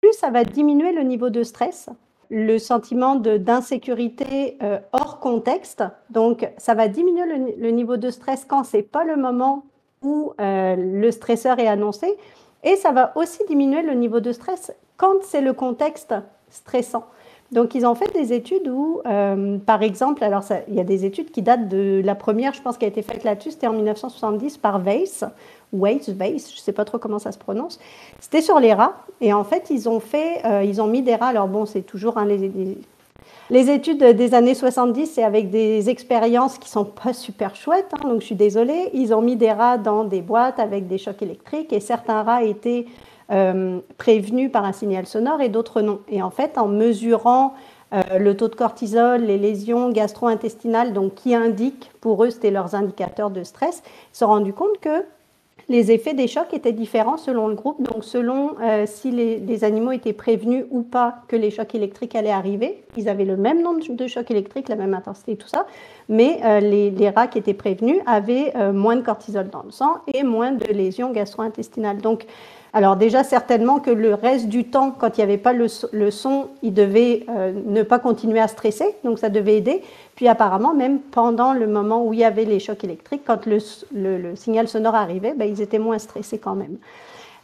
plus 0.00 0.12
ça 0.12 0.30
va 0.30 0.44
diminuer 0.44 0.92
le 0.92 1.02
niveau 1.04 1.30
de 1.30 1.44
stress 1.44 1.88
le 2.30 2.58
sentiment 2.58 3.16
d'insécurité 3.16 4.58
euh, 4.62 4.78
hors 4.92 5.18
contexte. 5.18 5.82
Donc, 6.10 6.48
ça 6.58 6.74
va 6.74 6.88
diminuer 6.88 7.24
le, 7.56 7.70
niveau 7.70 7.96
de 7.96 8.10
stress 8.10 8.44
quand 8.46 8.64
c'est 8.64 8.82
pas 8.82 9.04
le 9.04 9.16
moment 9.16 9.64
où 10.02 10.32
euh, 10.40 10.76
le 10.76 11.10
stresseur 11.10 11.58
est 11.58 11.68
annoncé. 11.68 12.16
Et 12.64 12.76
ça 12.76 12.92
va 12.92 13.12
aussi 13.16 13.40
diminuer 13.48 13.82
le 13.82 13.94
niveau 13.94 14.20
de 14.20 14.32
stress 14.32 14.72
quand 14.96 15.22
c'est 15.22 15.40
le 15.40 15.52
contexte 15.52 16.14
stressant. 16.50 17.04
Donc, 17.50 17.74
ils 17.74 17.86
ont 17.86 17.94
fait 17.94 18.12
des 18.12 18.34
études 18.34 18.68
où, 18.68 19.00
euh, 19.06 19.56
par 19.58 19.82
exemple, 19.82 20.22
alors 20.22 20.44
il 20.68 20.74
y 20.74 20.80
a 20.80 20.84
des 20.84 21.06
études 21.06 21.30
qui 21.30 21.40
datent 21.40 21.68
de 21.68 22.02
la 22.04 22.14
première, 22.14 22.52
je 22.52 22.60
pense, 22.60 22.76
qui 22.76 22.84
a 22.84 22.88
été 22.88 23.00
faite 23.00 23.24
là-dessus, 23.24 23.52
c'était 23.52 23.68
en 23.68 23.72
1970 23.72 24.58
par 24.58 24.82
Weiss, 24.82 25.24
Weiss, 25.72 26.08
Weiss, 26.08 26.50
je 26.50 26.56
ne 26.56 26.60
sais 26.60 26.72
pas 26.72 26.84
trop 26.84 26.98
comment 26.98 27.18
ça 27.18 27.32
se 27.32 27.38
prononce. 27.38 27.78
C'était 28.20 28.42
sur 28.42 28.58
les 28.60 28.72
rats, 28.72 28.96
et 29.20 29.32
en 29.32 29.44
fait, 29.44 29.70
ils 29.70 29.88
ont 29.88 30.00
fait, 30.00 30.44
euh, 30.44 30.62
ils 30.64 30.80
ont 30.80 30.86
mis 30.86 31.02
des 31.02 31.14
rats. 31.14 31.28
Alors 31.28 31.48
bon, 31.48 31.66
c'est 31.66 31.82
toujours 31.82 32.18
les, 32.20 32.50
les, 33.50 33.70
études 33.70 34.02
des 34.02 34.34
années 34.34 34.54
70, 34.54 35.06
c'est 35.06 35.24
avec 35.24 35.50
des 35.50 35.90
expériences 35.90 36.58
qui 36.58 36.68
sont 36.68 36.84
pas 36.84 37.12
super 37.12 37.54
chouettes, 37.54 37.92
hein, 37.92 38.08
donc 38.08 38.20
je 38.20 38.26
suis 38.26 38.34
désolée. 38.34 38.90
Ils 38.94 39.12
ont 39.14 39.22
mis 39.22 39.36
des 39.36 39.52
rats 39.52 39.78
dans 39.78 40.04
des 40.04 40.22
boîtes 40.22 40.58
avec 40.58 40.86
des 40.86 40.98
chocs 40.98 41.22
électriques, 41.22 41.72
et 41.72 41.80
certains 41.80 42.22
rats 42.22 42.42
étaient 42.42 42.86
euh, 43.30 43.80
prévenus 43.98 44.50
par 44.50 44.64
un 44.64 44.72
signal 44.72 45.06
sonore 45.06 45.42
et 45.42 45.50
d'autres 45.50 45.82
non. 45.82 46.00
Et 46.08 46.22
en 46.22 46.30
fait, 46.30 46.56
en 46.56 46.66
mesurant 46.66 47.52
euh, 47.92 48.18
le 48.18 48.36
taux 48.36 48.48
de 48.48 48.54
cortisol, 48.54 49.22
les 49.22 49.36
lésions 49.36 49.90
gastro-intestinales, 49.90 50.94
donc 50.94 51.14
qui 51.14 51.34
indiquent, 51.34 51.90
pour 52.00 52.24
eux, 52.24 52.30
c'était 52.30 52.50
leurs 52.50 52.74
indicateurs 52.74 53.30
de 53.30 53.42
stress, 53.44 53.82
ils 53.84 54.14
se 54.14 54.18
sont 54.20 54.28
rendus 54.28 54.52
compte 54.52 54.78
que 54.80 55.04
les 55.68 55.92
effets 55.92 56.14
des 56.14 56.26
chocs 56.28 56.52
étaient 56.52 56.72
différents 56.72 57.16
selon 57.16 57.48
le 57.48 57.54
groupe, 57.54 57.82
donc 57.82 58.04
selon 58.04 58.56
euh, 58.62 58.84
si 58.86 59.10
les, 59.10 59.64
animaux 59.64 59.92
étaient 59.92 60.12
prévenus 60.12 60.64
ou 60.70 60.82
pas 60.82 61.22
que 61.28 61.36
les 61.36 61.50
chocs 61.50 61.74
électriques 61.74 62.14
allaient 62.14 62.30
arriver. 62.30 62.82
Ils 62.96 63.08
avaient 63.08 63.24
le 63.24 63.36
même 63.36 63.62
nombre 63.62 63.80
de 63.88 64.06
chocs 64.06 64.30
électriques, 64.30 64.68
la 64.68 64.76
même 64.76 64.94
intensité, 64.94 65.36
tout 65.36 65.48
ça, 65.48 65.66
mais 66.08 66.60
les, 66.60 66.90
les, 66.90 67.10
rats 67.10 67.26
qui 67.26 67.38
étaient 67.38 67.54
prévenus 67.54 67.98
avaient 68.06 68.52
moins 68.72 68.96
de 68.96 69.02
cortisol 69.02 69.50
dans 69.50 69.62
le 69.62 69.70
sang 69.70 69.98
et 70.12 70.22
moins 70.22 70.52
de 70.52 70.66
lésions 70.72 71.12
gastro-intestinales. 71.12 71.98
Donc, 71.98 72.26
alors 72.72 72.96
déjà, 72.96 73.24
certainement 73.24 73.78
que 73.78 73.90
le 73.90 74.14
reste 74.14 74.48
du 74.48 74.64
temps, 74.64 74.90
quand 74.90 75.16
il 75.16 75.20
n'y 75.20 75.24
avait 75.24 75.38
pas 75.38 75.52
le, 75.52 75.68
son, 76.10 76.48
il 76.62 76.74
devait 76.74 77.24
euh, 77.30 77.52
ne 77.66 77.82
pas 77.82 77.98
continuer 77.98 78.40
à 78.40 78.48
stresser, 78.48 78.94
donc 79.04 79.18
ça 79.18 79.30
devait 79.30 79.56
aider. 79.56 79.82
Puis 80.16 80.28
apparemment, 80.28 80.74
même 80.74 80.98
pendant 80.98 81.54
le 81.54 81.66
moment 81.66 82.04
où 82.04 82.12
il 82.12 82.20
y 82.20 82.24
avait 82.24 82.44
les 82.44 82.60
chocs 82.60 82.84
électriques, 82.84 83.22
quand 83.26 83.46
le, 83.46 83.58
signal 84.36 84.68
sonore 84.68 84.94
arrivait, 84.94 85.32
ben, 85.34 85.48
ils 85.48 85.62
étaient 85.62 85.78
moins 85.78 85.98
stressés 85.98 86.38
quand 86.38 86.54
même. 86.54 86.76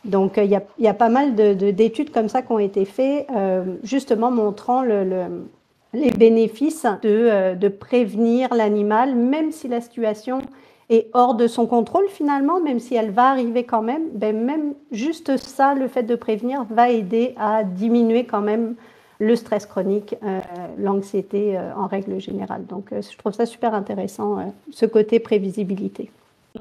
Donc 0.04 0.34
il 0.36 0.50
y, 0.78 0.86
a, 0.86 0.94
pas 0.94 1.08
mal 1.08 1.34
d'études 1.34 2.12
comme 2.12 2.28
ça 2.28 2.42
qui 2.42 2.52
ont 2.52 2.58
été 2.58 2.84
faites, 2.84 3.26
euh, 3.34 3.64
justement 3.82 4.30
montrant 4.30 4.82
les 4.82 6.10
bénéfices 6.10 6.86
euh, 7.06 7.54
de 7.54 7.68
prévenir 7.68 8.52
l'animal, 8.52 9.14
même 9.14 9.50
si 9.50 9.66
la 9.66 9.80
situation 9.80 10.42
et 10.90 11.08
hors 11.12 11.34
de 11.34 11.46
son 11.46 11.66
contrôle 11.66 12.08
finalement, 12.08 12.60
même 12.60 12.78
si 12.78 12.94
elle 12.94 13.10
va 13.10 13.30
arriver 13.30 13.64
quand 13.64 13.82
même, 13.82 14.08
ben 14.12 14.44
même 14.44 14.74
juste 14.92 15.36
ça, 15.36 15.74
le 15.74 15.88
fait 15.88 16.02
de 16.02 16.14
prévenir, 16.14 16.64
va 16.70 16.90
aider 16.90 17.34
à 17.38 17.64
diminuer 17.64 18.24
quand 18.24 18.42
même 18.42 18.74
le 19.18 19.36
stress 19.36 19.66
chronique, 19.66 20.16
euh, 20.22 20.40
l'anxiété 20.78 21.56
euh, 21.56 21.74
en 21.76 21.86
règle 21.86 22.20
générale. 22.20 22.66
Donc 22.66 22.92
euh, 22.92 23.00
je 23.00 23.16
trouve 23.16 23.32
ça 23.32 23.46
super 23.46 23.74
intéressant, 23.74 24.52
ce 24.70 24.86
côté 24.86 25.20
prévisibilité. 25.20 26.10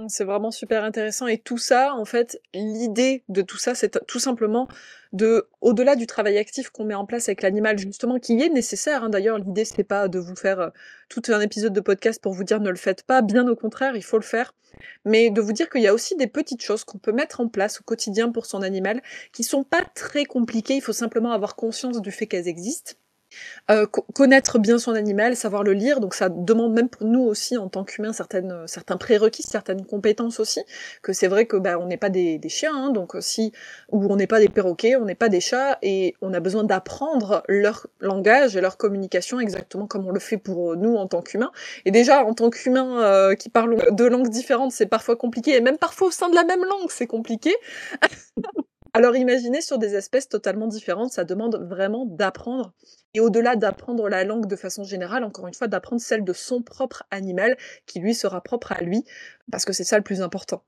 C'est 0.10 0.24
vraiment 0.24 0.50
super 0.50 0.84
intéressant 0.84 1.28
et 1.28 1.38
tout 1.38 1.60
ça, 1.60 1.94
en 1.94 2.04
fait, 2.04 2.42
l'idée 2.56 3.24
de 3.30 3.44
tout 3.44 3.60
ça, 3.60 3.76
c'est 3.76 4.04
tout 4.08 4.18
simplement 4.18 4.68
de, 5.12 5.48
au-delà 5.62 5.96
du 5.96 6.08
travail 6.08 6.40
actif 6.40 6.72
qu'on 6.72 6.84
met 6.84 6.96
en 6.96 7.06
place 7.06 7.30
avec 7.30 7.44
l'animal, 7.44 7.78
justement, 7.78 8.18
qui 8.18 8.42
est 8.42 8.50
nécessaire. 8.50 9.04
Hein. 9.04 9.10
D'ailleurs, 9.10 9.38
l'idée, 9.38 9.66
c'est 9.66 9.84
pas 9.84 10.08
de 10.08 10.18
vous 10.18 10.36
faire 10.36 10.60
euh, 10.60 10.70
tout 11.10 11.22
un 11.28 11.40
épisode 11.42 11.74
de 11.74 11.80
podcast 11.80 12.20
pour 12.20 12.34
vous 12.34 12.44
dire 12.44 12.60
ne 12.60 12.72
le 12.72 12.76
faites 12.76 13.04
pas. 13.04 13.22
Bien 13.22 13.48
au 13.48 13.56
contraire, 13.56 13.96
il 13.96 14.04
faut 14.04 14.18
le 14.18 14.24
faire. 14.24 14.56
Mais 15.06 15.30
de 15.30 15.42
vous 15.42 15.54
dire 15.54 15.70
qu'il 15.70 15.82
y 15.84 15.88
a 15.88 15.94
aussi 15.94 16.16
des 16.16 16.28
petites 16.28 16.64
choses 16.64 16.84
qu'on 16.84 16.98
peut 16.98 17.12
mettre 17.12 17.40
en 17.40 17.48
place 17.48 17.80
au 17.80 17.84
quotidien 17.84 18.32
pour 18.32 18.48
son 18.48 18.64
animal, 18.64 19.00
qui 19.32 19.44
sont 19.44 19.64
pas 19.64 19.84
très 19.94 20.26
compliquées. 20.26 20.76
Il 20.76 20.82
faut 20.82 20.94
simplement 20.94 21.32
avoir 21.32 21.56
conscience 21.56 22.02
du 22.02 22.12
fait 22.12 22.26
qu'elles 22.26 22.48
existent 22.48 22.94
euh, 23.72 23.86
connaître 23.86 24.60
bien 24.60 24.78
son 24.78 24.94
animal, 24.94 25.36
savoir 25.36 25.64
le 25.64 25.74
lire, 25.74 26.00
donc 26.00 26.16
ça 26.16 26.30
demande 26.30 26.74
même 26.74 26.90
pour 26.90 27.08
nous 27.08 27.22
aussi 27.22 27.58
en 27.58 27.70
tant 27.70 27.84
qu'humains 27.84 28.12
certaines 28.12 28.52
euh, 28.52 28.68
certains 28.68 28.98
prérequis, 28.98 29.44
certaines 29.44 29.86
compétences 29.86 30.40
aussi. 30.40 30.62
Que 31.02 31.14
c'est 31.14 31.28
vrai 31.28 31.46
que 31.46 31.58
bah, 31.58 31.80
on 31.80 31.86
n'est 31.86 31.98
pas 31.98 32.10
des, 32.10 32.40
chiens, 32.50 32.76
hein, 32.76 32.90
donc 32.92 33.16
euh, 33.16 33.22
si 33.22 33.54
ou 33.92 34.06
on 34.12 34.16
n'est 34.16 34.28
pas 34.28 34.40
des 34.40 34.50
perroquets, 34.50 34.96
on 34.96 35.06
n'est 35.06 35.16
pas 35.16 35.30
des 35.30 35.40
chats, 35.40 35.78
et 35.82 36.16
on 36.22 36.34
a 36.34 36.40
besoin 36.40 36.64
d'apprendre 36.64 37.44
leur 37.48 37.88
langage 38.02 38.58
et 38.58 38.62
leur 38.62 38.78
communication 38.78 39.40
exactement 39.40 39.88
comme 39.88 40.06
on 40.08 40.12
le 40.12 40.20
fait 40.20 40.38
pour 40.38 40.76
nous 40.76 40.96
en 40.96 41.08
tant 41.08 41.22
qu'humains. 41.22 41.52
Et 41.86 41.92
déjà 41.92 42.26
en 42.26 42.34
tant 42.34 42.50
qu'humains 42.50 43.34
qui 43.36 43.50
parlent 43.50 43.78
de 43.92 44.06
langues 44.06 44.30
différentes, 44.30 44.72
c'est 44.72 44.86
parfois 44.88 45.16
compliqué, 45.16 45.56
et 45.56 45.62
même 45.62 45.78
parfois 45.78 46.08
au 46.10 46.12
sein 46.12 46.30
de 46.30 46.36
la 46.36 46.44
même 46.44 46.64
langue, 46.66 46.90
c'est 46.90 47.08
compliqué. 47.08 47.56
Alors 48.96 49.16
imaginez 49.16 49.62
sur 49.62 49.80
des 49.80 49.96
espèces 49.96 50.30
totalement 50.30 50.68
différentes, 50.68 51.12
ça 51.12 51.24
demande 51.24 51.56
vraiment 51.68 52.06
d'apprendre. 52.06 52.74
Et 53.16 53.20
au-delà 53.20 53.56
d'apprendre 53.56 54.08
la 54.08 54.24
langue 54.24 54.46
de 54.46 54.56
façon 54.56 54.84
générale, 54.84 55.24
encore 55.24 55.48
une 55.48 55.54
fois, 55.56 55.68
d'apprendre 55.68 56.02
celle 56.02 56.24
de 56.24 56.34
son 56.34 56.62
propre 56.62 57.04
animal, 57.10 57.58
qui 57.88 58.00
lui 58.00 58.14
sera 58.14 58.42
propre 58.42 58.72
à 58.72 58.82
lui, 58.82 59.04
parce 59.52 59.66
que 59.66 59.74
c'est 59.74 59.84
ça 59.84 59.98
le 59.98 60.04
plus 60.04 60.22
important. 60.22 60.64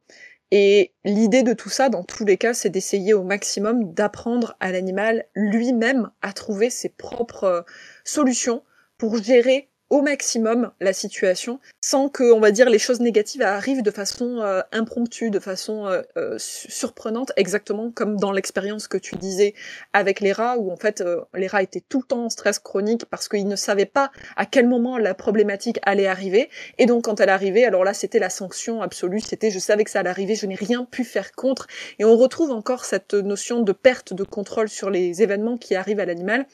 Et 0.49 0.93
l'idée 1.03 1.43
de 1.43 1.53
tout 1.53 1.69
ça, 1.69 1.89
dans 1.89 2.03
tous 2.03 2.25
les 2.25 2.37
cas, 2.37 2.55
c'est 2.55 2.69
d'essayer 2.71 3.13
au 3.13 3.23
maximum 3.23 3.93
d'apprendre 3.93 4.55
à 4.59 4.71
l'animal 4.71 5.25
lui-même 5.35 6.09
à 6.23 6.33
trouver 6.33 6.71
ses 6.71 6.89
propres 6.89 7.43
euh, 7.43 7.61
solutions 8.03 8.63
pour 8.97 9.21
gérer 9.21 9.69
au 9.89 10.01
maximum 10.01 10.71
la 10.79 10.93
situation 10.93 11.59
sans 11.79 12.09
que 12.09 12.33
on 12.33 12.39
va 12.39 12.49
dire 12.49 12.69
les 12.69 12.79
choses 12.79 13.01
négatives 13.01 13.43
arrivent 13.43 13.83
de 13.83 13.91
façon 13.91 14.39
euh, 14.41 14.61
impromptue 14.71 15.29
de 15.29 15.39
façon 15.39 15.85
euh, 15.85 16.01
euh, 16.17 16.35
surprenante 16.39 17.31
exactement 17.35 17.91
comme 17.91 18.17
dans 18.17 18.31
l'expérience 18.31 18.87
que 18.87 18.97
tu 18.97 19.15
disais 19.15 19.53
avec 19.93 20.21
les 20.21 20.31
rats 20.31 20.57
où 20.57 20.71
en 20.71 20.75
fait 20.75 21.03
les 21.35 21.45
rats 21.45 21.61
étaient 21.61 21.83
tout 21.87 21.99
le 21.99 22.05
temps 22.05 22.25
en 22.25 22.29
stress 22.29 22.57
chronique 22.57 23.05
parce 23.05 23.29
qu'ils 23.29 23.47
ne 23.47 23.55
savaient 23.55 23.85
pas 23.85 24.11
à 24.35 24.47
quel 24.47 24.67
moment 24.67 24.97
la 24.97 25.13
problématique 25.13 25.79
allait 25.83 26.07
arriver. 26.07 26.49
Et 26.79 26.87
donc 26.87 27.03
quand 27.03 27.19
elle 27.19 27.29
arrivait 27.29 27.65
alors 27.65 27.83
là 27.83 27.93
c'était 27.93 28.19
la 28.19 28.31
sanction 28.31 28.81
absolue. 28.81 29.19
C'était 29.19 29.51
je 29.51 29.59
savais 29.59 29.83
que 29.83 29.91
ça 29.91 29.99
allait 29.99 30.09
arriver 30.09 30.33
je 30.33 30.47
n'ai 30.47 30.55
rien 30.55 30.85
pu 30.85 31.03
faire 31.03 31.33
contre. 31.33 31.67
Et 31.99 32.05
on 32.05 32.17
retrouve 32.17 32.49
encore 32.49 32.85
cette 32.85 33.13
notion 33.13 33.61
de 33.61 33.71
perte 33.71 34.13
de 34.13 34.23
contrôle 34.23 34.69
sur 34.69 34.89
les 34.89 35.21
événements 35.21 35.57
qui 35.57 35.75
arrivent 35.75 35.99
à 35.99 36.05
l'animal. 36.05 36.47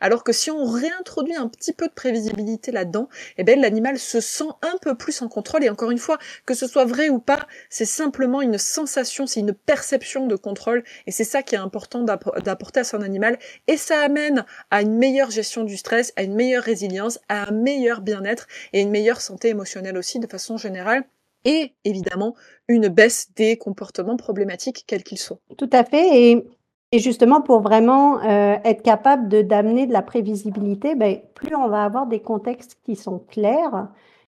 Alors 0.00 0.22
que 0.22 0.32
si 0.32 0.52
on 0.52 0.64
réintroduit 0.64 1.34
un 1.34 1.48
petit 1.48 1.72
peu 1.72 1.88
de 1.88 1.92
prévisibilité 1.92 2.70
là-dedans, 2.76 3.08
eh 3.38 3.44
ben 3.44 3.60
l'animal 3.60 3.98
se 3.98 4.20
sent 4.20 4.48
un 4.62 4.76
peu 4.80 4.94
plus 4.94 5.20
en 5.22 5.28
contrôle. 5.28 5.64
Et 5.64 5.70
encore 5.70 5.90
une 5.90 5.98
fois, 5.98 6.18
que 6.44 6.54
ce 6.54 6.66
soit 6.66 6.84
vrai 6.84 7.08
ou 7.08 7.18
pas, 7.18 7.46
c'est 7.70 7.84
simplement 7.84 8.42
une 8.42 8.58
sensation, 8.58 9.26
c'est 9.26 9.40
une 9.40 9.54
perception 9.54 10.26
de 10.26 10.36
contrôle. 10.36 10.84
Et 11.06 11.10
c'est 11.10 11.24
ça 11.24 11.42
qui 11.42 11.54
est 11.54 11.58
important 11.58 12.02
d'apporter 12.02 12.80
à 12.80 12.84
son 12.84 13.02
animal. 13.02 13.38
Et 13.66 13.76
ça 13.76 14.00
amène 14.00 14.44
à 14.70 14.82
une 14.82 14.96
meilleure 14.96 15.30
gestion 15.30 15.64
du 15.64 15.76
stress, 15.76 16.12
à 16.16 16.22
une 16.22 16.34
meilleure 16.34 16.62
résilience, 16.62 17.18
à 17.28 17.48
un 17.48 17.52
meilleur 17.52 18.00
bien-être 18.00 18.46
et 18.72 18.80
une 18.80 18.90
meilleure 18.90 19.20
santé 19.20 19.48
émotionnelle 19.48 19.96
aussi 19.96 20.18
de 20.18 20.26
façon 20.26 20.56
générale 20.56 21.04
et 21.44 21.72
évidemment 21.84 22.34
une 22.68 22.88
baisse 22.88 23.30
des 23.36 23.56
comportements 23.56 24.16
problématiques 24.16 24.84
quels 24.86 25.04
qu'ils 25.04 25.18
soient. 25.18 25.38
Tout 25.56 25.70
à 25.72 25.84
fait. 25.84 26.44
Et 26.92 26.98
justement, 26.98 27.40
pour 27.40 27.60
vraiment 27.60 28.22
euh, 28.22 28.56
être 28.64 28.82
capable 28.82 29.28
de 29.28 29.42
d'amener 29.42 29.86
de 29.86 29.92
la 29.92 30.02
prévisibilité, 30.02 30.94
ben, 30.94 31.18
plus 31.34 31.54
on 31.56 31.68
va 31.68 31.84
avoir 31.84 32.06
des 32.06 32.20
contextes 32.20 32.78
qui 32.84 32.94
sont 32.94 33.18
clairs, 33.18 33.88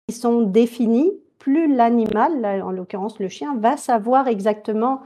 qui 0.08 0.16
sont 0.16 0.42
définis, 0.42 1.12
plus 1.40 1.74
l'animal, 1.74 2.62
en 2.64 2.72
l'occurrence 2.72 3.20
le 3.20 3.28
chien, 3.28 3.56
va 3.58 3.76
savoir 3.76 4.28
exactement 4.28 5.02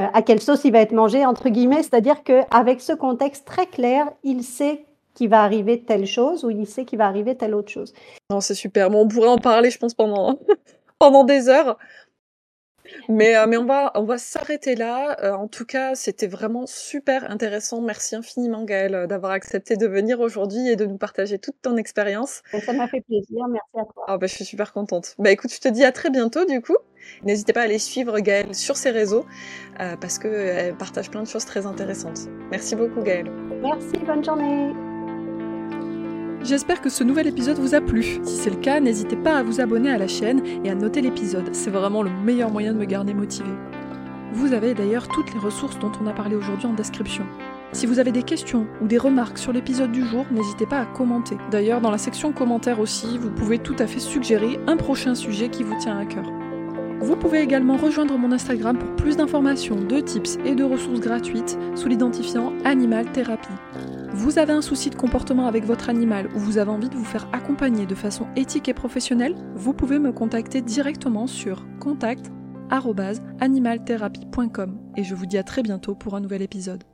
euh, 0.00 0.06
à 0.12 0.22
quelle 0.22 0.40
sauce 0.40 0.64
il 0.64 0.72
va 0.72 0.80
être 0.80 0.92
mangé, 0.92 1.24
entre 1.24 1.48
guillemets. 1.48 1.82
C'est-à-dire 1.82 2.24
qu'avec 2.24 2.80
ce 2.80 2.92
contexte 2.92 3.46
très 3.46 3.66
clair, 3.66 4.10
il 4.24 4.42
sait 4.42 4.84
qu'il 5.14 5.28
va 5.28 5.42
arriver 5.42 5.82
telle 5.82 6.06
chose 6.06 6.44
ou 6.44 6.50
il 6.50 6.66
sait 6.66 6.84
qu'il 6.84 6.98
va 6.98 7.06
arriver 7.06 7.36
telle 7.36 7.54
autre 7.54 7.70
chose. 7.70 7.92
Non, 8.30 8.40
c'est 8.40 8.54
super. 8.54 8.90
Bon, 8.90 9.02
on 9.02 9.08
pourrait 9.08 9.28
en 9.28 9.38
parler, 9.38 9.70
je 9.70 9.78
pense, 9.78 9.94
pendant, 9.94 10.38
pendant 10.98 11.24
des 11.24 11.48
heures. 11.48 11.78
Mais, 13.08 13.36
euh, 13.36 13.46
mais 13.48 13.56
on 13.56 13.64
va, 13.64 13.92
on 13.94 14.04
va 14.04 14.18
s'arrêter 14.18 14.74
là. 14.74 15.16
Euh, 15.22 15.32
en 15.32 15.48
tout 15.48 15.64
cas, 15.64 15.94
c'était 15.94 16.26
vraiment 16.26 16.66
super 16.66 17.30
intéressant. 17.30 17.80
Merci 17.80 18.16
infiniment, 18.16 18.64
Gaëlle, 18.64 18.94
euh, 18.94 19.06
d'avoir 19.06 19.32
accepté 19.32 19.76
de 19.76 19.86
venir 19.86 20.20
aujourd'hui 20.20 20.68
et 20.68 20.76
de 20.76 20.84
nous 20.84 20.98
partager 20.98 21.38
toute 21.38 21.56
ton 21.62 21.76
expérience. 21.76 22.42
Ça 22.64 22.72
m'a 22.72 22.88
fait 22.88 23.00
plaisir. 23.00 23.46
Merci 23.48 23.70
à 23.74 23.92
toi. 23.92 24.04
Ah, 24.08 24.18
bah, 24.18 24.26
je 24.26 24.34
suis 24.34 24.44
super 24.44 24.72
contente. 24.72 25.14
Bah, 25.18 25.30
écoute, 25.30 25.52
je 25.52 25.60
te 25.60 25.68
dis 25.68 25.84
à 25.84 25.92
très 25.92 26.10
bientôt, 26.10 26.44
du 26.44 26.60
coup. 26.60 26.76
N'hésitez 27.24 27.52
pas 27.52 27.62
à 27.62 27.64
aller 27.64 27.80
suivre 27.80 28.20
Gaëlle 28.20 28.54
sur 28.54 28.76
ses 28.76 28.90
réseaux 28.90 29.26
parce 29.76 30.20
qu'elle 30.20 30.76
partage 30.76 31.10
plein 31.10 31.22
de 31.22 31.28
choses 31.28 31.44
très 31.44 31.66
intéressantes. 31.66 32.28
Merci 32.52 32.76
beaucoup, 32.76 33.02
Gaëlle. 33.02 33.30
Merci, 33.60 33.96
bonne 34.06 34.24
journée. 34.24 34.91
J'espère 36.44 36.80
que 36.80 36.90
ce 36.90 37.04
nouvel 37.04 37.28
épisode 37.28 37.58
vous 37.58 37.76
a 37.76 37.80
plu. 37.80 38.02
Si 38.24 38.36
c'est 38.36 38.50
le 38.50 38.56
cas, 38.56 38.80
n'hésitez 38.80 39.14
pas 39.14 39.36
à 39.36 39.42
vous 39.44 39.60
abonner 39.60 39.90
à 39.90 39.98
la 39.98 40.08
chaîne 40.08 40.42
et 40.64 40.70
à 40.70 40.74
noter 40.74 41.00
l'épisode. 41.00 41.48
C'est 41.52 41.70
vraiment 41.70 42.02
le 42.02 42.10
meilleur 42.10 42.50
moyen 42.50 42.72
de 42.72 42.78
me 42.78 42.84
garder 42.84 43.14
motivé. 43.14 43.50
Vous 44.32 44.52
avez 44.52 44.74
d'ailleurs 44.74 45.06
toutes 45.06 45.32
les 45.32 45.38
ressources 45.38 45.78
dont 45.78 45.92
on 46.02 46.06
a 46.08 46.12
parlé 46.12 46.34
aujourd'hui 46.34 46.66
en 46.66 46.72
description. 46.72 47.24
Si 47.70 47.86
vous 47.86 48.00
avez 48.00 48.10
des 48.10 48.24
questions 48.24 48.66
ou 48.80 48.88
des 48.88 48.98
remarques 48.98 49.38
sur 49.38 49.52
l'épisode 49.52 49.92
du 49.92 50.04
jour, 50.04 50.26
n'hésitez 50.32 50.66
pas 50.66 50.80
à 50.80 50.86
commenter. 50.86 51.36
D'ailleurs, 51.52 51.80
dans 51.80 51.92
la 51.92 51.98
section 51.98 52.32
commentaires 52.32 52.80
aussi, 52.80 53.18
vous 53.18 53.30
pouvez 53.30 53.58
tout 53.58 53.76
à 53.78 53.86
fait 53.86 54.00
suggérer 54.00 54.58
un 54.66 54.76
prochain 54.76 55.14
sujet 55.14 55.48
qui 55.48 55.62
vous 55.62 55.78
tient 55.78 55.96
à 55.96 56.06
cœur. 56.06 56.24
Vous 57.00 57.16
pouvez 57.16 57.40
également 57.40 57.76
rejoindre 57.76 58.18
mon 58.18 58.32
Instagram 58.32 58.78
pour 58.78 58.96
plus 58.96 59.16
d'informations, 59.16 59.76
de 59.76 60.00
tips 60.00 60.38
et 60.44 60.56
de 60.56 60.64
ressources 60.64 61.00
gratuites 61.00 61.56
sous 61.76 61.88
l'identifiant 61.88 62.52
Animal 62.64 63.10
Thérapie. 63.12 64.01
Vous 64.14 64.38
avez 64.38 64.52
un 64.52 64.60
souci 64.60 64.90
de 64.90 64.94
comportement 64.94 65.46
avec 65.46 65.64
votre 65.64 65.88
animal 65.88 66.28
ou 66.34 66.38
vous 66.38 66.58
avez 66.58 66.70
envie 66.70 66.90
de 66.90 66.94
vous 66.94 67.04
faire 67.04 67.26
accompagner 67.32 67.86
de 67.86 67.94
façon 67.94 68.26
éthique 68.36 68.68
et 68.68 68.74
professionnelle, 68.74 69.34
vous 69.54 69.72
pouvez 69.72 69.98
me 69.98 70.12
contacter 70.12 70.60
directement 70.60 71.26
sur 71.26 71.64
contact@animaltherapie.com 71.80 74.78
et 74.96 75.04
je 75.04 75.14
vous 75.14 75.24
dis 75.24 75.38
à 75.38 75.42
très 75.42 75.62
bientôt 75.62 75.94
pour 75.94 76.14
un 76.14 76.20
nouvel 76.20 76.42
épisode. 76.42 76.84